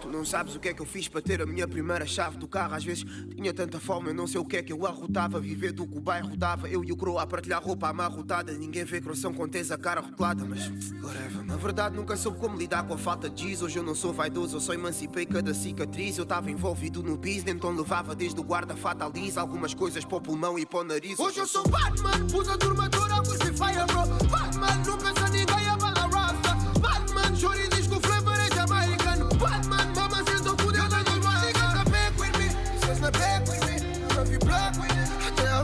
Tu 0.00 0.08
não 0.08 0.24
sabes 0.24 0.54
o 0.54 0.60
que 0.60 0.68
é 0.68 0.74
que 0.74 0.80
eu 0.80 0.86
fiz 0.86 1.08
para 1.08 1.20
ter 1.20 1.42
a 1.42 1.46
minha 1.46 1.68
primeira 1.68 2.06
chave 2.06 2.38
do 2.38 2.48
carro. 2.48 2.74
Às 2.74 2.84
vezes 2.84 3.04
tinha 3.34 3.52
tanta 3.52 3.78
fome, 3.78 4.08
eu 4.08 4.14
não 4.14 4.26
sei 4.26 4.40
o 4.40 4.44
que 4.44 4.56
é 4.56 4.62
que 4.62 4.72
eu 4.72 4.86
arrotava. 4.86 5.38
Viver 5.38 5.72
do 5.72 5.86
que 5.86 5.98
o 5.98 6.00
bairro 6.00 6.36
dava. 6.36 6.68
Eu 6.68 6.82
e 6.82 6.90
o 6.90 6.96
croa 6.96 7.22
a 7.22 7.26
partilhar 7.26 7.62
roupa 7.62 7.88
amarrotada. 7.88 8.52
Ninguém 8.52 8.84
vê 8.84 9.00
coração 9.00 9.32
com 9.32 9.46
tens 9.46 9.70
a 9.70 9.76
cara 9.76 10.00
rotulada, 10.00 10.44
mas 10.44 10.70
whatever. 11.02 11.44
Na 11.44 11.56
verdade, 11.56 11.96
nunca 11.96 12.16
soube 12.16 12.38
como 12.38 12.56
lidar 12.56 12.86
com 12.86 12.94
a 12.94 12.98
falta 12.98 13.28
de 13.28 13.48
giz. 13.48 13.62
Hoje 13.62 13.78
eu 13.78 13.82
não 13.82 13.94
sou 13.94 14.12
vaidoso, 14.12 14.56
eu 14.56 14.60
só 14.60 14.72
emancipei 14.72 15.26
cada 15.26 15.52
cicatriz. 15.52 16.16
Eu 16.16 16.24
estava 16.24 16.50
envolvido 16.50 17.02
no 17.02 17.16
business, 17.16 17.54
então 17.54 17.70
levava 17.70 18.14
desde 18.14 18.40
o 18.40 18.42
guarda 18.42 18.74
fatalisa 18.76 19.40
algumas 19.40 19.74
coisas 19.74 20.04
para 20.04 20.16
o 20.16 20.20
pulmão 20.20 20.58
e 20.58 20.64
para 20.64 20.80
o 20.80 20.84
nariz. 20.84 21.18
Hoje 21.18 21.40
eu 21.40 21.46
sou 21.46 21.66
Batman, 21.68 22.26
pus 22.30 22.48
a 22.48 22.56
turma 22.56 22.88
toda 22.88 23.16
a 23.16 23.24
fire, 23.24 23.86
bro. 23.86 24.28
Batman, 24.28 24.74
não 24.86 24.98
pensa 24.98 25.28
ninguém 25.28 25.68
a 25.68 25.76
bala 25.76 26.08
rasta. 26.08 26.80
Batman, 26.80 27.36
chora 27.38 27.79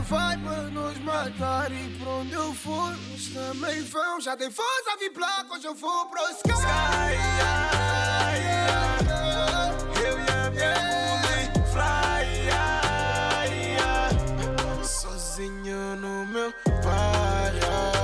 a 0.07 0.35
vibe 0.35 0.43
para 0.43 0.61
nos 0.63 0.97
matar 0.99 1.71
e 1.71 1.89
por 1.97 2.07
onde 2.07 2.33
eu 2.33 2.53
for, 2.53 2.93
eles 3.09 3.33
também 3.33 3.81
vão. 3.83 4.21
Já 4.21 4.37
tem 4.37 4.49
força, 4.49 4.97
vi 4.99 5.09
black, 5.09 5.51
hoje 5.51 5.67
eu 5.67 5.75
vou 5.75 6.05
pro 6.07 6.21
sky. 6.31 6.51
Eu 10.03 10.19
e 10.19 10.29
a 10.29 10.49
minha 10.51 10.73
bully 10.89 11.51
fly. 11.71 12.47
Sozinho 14.83 15.95
no 15.97 16.25
meu 16.27 16.53
pai. 16.83 17.96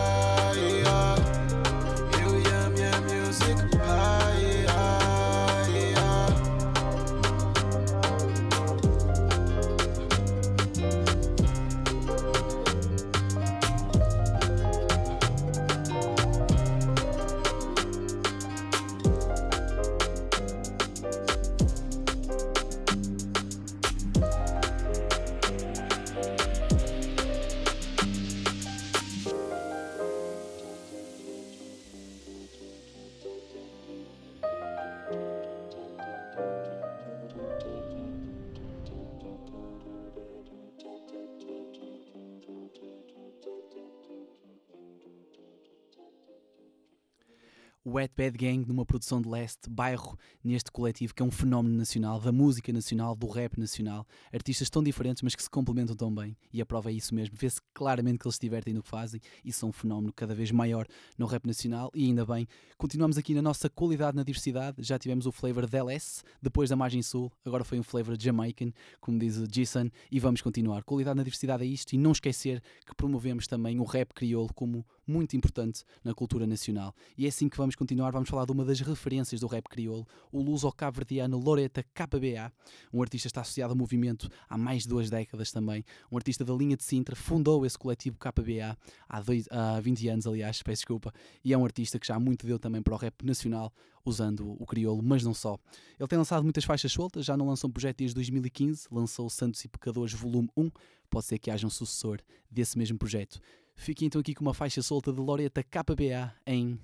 Wet 47.93 48.11
Bad 48.17 48.35
Gang 48.35 48.67
numa 48.67 48.83
produção 48.83 49.21
de 49.21 49.29
leste, 49.29 49.69
bairro, 49.69 50.17
neste 50.43 50.71
coletivo 50.71 51.13
que 51.13 51.21
é 51.21 51.25
um 51.25 51.29
fenómeno 51.29 51.77
nacional, 51.77 52.19
da 52.19 52.31
música 52.31 52.73
nacional, 52.73 53.15
do 53.15 53.27
rap 53.27 53.59
nacional. 53.59 54.07
Artistas 54.33 54.67
tão 54.67 54.81
diferentes, 54.81 55.21
mas 55.21 55.35
que 55.35 55.43
se 55.43 55.49
complementam 55.49 55.95
tão 55.95 56.11
bem. 56.11 56.35
E 56.51 56.59
a 56.59 56.65
prova 56.65 56.89
é 56.89 56.93
isso 56.93 57.13
mesmo. 57.13 57.35
Vê-se 57.37 57.61
claramente 57.71 58.17
que 58.17 58.25
eles 58.25 58.33
se 58.33 58.41
divertem 58.41 58.73
no 58.73 58.81
que 58.81 58.89
fazem 58.89 59.21
e 59.45 59.53
são 59.53 59.69
um 59.69 59.71
fenómeno 59.71 60.11
cada 60.11 60.33
vez 60.33 60.49
maior 60.49 60.87
no 61.19 61.27
rap 61.27 61.45
nacional. 61.45 61.91
E 61.93 62.05
ainda 62.05 62.25
bem, 62.25 62.47
continuamos 62.79 63.15
aqui 63.15 63.35
na 63.35 63.43
nossa 63.43 63.69
qualidade 63.69 64.17
na 64.17 64.23
diversidade. 64.23 64.77
Já 64.79 64.97
tivemos 64.97 65.27
o 65.27 65.31
flavor 65.31 65.67
da 65.67 65.77
LS, 65.77 66.23
depois 66.41 66.71
da 66.71 66.75
Margem 66.75 67.03
Sul, 67.03 67.31
agora 67.45 67.63
foi 67.63 67.79
um 67.79 67.83
flavor 67.83 68.19
Jamaican, 68.19 68.71
como 68.99 69.19
diz 69.19 69.37
o 69.37 69.47
Jason, 69.47 69.91
e 70.11 70.19
vamos 70.19 70.41
continuar. 70.41 70.83
Qualidade 70.83 71.17
na 71.17 71.23
diversidade 71.23 71.63
é 71.63 71.67
isto 71.67 71.93
e 71.93 71.99
não 71.99 72.11
esquecer 72.11 72.59
que 72.87 72.95
promovemos 72.95 73.45
também 73.45 73.79
o 73.79 73.83
rap 73.83 74.15
crioulo 74.15 74.51
como 74.55 74.83
muito 75.05 75.35
importante 75.35 75.83
na 76.03 76.13
cultura 76.13 76.47
nacional. 76.47 76.93
E 77.17 77.25
é 77.25 77.29
assim 77.29 77.49
que 77.49 77.57
vamos 77.57 77.75
continuar, 77.75 78.11
vamos 78.11 78.29
falar 78.29 78.45
de 78.45 78.51
uma 78.51 78.65
das 78.65 78.79
referências 78.79 79.41
do 79.41 79.47
rap 79.47 79.67
crioulo, 79.69 80.07
o 80.31 80.41
luso-cabo-verdiano 80.41 81.37
Loreta 81.37 81.83
KBA, 81.93 82.51
um 82.91 83.01
artista 83.01 83.27
está 83.27 83.41
associado 83.41 83.73
ao 83.73 83.77
movimento 83.77 84.29
há 84.49 84.57
mais 84.57 84.83
de 84.83 84.89
duas 84.89 85.09
décadas 85.09 85.51
também, 85.51 85.83
um 86.11 86.17
artista 86.17 86.43
da 86.45 86.53
linha 86.53 86.77
de 86.77 86.83
Sintra, 86.83 87.15
fundou 87.15 87.65
esse 87.65 87.77
coletivo 87.77 88.17
KBA 88.17 88.77
há, 89.07 89.21
dois, 89.21 89.47
há 89.51 89.79
20 89.79 90.07
anos, 90.09 90.27
aliás, 90.27 90.61
peço 90.61 90.81
desculpa, 90.81 91.13
e 91.43 91.53
é 91.53 91.57
um 91.57 91.65
artista 91.65 91.99
que 91.99 92.07
já 92.07 92.19
muito 92.19 92.45
deu 92.45 92.59
também 92.59 92.81
para 92.81 92.93
o 92.93 92.97
rap 92.97 93.25
nacional, 93.25 93.71
usando 94.05 94.55
o 94.59 94.65
crioulo, 94.65 95.01
mas 95.01 95.23
não 95.23 95.33
só. 95.33 95.57
Ele 95.97 96.07
tem 96.07 96.17
lançado 96.17 96.43
muitas 96.43 96.65
faixas 96.65 96.91
soltas, 96.91 97.25
já 97.25 97.37
não 97.37 97.47
lançou 97.47 97.69
um 97.69 97.73
projeto 97.73 97.97
desde 97.97 98.15
2015, 98.15 98.87
lançou 98.91 99.29
Santos 99.29 99.63
e 99.63 99.67
Pecadores 99.67 100.13
Volume 100.13 100.49
1, 100.57 100.69
pode 101.09 101.25
ser 101.25 101.39
que 101.39 101.49
haja 101.49 101.65
um 101.65 101.69
sucessor 101.69 102.19
desse 102.49 102.77
mesmo 102.77 102.97
projeto. 102.97 103.39
Fique 103.75 104.05
então 104.05 104.21
aqui 104.21 104.33
com 104.33 104.43
uma 104.43 104.53
faixa 104.53 104.81
solta 104.81 105.11
de 105.11 105.19
Loreta 105.19 105.63
KBA 105.63 106.33
em 106.45 106.79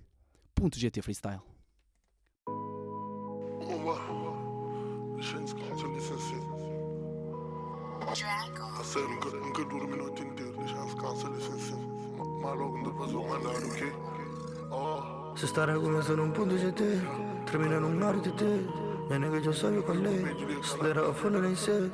Ponto 0.54 0.78
GT 0.78 1.02
Freestyle. 1.02 1.42
Je 5.20 5.34
viens 5.34 5.46
de 5.46 5.54
continuer 5.54 6.00
ça, 6.00 6.14
c'est. 6.18 6.50
A 8.80 8.84
sério, 8.84 9.10
nunca, 9.10 9.30
nunca 9.30 9.66
durmo 9.66 9.94
a 9.94 9.98
noite 9.98 10.24
inteira. 10.24 10.52
Deixa 10.58 10.86
descansar, 10.86 11.32
licença. 11.32 11.76
Mas 12.42 12.58
logo 12.58 12.84
depois 12.84 13.12
vou 13.12 13.28
mandar, 13.28 13.56
ok? 13.56 13.94
Oh. 14.72 15.36
Se 15.38 15.46
estar 15.46 15.70
a 15.70 15.78
começar 15.78 16.16
num 16.16 16.32
ponto 16.32 16.58
GT, 16.58 16.84
termina 17.46 17.80
num 17.80 18.04
ar 18.08 18.20
TT. 18.20 18.46
Minha 19.08 19.20
nega 19.20 19.42
já 19.42 19.54
sabe 19.54 19.82
qual 19.84 19.98
é. 19.98 20.60
Acelera 20.60 21.10
a 21.10 21.42
nem 21.42 21.56
sei. 21.56 21.92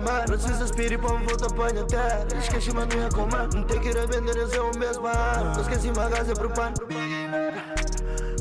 Não 0.00 0.38
se 0.38 0.98
para 0.98 1.18
me 1.18 1.26
voltar 1.26 1.52
para 1.54 1.80
a 1.80 1.84
terra. 1.84 2.26
Esquece 2.38 2.72
mas 2.72 2.86
não 2.86 3.08
comer 3.10 3.48
Não 3.54 3.62
tem 3.64 3.80
que 3.80 3.88
ir 3.88 4.06
vender 4.06 4.36
esse 4.36 4.56
é 4.56 4.60
o 4.60 4.76
mesmo 4.78 5.06
ano 5.06 5.60
Esquece 5.60 5.92
mas 5.94 6.10
gás 6.10 6.28
é 6.28 6.34
pro 6.34 6.50
pano 6.50 6.74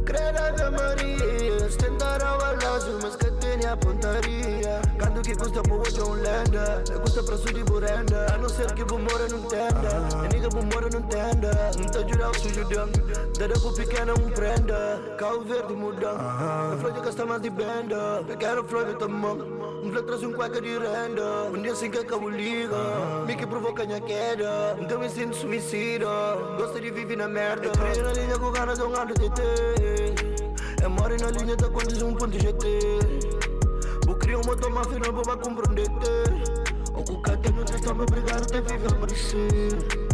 Creda 0.05 0.51
de 0.51 0.69
Maria. 0.69 1.67
Tentar 1.79 2.23
a 2.23 2.37
balanço 2.37 2.99
mas 3.01 3.15
que 3.15 3.31
tem 3.31 3.65
a 3.65 3.75
pontaria. 3.75 4.81
Quando 4.99 5.21
que 5.23 5.35
custa 5.35 5.63
para 5.63 5.75
hoje 5.75 5.99
é 5.99 6.03
um 6.03 6.13
lenda. 6.13 6.83
Custa 7.01 7.23
para 7.23 7.37
sul 7.37 7.53
de 7.53 7.63
burenda 7.63 8.27
A 8.31 8.37
não 8.37 8.47
ser 8.47 8.71
que 8.73 8.83
vou 8.83 8.99
morar 8.99 9.27
num 9.29 9.41
tenda. 9.41 10.25
É 10.25 10.33
nigga 10.33 10.49
vou 10.49 10.63
morar 10.63 10.91
num 10.93 11.01
tenda. 11.07 11.71
Não 11.77 11.85
tá 11.85 12.07
jurar 12.07 12.29
o 12.29 12.39
sujo 12.39 12.65
dando 12.65 13.33
Dada 13.39 13.59
pro 13.59 13.73
pequeno 13.73 14.13
um 14.13 14.29
prenda. 14.29 15.01
Carro 15.17 15.43
verde 15.43 15.73
mudando. 15.73 16.19
A 16.19 16.77
flor 16.79 16.91
de 16.91 17.01
gasta 17.01 17.25
mais 17.25 17.41
de 17.41 17.49
benda. 17.49 18.23
Pequeno 18.27 18.63
flor 18.63 18.85
de 18.85 18.99
tamão 18.99 19.54
Flor 19.95 20.03
traz 20.03 20.23
um 20.23 20.33
cueca 20.33 20.59
de 20.59 20.77
renda 20.77 21.45
Um 21.53 21.61
dia 21.61 21.71
assim 21.71 21.89
que 21.89 21.97
acabo 21.97 22.29
liga. 22.29 22.75
Me 23.25 23.33
que 23.33 23.47
provoca 23.47 23.85
minha 23.85 24.01
queda 24.01 24.75
Então 24.81 24.99
me 24.99 25.09
sinto 25.09 25.33
suicida. 25.33 26.05
Gosto 26.57 26.81
de 26.81 26.91
viver 26.91 27.15
na 27.15 27.29
merda. 27.29 27.67
Eu 27.67 28.03
na 28.03 28.11
linha 28.11 28.37
com 28.37 28.51
ganas 28.51 28.77
ano 28.79 29.13
de 29.13 29.29
ter 29.29 30.43
É 30.83 30.87
moro 30.89 31.15
na 31.17 31.31
linha 31.31 31.55
um 32.05 32.13
ponto 32.13 32.37
GT 32.37 32.67
Vou 34.05 34.15
criar 34.15 34.39
uma 34.39 34.55
toma 34.57 34.83
final 34.83 35.13
para 35.13 35.37
compreender 35.37 35.89
O 36.93 37.01
que 37.01 37.21
cá 37.21 37.37
tem 37.37 37.53
não 37.53 37.63
está 37.63 37.93
me 37.93 38.01
obrigado 38.01 38.53
a 38.53 38.61
viver 38.61 38.93
a 38.93 38.99
merecer. 38.99 40.05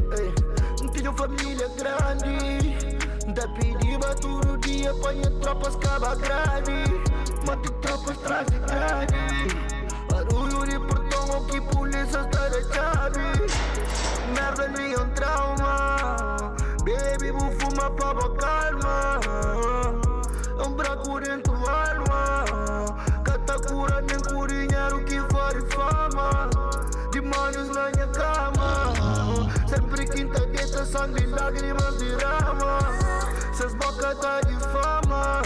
Não 0.80 0.90
tenho 0.90 1.14
família 1.14 1.68
grande. 1.70 3.02
Da 3.34 3.48
pedir 3.48 4.00
todo 4.22 4.58
dia 4.60 4.94
Põe 4.94 5.22
tropas 5.42 5.76
caba 5.78 6.16
grande. 6.16 7.22
Mate 7.48 7.72
tropas 7.82 8.18
traz 8.20 8.46
de 8.48 8.60
grande. 8.60 8.92
Barulho 9.02 9.58
de 9.58 9.71
que 11.52 11.58
está 11.98 12.48
de 12.50 12.64
chave 12.74 13.46
Merda 14.34 14.68
nem 14.70 14.98
um 14.98 15.10
trauma. 15.10 15.98
Baby 16.86 17.32
vou 17.32 17.52
fumar 17.60 17.90
boa 17.92 18.36
calma 18.38 19.20
um 20.66 20.74
bracurento 20.74 21.52
alma. 21.52 22.46
Catacura 23.24 24.02
nem 24.02 24.20
curinheiro 24.20 25.04
que 25.06 25.20
faz 25.34 25.74
fama. 25.74 26.50
Demônios 27.12 27.70
na 27.70 27.90
minha 27.92 28.08
cama. 28.08 28.94
Sempre 29.68 30.06
quinta 30.06 30.46
dieta, 30.48 30.86
sangue 30.86 31.26
lágrimas 31.26 31.96
derrama 31.96 32.80
Seus 33.54 33.74
boca 33.74 34.16
tá 34.16 34.40
de 34.42 34.56
fama. 34.72 35.42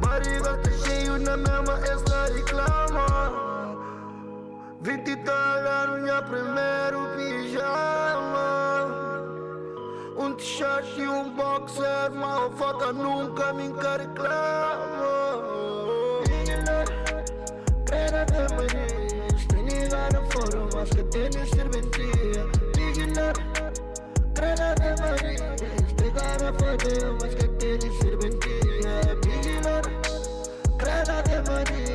Barriga 0.00 0.56
tá 0.56 0.70
cheio 0.84 1.18
na 1.18 1.36
mesma, 1.36 1.78
esta 1.84 2.24
reclama 2.34 3.49
20 4.82 5.16
tá 5.16 5.86
no 5.88 5.98
minha 5.98 6.22
primeiro 6.22 7.10
pijama. 7.14 8.86
Um 10.16 10.32
t-shirt 10.34 10.96
e 10.96 11.06
um 11.06 11.34
boxer 11.34 12.10
Mal 12.12 12.50
foda 12.52 12.90
nunca 12.92 13.52
me 13.52 13.64
reclama. 13.64 15.10
Era 17.92 18.24
de 18.24 18.54
Maris 18.54 19.46
Tem 19.48 19.64
ligado 19.66 20.24
fora 20.32 20.68
mas 20.74 20.88
que 20.88 21.02
tem 21.04 21.30
serventia. 21.46 22.46
Beginner 22.74 23.34
Era 24.40 24.74
de 24.76 25.02
Maris 25.02 25.42
Tem 25.96 26.10
cara 26.12 26.52
fodeu 26.54 27.18
mas 27.20 27.34
que 27.34 27.48
tem 27.48 27.80
serventia. 27.80 29.14
Beginner 29.22 29.84
Era 30.80 31.22
de 31.22 31.50
Maris 31.50 31.89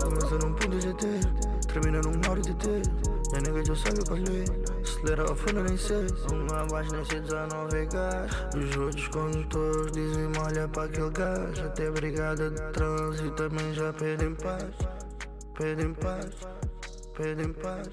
Começa 0.00 0.38
num 0.38 0.54
ponto 0.54 0.80
GT 0.80 1.06
Termina 1.72 2.00
num 2.00 2.30
hora 2.30 2.40
de 2.40 2.54
T 2.54 3.10
minha 3.30 3.42
nega 3.42 3.64
já 3.64 3.76
sabe 3.76 4.04
qual 4.06 4.18
é 4.18 4.80
Acelera 4.82 5.22
a 5.22 5.36
fone 5.36 5.62
nem 5.62 5.76
sei 5.76 6.06
Uma 6.32 6.66
voz 6.66 6.90
nem 6.90 7.04
sei 7.04 7.20
19 7.20 7.86
gás 7.86 8.30
Os 8.56 8.76
outros 8.76 9.08
condutores 9.08 9.92
dizem 9.92 10.32
olha 10.44 10.68
para 10.68 10.84
aquele 10.84 11.10
gás 11.10 11.58
Até 11.60 11.90
brigada 11.90 12.50
de 12.50 12.72
trânsito 12.72 13.30
também 13.30 13.72
já 13.72 13.92
pedem 13.92 14.34
paz. 14.34 14.74
Pedem 15.56 15.94
paz 15.94 16.30
Pedem 17.16 17.52
paz 17.52 17.88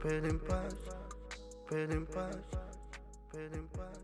Pedem 0.00 0.38
paz 0.38 0.74
Pedem 1.68 2.04
paz 2.04 2.36
Pedem 3.32 3.62
paz 3.76 4.03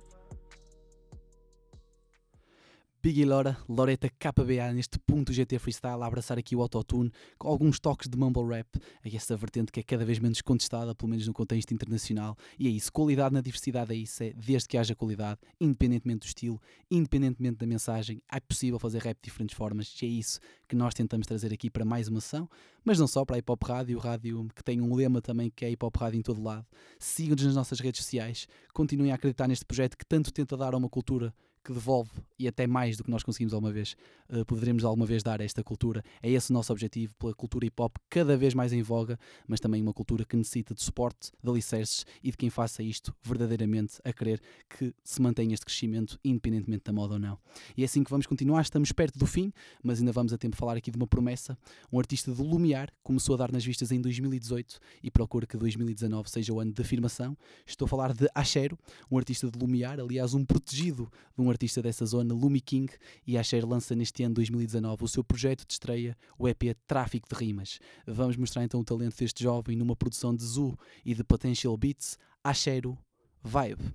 Biggie 3.02 3.24
Lora, 3.24 3.56
Loreta 3.66 4.10
KBA 4.10 4.74
neste 4.74 4.98
ponto 4.98 5.32
GT 5.32 5.58
Freestyle 5.58 6.02
a 6.02 6.06
abraçar 6.06 6.38
aqui 6.38 6.54
o 6.54 6.60
autotune 6.60 7.10
com 7.38 7.48
alguns 7.48 7.80
toques 7.80 8.06
de 8.06 8.18
mumble 8.18 8.46
rap, 8.54 8.66
é 9.02 9.16
essa 9.16 9.34
vertente 9.38 9.72
que 9.72 9.80
é 9.80 9.82
cada 9.82 10.04
vez 10.04 10.18
menos 10.18 10.42
contestada, 10.42 10.94
pelo 10.94 11.08
menos 11.08 11.26
no 11.26 11.32
contexto 11.32 11.72
internacional, 11.72 12.36
e 12.58 12.66
é 12.66 12.70
isso, 12.70 12.92
qualidade 12.92 13.32
na 13.32 13.40
diversidade 13.40 13.94
é 13.94 13.96
isso, 13.96 14.22
é 14.22 14.34
desde 14.34 14.68
que 14.68 14.76
haja 14.76 14.94
qualidade, 14.94 15.40
independentemente 15.58 16.20
do 16.20 16.26
estilo, 16.26 16.60
independentemente 16.90 17.56
da 17.56 17.66
mensagem, 17.66 18.20
é 18.30 18.38
possível 18.38 18.78
fazer 18.78 19.00
rap 19.00 19.16
de 19.16 19.30
diferentes 19.30 19.56
formas, 19.56 19.96
e 20.02 20.04
é 20.04 20.08
isso 20.08 20.38
que 20.68 20.76
nós 20.76 20.92
tentamos 20.92 21.26
trazer 21.26 21.54
aqui 21.54 21.70
para 21.70 21.86
mais 21.86 22.06
uma 22.06 22.18
ação, 22.18 22.46
mas 22.84 22.98
não 22.98 23.06
só 23.06 23.24
para 23.24 23.36
a 23.36 23.38
Hip 23.38 23.50
Hop 23.50 23.62
Rádio, 23.64 23.98
rádio 23.98 24.46
que 24.54 24.62
tem 24.62 24.78
um 24.78 24.94
lema 24.94 25.22
também 25.22 25.50
que 25.50 25.64
é 25.64 25.70
Hip 25.70 25.82
Hop 25.86 25.96
Rádio 25.96 26.18
em 26.18 26.22
todo 26.22 26.42
lado. 26.42 26.66
Sigam-nos 26.98 27.46
nas 27.46 27.54
nossas 27.54 27.80
redes 27.80 28.04
sociais, 28.04 28.46
continuem 28.74 29.10
a 29.10 29.14
acreditar 29.14 29.48
neste 29.48 29.64
projeto 29.64 29.96
que 29.96 30.04
tanto 30.04 30.30
tenta 30.30 30.54
dar 30.54 30.74
a 30.74 30.76
uma 30.76 30.88
cultura 30.88 31.34
que 31.64 31.72
devolve 31.72 32.10
e 32.38 32.48
até 32.48 32.66
mais 32.66 32.96
do 32.96 33.04
que 33.04 33.10
nós 33.10 33.22
conseguimos 33.22 33.52
alguma 33.52 33.70
vez, 33.70 33.94
uh, 34.30 34.44
poderemos 34.46 34.82
alguma 34.82 35.04
vez 35.04 35.22
dar 35.22 35.42
a 35.42 35.44
esta 35.44 35.62
cultura. 35.62 36.02
É 36.22 36.30
esse 36.30 36.50
o 36.50 36.54
nosso 36.54 36.72
objetivo, 36.72 37.14
pela 37.16 37.34
cultura 37.34 37.66
hip 37.66 37.80
hop 37.82 37.96
cada 38.08 38.34
vez 38.34 38.54
mais 38.54 38.72
em 38.72 38.80
voga, 38.80 39.18
mas 39.46 39.60
também 39.60 39.82
uma 39.82 39.92
cultura 39.92 40.24
que 40.24 40.36
necessita 40.36 40.74
de 40.74 40.82
suporte, 40.82 41.30
de 41.42 41.50
alicerces 41.50 42.06
e 42.22 42.30
de 42.30 42.36
quem 42.38 42.48
faça 42.48 42.82
isto 42.82 43.14
verdadeiramente 43.22 43.98
a 44.02 44.12
querer 44.12 44.40
que 44.70 44.94
se 45.04 45.20
mantenha 45.20 45.52
este 45.52 45.66
crescimento, 45.66 46.18
independentemente 46.24 46.84
da 46.84 46.94
moda 46.94 47.14
ou 47.14 47.18
não. 47.18 47.38
E 47.76 47.82
é 47.82 47.84
assim 47.84 48.02
que 48.02 48.10
vamos 48.10 48.26
continuar, 48.26 48.62
estamos 48.62 48.90
perto 48.90 49.18
do 49.18 49.26
fim, 49.26 49.52
mas 49.82 49.98
ainda 49.98 50.12
vamos 50.12 50.32
a 50.32 50.38
tempo 50.38 50.54
de 50.54 50.58
falar 50.58 50.78
aqui 50.78 50.90
de 50.90 50.96
uma 50.96 51.06
promessa. 51.06 51.58
Um 51.92 51.98
artista 51.98 52.32
do 52.32 52.42
Lumiar 52.42 52.90
começou 53.02 53.34
a 53.34 53.38
dar 53.38 53.52
nas 53.52 53.64
vistas 53.64 53.92
em 53.92 54.00
2018 54.00 54.78
e 55.02 55.10
procura 55.10 55.46
que 55.46 55.58
2019 55.58 56.30
seja 56.30 56.54
o 56.54 56.60
ano 56.60 56.72
de 56.72 56.80
afirmação. 56.80 57.36
Estou 57.66 57.84
a 57.84 57.88
falar 57.88 58.14
de 58.14 58.28
Ashero, 58.34 58.78
um 59.10 59.18
artista 59.18 59.50
de 59.50 59.58
Lumiar, 59.58 60.00
aliás, 60.00 60.32
um 60.32 60.42
protegido 60.42 61.10
de 61.36 61.42
um 61.42 61.49
artista 61.50 61.82
dessa 61.82 62.06
zona, 62.06 62.34
Lumi 62.34 62.60
King, 62.60 62.92
e 63.26 63.36
a 63.36 63.42
Cher 63.42 63.66
lança 63.66 63.94
neste 63.94 64.22
ano 64.22 64.34
2019 64.34 65.04
o 65.04 65.08
seu 65.08 65.24
projeto 65.24 65.66
de 65.66 65.72
estreia, 65.72 66.16
o 66.38 66.48
EP 66.48 66.76
Tráfico 66.86 67.28
de 67.28 67.34
Rimas. 67.34 67.78
Vamos 68.06 68.36
mostrar 68.36 68.64
então 68.64 68.80
o 68.80 68.84
talento 68.84 69.16
deste 69.16 69.42
jovem 69.42 69.76
numa 69.76 69.96
produção 69.96 70.34
de 70.34 70.44
Zoo 70.44 70.78
e 71.04 71.14
de 71.14 71.24
Potential 71.24 71.76
Beats, 71.76 72.18
Ashero 72.42 72.96
Vibe. 73.42 73.94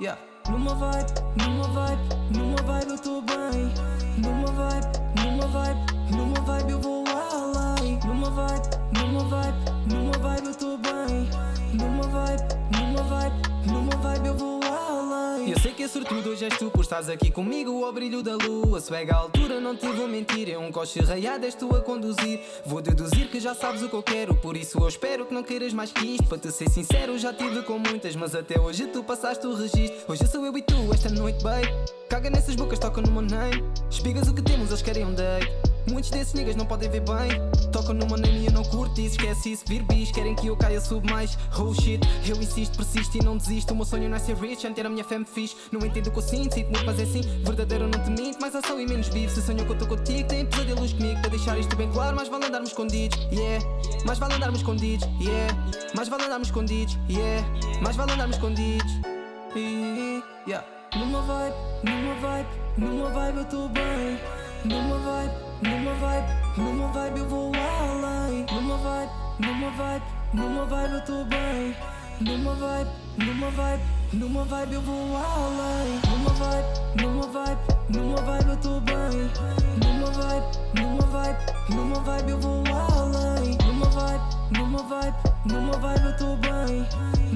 Yeah. 0.00 0.18
Numa 0.50 0.74
vibe, 0.74 1.23
és 16.44 16.58
tu 16.58 16.70
por 16.70 16.82
estás 16.82 17.08
aqui 17.08 17.30
comigo 17.30 17.84
ao 17.84 17.92
brilho 17.92 18.22
da 18.22 18.36
lua. 18.36 18.80
Swag 18.80 19.10
à 19.10 19.16
altura, 19.16 19.60
não 19.60 19.74
te 19.74 19.86
vou 19.86 20.06
mentir. 20.06 20.50
É 20.50 20.58
um 20.58 20.70
coche 20.70 21.00
raiado, 21.00 21.46
és 21.46 21.54
tu 21.54 21.74
a 21.74 21.80
conduzir. 21.80 22.40
Vou 22.66 22.82
deduzir 22.82 23.28
que 23.28 23.40
já 23.40 23.54
sabes 23.54 23.82
o 23.82 23.88
que 23.88 23.94
eu 23.94 24.02
quero. 24.02 24.34
Por 24.34 24.56
isso 24.56 24.78
eu 24.78 24.88
espero 24.88 25.24
que 25.24 25.32
não 25.32 25.42
queiras 25.42 25.72
mais 25.72 25.90
que 25.90 26.04
isto. 26.04 26.24
Para 26.24 26.38
te 26.38 26.52
ser 26.52 26.68
sincero, 26.68 27.18
já 27.18 27.32
tive 27.32 27.62
com 27.62 27.78
muitas, 27.78 28.14
mas 28.14 28.34
até 28.34 28.60
hoje 28.60 28.86
tu 28.88 29.02
passaste 29.02 29.46
o 29.46 29.54
registro. 29.54 29.96
Hoje 30.06 30.26
sou 30.26 30.44
eu 30.44 30.56
e 30.56 30.62
tu, 30.62 30.92
esta 30.92 31.08
noite, 31.08 31.42
babe. 31.42 31.68
Caga 32.08 32.28
nessas 32.28 32.54
bocas, 32.54 32.78
toca 32.78 33.00
no 33.00 33.10
meu 33.10 33.22
name. 33.22 33.64
Espigas 33.90 34.28
o 34.28 34.34
que 34.34 34.42
temos, 34.42 34.68
eles 34.68 34.82
querem 34.82 35.04
um 35.04 35.14
date. 35.14 35.63
Muitos 35.90 36.10
desses 36.10 36.34
niggas 36.34 36.56
não 36.56 36.66
podem 36.66 36.90
ver 36.90 37.00
bem. 37.00 37.70
Tocam 37.72 37.94
meu 37.94 38.16
name 38.16 38.38
e 38.38 38.46
eu 38.46 38.52
não 38.52 38.64
curto 38.64 39.00
isso. 39.00 39.16
Esquece 39.16 39.52
isso, 39.52 39.64
vir 39.66 39.82
bis. 39.82 40.10
Querem 40.10 40.34
que 40.34 40.46
eu 40.46 40.56
caia, 40.56 40.80
sub 40.80 41.10
mais. 41.10 41.36
Oh 41.58 41.74
shit, 41.74 42.00
eu 42.26 42.36
insisto, 42.36 42.76
persisto 42.76 43.16
e 43.16 43.24
não 43.24 43.36
desisto. 43.36 43.72
O 43.72 43.76
meu 43.76 43.84
sonho 43.84 44.08
não 44.08 44.16
é 44.16 44.20
ser 44.20 44.36
rich, 44.36 44.66
é 44.66 44.70
ter 44.70 44.86
a 44.86 44.88
minha 44.88 45.04
fam 45.04 45.24
fixe. 45.24 45.56
Não 45.72 45.84
entendo 45.84 46.08
o 46.08 46.10
que 46.10 46.18
eu 46.18 46.22
sinto, 46.22 46.54
sinto 46.54 46.70
muito, 46.70 46.84
mas 46.84 46.98
é 46.98 47.02
assim. 47.02 47.22
Verdadeiro, 47.44 47.88
não 47.88 48.02
te 48.02 48.10
minto, 48.10 48.40
mais 48.40 48.54
ação 48.54 48.80
e 48.80 48.86
menos 48.86 49.08
vivo. 49.08 49.32
Se 49.32 49.42
sonho 49.42 49.64
que 49.64 49.72
eu 49.72 49.78
tô 49.78 49.86
contigo, 49.86 50.28
tem 50.28 50.46
pesadelos 50.46 50.92
comigo. 50.92 51.20
Para 51.20 51.30
deixar 51.30 51.58
isto 51.58 51.74
bem 51.76 51.90
claro, 51.90 52.16
mais 52.16 52.28
vale 52.28 52.46
andarmos 52.46 52.70
escondidos, 52.70 53.18
yeah. 53.32 53.64
Mais 54.04 54.18
vale 54.18 54.34
andarmos 54.34 54.60
escondidos, 54.60 55.08
yeah. 55.20 55.54
Mais 55.94 56.08
vale 56.08 56.24
andarmos 56.24 56.48
escondidos, 56.48 56.98
yeah. 57.08 57.46
Mais 57.82 57.96
vale 57.96 58.12
andarmos 58.12 58.36
escondidos, 58.36 58.92
yeah. 60.46 60.66
Numa 60.96 61.22
vibe, 61.22 61.54
numa 61.82 62.14
vibe, 62.14 62.48
numa 62.78 63.10
vibe 63.10 63.38
eu 63.38 63.44
tô 63.46 63.68
bem. 63.68 64.18
Numa 64.64 64.98
vibe, 64.98 65.34
numa 65.62 65.94
vibe, 65.94 66.26
numa 66.56 66.88
vibe 66.88 67.20
eu 67.20 67.28
vou 67.28 67.52
além. 67.54 68.46
Numa 68.52 68.76
vibe, 68.76 69.10
numa 69.40 69.70
vibe, 69.70 70.04
numa 70.32 70.66
vibe 70.66 70.94
eu 70.94 71.04
tô 71.04 71.24
bem. 71.24 71.76
Numa 72.20 72.54
vibe, 72.54 72.90
numa 73.18 73.50
vibe, 73.50 73.82
numa 74.12 74.44
vibe 74.44 74.74
eu 74.74 74.80
vou 74.82 75.16
além. 75.16 76.00
Numa 76.10 76.30
vibe, 76.30 77.02
numa 77.02 77.26
vibe, 77.26 77.60
numa 77.90 78.16
vibe 78.16 78.50
eu 78.50 78.56
tô 78.56 78.80
bem. 78.80 79.30
Numa 79.82 80.10
vibe, 80.10 80.46
numa 80.80 81.06
vibe, 81.06 81.38
numa 81.70 82.00
vibe 82.00 82.30
eu 82.30 82.40
vou 82.40 82.62
além. 82.66 83.58
Numa 83.66 83.86
vibe, 83.86 84.22
numa 84.50 84.63
vibe, 84.82 85.16
numa 85.46 85.72
vibe 85.72 86.04
eu 86.06 86.16
tô 86.16 86.36
bem. 86.36 86.86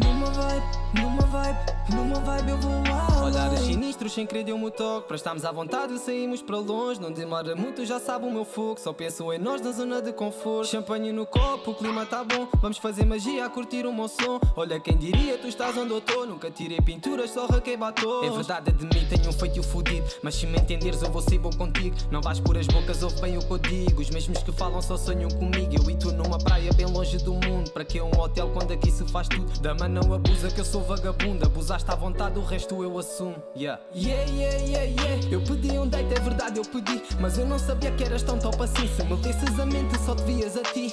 Numa 0.03 0.27
vibe, 0.27 0.65
numa 0.95 1.23
vibe, 1.23 1.59
numa 1.91 2.21
vibe 2.21 2.51
eu 2.51 2.59
vou 2.59 2.73
além. 2.73 3.09
Olhares 3.29 3.61
sinistros 3.61 4.13
sem 4.13 4.27
querer 4.27 4.45
deu-me 4.45 4.65
o 4.65 4.71
toque. 4.71 5.09
Para 5.09 5.17
estarmos 5.17 5.45
à 5.45 5.53
vontade 5.53 5.99
saímos 5.99 6.41
para 6.41 6.57
longe. 6.59 7.01
Não 7.01 7.13
demora 7.13 7.55
muito, 7.55 7.85
já 7.85 8.01
sabe 8.01 8.27
o 8.27 8.31
meu 8.31 8.45
fogo. 8.45 8.81
Só 8.81 8.93
penso 8.93 9.33
em 9.33 9.39
nós 9.39 9.61
na 9.61 9.71
zona 9.71 10.01
de 10.01 10.13
conforto. 10.13 10.69
Champanhe 10.69 11.13
no 11.13 11.27
copo, 11.27 11.73
o 11.73 11.75
clima 11.75 12.07
tá 12.07 12.25
bom. 12.25 12.49
Vamos 12.61 12.79
fazer 12.79 13.05
magia 13.05 13.45
a 13.45 13.51
curtir 13.51 13.85
o 13.87 13.93
meu 13.93 14.09
som. 14.09 14.41
Olha 14.57 14.81
quem 14.81 14.97
diria, 14.97 15.37
tu 15.37 15.47
estás 15.47 15.77
onde 15.77 15.91
eu 15.91 16.01
tô. 16.01 16.25
Nunca 16.25 16.51
tirei 16.51 16.81
pinturas, 16.81 17.31
só 17.31 17.47
raquei 17.47 17.77
batom. 17.77 18.25
É 18.25 18.31
verdade, 18.31 18.71
é 18.71 18.73
de 18.73 18.85
mim 18.85 19.07
tenho 19.09 19.29
um 19.29 19.33
feito 19.33 19.63
fudido. 19.63 20.07
Mas 20.23 20.37
se 20.37 20.47
me 20.47 20.59
entenderes, 20.59 21.03
eu 21.03 21.11
vou 21.11 21.21
ser 21.21 21.39
bom 21.39 21.51
contigo. 21.51 21.97
Não 22.11 22.23
vais 22.23 22.41
por 22.41 22.57
as 22.57 22.67
bocas, 22.67 23.03
ouve 23.03 23.21
bem 23.21 23.37
o 23.37 23.41
que 23.41 23.51
eu 23.51 23.59
digo. 23.59 24.01
Os 24.01 24.11
mesmos 24.11 24.43
que 24.43 24.53
falam 24.53 24.81
só 24.81 24.97
sonham 24.97 25.31
comigo. 25.31 25.75
Eu 25.75 25.91
e 25.91 25.97
tu 25.97 26.13
numa 26.13 26.39
praia 26.39 26.73
bem 26.73 26.87
longe 26.87 27.19
do 27.19 27.28
mundo. 27.35 27.71
Para 27.71 27.85
que 27.85 28.01
um 28.01 28.11
hotel 28.19 28.51
quando 28.53 28.73
aqui 28.73 28.91
se 28.91 29.05
faz 29.09 29.29
tudo? 29.29 29.61
Dama 29.61 29.89
não 29.89 30.13
abusa 30.13 30.51
que 30.51 30.61
eu 30.61 30.65
sou 30.65 30.83
vagabundo. 30.83 31.47
Abusaste 31.47 31.91
à 31.91 31.95
vontade, 31.95 32.39
o 32.39 32.43
resto 32.45 32.83
eu 32.83 32.99
assumo. 32.99 33.37
Yeah. 33.57 33.81
Yeah, 33.95 34.31
yeah, 34.31 34.59
yeah, 34.65 34.85
yeah. 34.85 35.29
Eu 35.31 35.41
pedi 35.43 35.79
um 35.79 35.89
date, 35.89 36.15
é 36.15 36.21
verdade, 36.21 36.59
eu 36.59 36.65
pedi. 36.65 37.03
Mas 37.21 37.39
eu 37.39 37.47
não 37.47 37.59
sabia 37.59 37.91
que 37.93 38.05
eras 38.05 38.23
tão 38.23 38.39
top 38.39 38.63
assim. 38.63 38.89
Se 38.89 39.03
me 39.05 39.17
desses 39.17 39.59
a 39.59 39.67
mente, 39.67 39.99
só 40.01 40.15
te 40.15 40.23
vias 40.25 40.57
a 40.57 40.63
ti. 40.63 40.93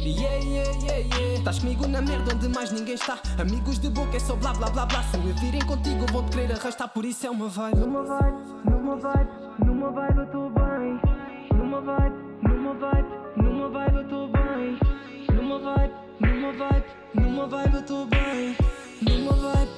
Yeah, 0.00 0.36
yeah, 0.36 0.70
yeah, 0.84 1.16
yeah. 1.16 1.38
Estás 1.38 1.58
comigo 1.58 1.86
na 1.88 2.00
merda 2.00 2.34
onde 2.34 2.48
mais 2.48 2.70
ninguém 2.70 2.94
está. 2.94 3.18
Amigos 3.38 3.78
de 3.80 3.88
boca 3.88 4.16
é 4.16 4.20
só 4.20 4.36
blá 4.36 4.52
blá 4.52 4.70
blá 4.70 4.86
blá. 4.86 5.02
Se 5.02 5.18
me 5.18 5.32
virem 5.32 5.60
contigo, 5.62 6.06
vão 6.12 6.22
te 6.24 6.36
querer 6.36 6.52
arrastar. 6.52 6.88
Por 6.88 7.04
isso 7.04 7.26
é 7.26 7.30
uma 7.30 7.48
vibe. 7.48 7.78
Numa 7.78 8.04
vibe, 8.04 8.36
numa 8.64 8.96
vibe, 8.96 9.30
numa 9.64 9.90
vibe 9.90 10.18
eu 10.18 10.26
tô 10.26 10.50
bem. 10.50 11.00
Numa 11.58 11.80
vibe, 11.80 12.16
numa 12.42 12.74
vibe, 12.74 13.08
numa 13.36 13.68
vibe 13.68 13.96
eu 13.96 14.08
tô 14.08 14.28
bem. 14.28 14.85
Vibe, 15.66 15.94
numa 16.20 16.52
vibe, 16.52 16.84
numa 17.14 17.48
vibe 17.48 17.74
eu 17.74 17.82
tô 17.82 18.04
bem. 18.06 18.56
Numa 19.02 19.32
vibe, 19.32 19.70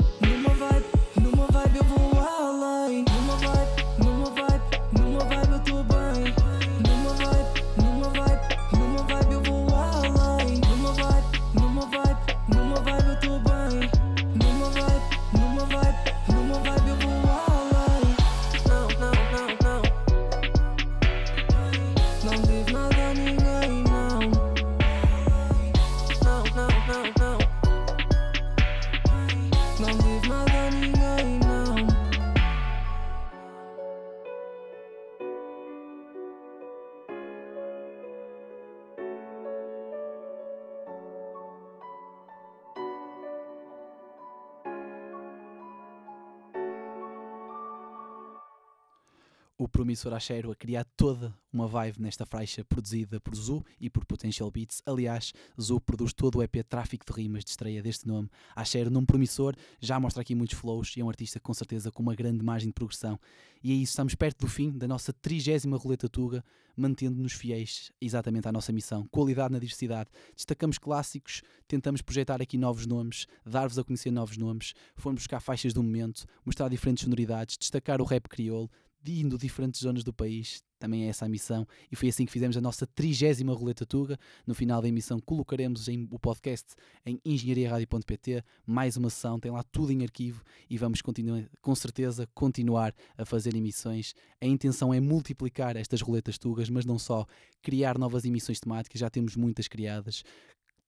promissor 49.78 50.12
Achero 50.12 50.50
a 50.50 50.56
criar 50.56 50.84
toda 50.96 51.32
uma 51.52 51.68
vibe 51.68 52.00
nesta 52.00 52.26
faixa 52.26 52.64
produzida 52.64 53.20
por 53.20 53.32
Zu 53.36 53.64
e 53.80 53.88
por 53.88 54.04
Potential 54.04 54.50
Beats. 54.50 54.82
Aliás, 54.84 55.32
Zu 55.58 55.80
produz 55.80 56.12
todo 56.12 56.38
o 56.38 56.42
EP 56.42 56.64
Tráfico 56.68 57.06
de 57.06 57.12
Rimas 57.12 57.44
de 57.44 57.50
estreia 57.50 57.80
deste 57.80 58.04
nome. 58.08 58.28
Achero, 58.56 58.90
nome 58.90 59.06
promissor, 59.06 59.54
já 59.78 60.00
mostra 60.00 60.22
aqui 60.22 60.34
muitos 60.34 60.58
flows 60.58 60.96
e 60.96 61.00
é 61.00 61.04
um 61.04 61.08
artista 61.08 61.38
com 61.38 61.54
certeza 61.54 61.92
com 61.92 62.02
uma 62.02 62.16
grande 62.16 62.44
margem 62.44 62.70
de 62.70 62.72
progressão. 62.74 63.20
E 63.62 63.70
é 63.70 63.74
isso, 63.76 63.92
estamos 63.92 64.16
perto 64.16 64.40
do 64.40 64.48
fim 64.48 64.76
da 64.76 64.88
nossa 64.88 65.12
trigésima 65.12 65.76
roleta 65.76 66.08
Tuga, 66.08 66.44
mantendo-nos 66.76 67.32
fiéis 67.32 67.92
exatamente 68.00 68.48
à 68.48 68.52
nossa 68.52 68.72
missão. 68.72 69.06
Qualidade 69.06 69.52
na 69.52 69.60
diversidade. 69.60 70.10
Destacamos 70.34 70.76
clássicos, 70.76 71.42
tentamos 71.68 72.02
projetar 72.02 72.42
aqui 72.42 72.58
novos 72.58 72.84
nomes, 72.84 73.26
dar-vos 73.46 73.78
a 73.78 73.84
conhecer 73.84 74.10
novos 74.10 74.36
nomes, 74.36 74.74
fomos 74.96 75.20
buscar 75.20 75.38
faixas 75.38 75.72
do 75.72 75.84
momento, 75.84 76.26
mostrar 76.44 76.68
diferentes 76.68 77.04
sonoridades, 77.04 77.56
destacar 77.56 78.00
o 78.00 78.04
rap 78.04 78.28
crioulo, 78.28 78.68
indo 79.08 79.38
diferentes 79.38 79.80
zonas 79.80 80.04
do 80.04 80.12
país, 80.12 80.62
também 80.78 81.04
é 81.04 81.08
essa 81.08 81.24
a 81.24 81.28
missão, 81.28 81.66
e 81.90 81.96
foi 81.96 82.08
assim 82.08 82.24
que 82.24 82.32
fizemos 82.32 82.56
a 82.56 82.60
nossa 82.60 82.86
trigésima 82.86 83.52
roleta 83.52 83.84
Tuga. 83.84 84.18
No 84.46 84.54
final 84.54 84.80
da 84.80 84.88
emissão 84.88 85.18
colocaremos 85.18 85.88
em, 85.88 86.06
o 86.10 86.18
podcast 86.18 86.74
em 87.04 87.20
engenhariaradio.pt, 87.24 88.44
mais 88.66 88.96
uma 88.96 89.10
sessão, 89.10 89.40
tem 89.40 89.50
lá 89.50 89.62
tudo 89.62 89.92
em 89.92 90.02
arquivo 90.02 90.42
e 90.70 90.78
vamos 90.78 91.02
continuar, 91.02 91.48
com 91.60 91.74
certeza 91.74 92.28
continuar 92.34 92.94
a 93.16 93.24
fazer 93.24 93.54
emissões. 93.54 94.14
A 94.40 94.46
intenção 94.46 94.94
é 94.94 95.00
multiplicar 95.00 95.76
estas 95.76 96.00
roletas 96.00 96.38
Tugas, 96.38 96.70
mas 96.70 96.84
não 96.84 96.98
só, 96.98 97.26
criar 97.62 97.98
novas 97.98 98.24
emissões 98.24 98.60
temáticas, 98.60 99.00
já 99.00 99.10
temos 99.10 99.36
muitas 99.36 99.66
criadas, 99.66 100.22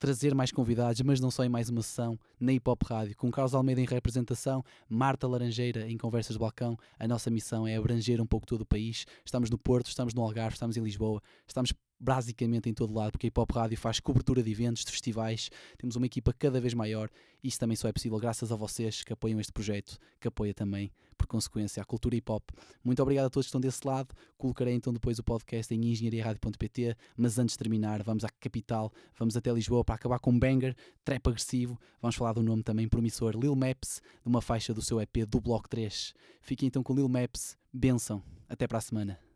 trazer 0.01 0.35
mais 0.35 0.51
convidados, 0.51 1.01
mas 1.03 1.21
não 1.21 1.31
só 1.31 1.45
em 1.45 1.49
mais 1.49 1.69
uma 1.69 1.83
sessão 1.83 2.19
na 2.41 2.53
Hip 2.55 2.69
Hop 2.69 2.83
Rádio, 2.83 3.15
com 3.17 3.31
Carlos 3.31 3.55
Almeida 3.55 3.83
em 3.83 3.85
representação, 3.85 4.65
Marta 4.89 5.29
Laranjeira 5.29 5.89
em 5.89 5.99
Conversas 5.99 6.33
de 6.35 6.41
Balcão. 6.41 6.77
A 6.99 7.07
nossa 7.07 7.31
missão 7.31 7.69
é 7.69 7.77
abranger 7.77 8.21
um 8.21 8.27
pouco 8.27 8.47
todo 8.47 8.63
o 8.63 8.67
país. 8.67 9.05
Estamos 9.25 9.51
no 9.51 9.59
Porto, 9.59 9.89
estamos 9.89 10.15
no 10.15 10.23
Algarve, 10.23 10.55
estamos 10.55 10.77
em 10.77 10.83
Lisboa, 10.83 11.23
estamos 11.47 11.73
basicamente 12.01 12.69
em 12.69 12.75
todo 12.75 12.95
lado, 12.95 13.13
porque 13.13 13.27
a 13.27 13.29
Hip 13.29 13.39
Hop 13.39 13.53
Rádio 13.53 13.77
faz 13.77 14.01
cobertura 14.01 14.43
de 14.43 14.51
eventos, 14.51 14.85
de 14.85 14.91
festivais, 14.91 15.51
temos 15.77 15.97
uma 15.97 16.07
equipa 16.07 16.33
cada 16.33 16.61
vez 16.61 16.73
maior 16.73 17.11
e 17.43 17.49
isso 17.49 17.59
também 17.59 17.77
só 17.77 17.89
é 17.89 17.93
possível 17.93 18.19
graças 18.19 18.51
a 18.51 18.57
vocês 18.57 19.03
que 19.03 19.13
apoiam 19.13 19.39
este 19.41 19.53
projeto, 19.53 19.99
que 20.19 20.29
apoia 20.29 20.55
também, 20.55 20.91
por 21.17 21.27
consequência, 21.27 21.83
a 21.83 21.85
cultura 21.85 22.17
hip 22.17 22.31
hop. 22.31 22.43
Muito 22.83 23.03
obrigado 23.03 23.27
a 23.27 23.31
todos 23.31 23.47
que 23.47 23.49
estão 23.49 23.61
desse 23.61 23.87
lado. 23.87 24.15
Colocarei 24.39 24.75
então 24.75 24.93
depois 24.93 25.19
o 25.19 25.23
podcast 25.23 25.75
em 25.75 25.85
engenhariaradio.pt, 25.91 26.97
mas 27.17 27.39
antes 27.39 27.55
de 27.55 27.59
terminar, 27.59 28.03
vamos 28.03 28.25
à 28.25 28.29
capital, 28.41 28.93
vamos 29.19 29.37
até 29.37 29.53
Lisboa 29.53 29.85
para 29.85 29.97
acabar 29.97 30.19
com 30.19 30.31
um 30.31 30.39
banger, 30.39 30.75
trap 31.05 31.29
agressivo. 31.29 31.79
Vamos 32.01 32.17
falar 32.17 32.33
do 32.33 32.43
nome 32.43 32.63
também 32.63 32.89
promissor, 32.89 33.37
Lil 33.37 33.55
Maps, 33.55 34.01
de 34.23 34.29
uma 34.29 34.41
faixa 34.41 34.73
do 34.73 34.83
seu 34.83 35.01
EP 35.01 35.27
do 35.29 35.41
Bloco 35.41 35.69
3. 35.69 36.15
Fiquem 36.41 36.69
então 36.69 36.83
com 36.83 36.95
Lil 36.95 37.09
Maps, 37.09 37.57
benção. 37.73 38.23
Até 38.49 38.67
para 38.67 38.79
a 38.79 38.83
semana. 38.83 39.30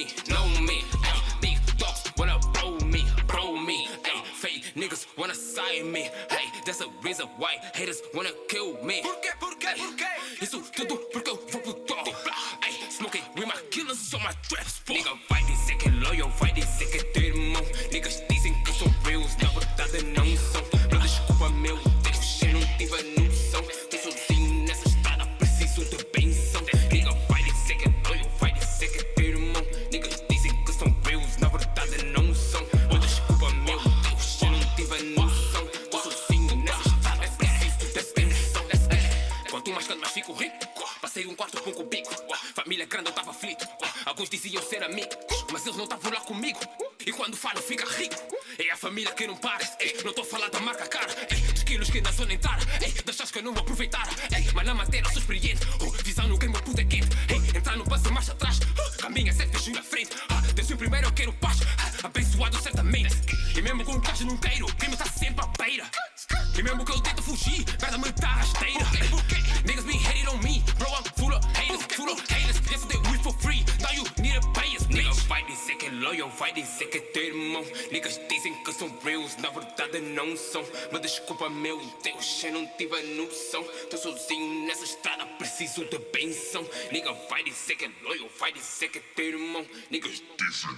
me, 0.00 0.06
know 0.28 0.46
me. 0.60 0.84
Ay, 1.04 1.20
big 1.40 1.58
dogs 1.78 2.02
wanna 2.16 2.38
blow 2.54 2.78
me, 2.86 3.04
blow 3.26 3.56
me. 3.56 3.88
Ay, 4.04 4.22
fake 4.34 4.72
niggas 4.74 5.06
wanna 5.18 5.34
sign 5.34 5.92
me. 5.92 6.08
Hey, 6.30 6.46
that's 6.64 6.78
the 6.78 6.88
reason 7.02 7.26
why 7.36 7.56
haters 7.74 8.00
wanna 8.14 8.30
kill 8.48 8.82
me. 8.82 9.02
Por 9.02 9.20
qué, 9.20 9.30
por 9.38 9.58
qué, 9.58 9.68
por 9.76 9.96
qué? 9.96 10.08
Isso 10.40 10.59
É 83.00 83.02
noção. 83.14 83.64
Tô 83.88 83.96
sozinho 83.96 84.66
nessa 84.66 84.84
estrada, 84.84 85.24
preciso 85.38 85.86
de 85.86 85.98
benção. 86.12 86.68
Nigga 86.92 87.14
vai 87.30 87.42
dizer 87.42 87.76
que 87.76 87.86
é 87.86 87.90
loyal, 88.02 88.28
vai 88.38 88.52
dizer 88.52 88.88
que 88.88 88.98
é 88.98 89.02
teu 89.16 89.24
irmão. 89.24 89.66
Niggas 89.90 90.22
dizem. 90.38 90.70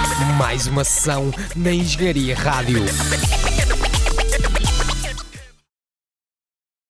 É 0.00 0.38
Mais 0.38 0.66
uma 0.66 0.84
sessão 0.84 1.30
na 1.54 1.70
Engenharia 1.70 2.34
Rádio. 2.34 2.86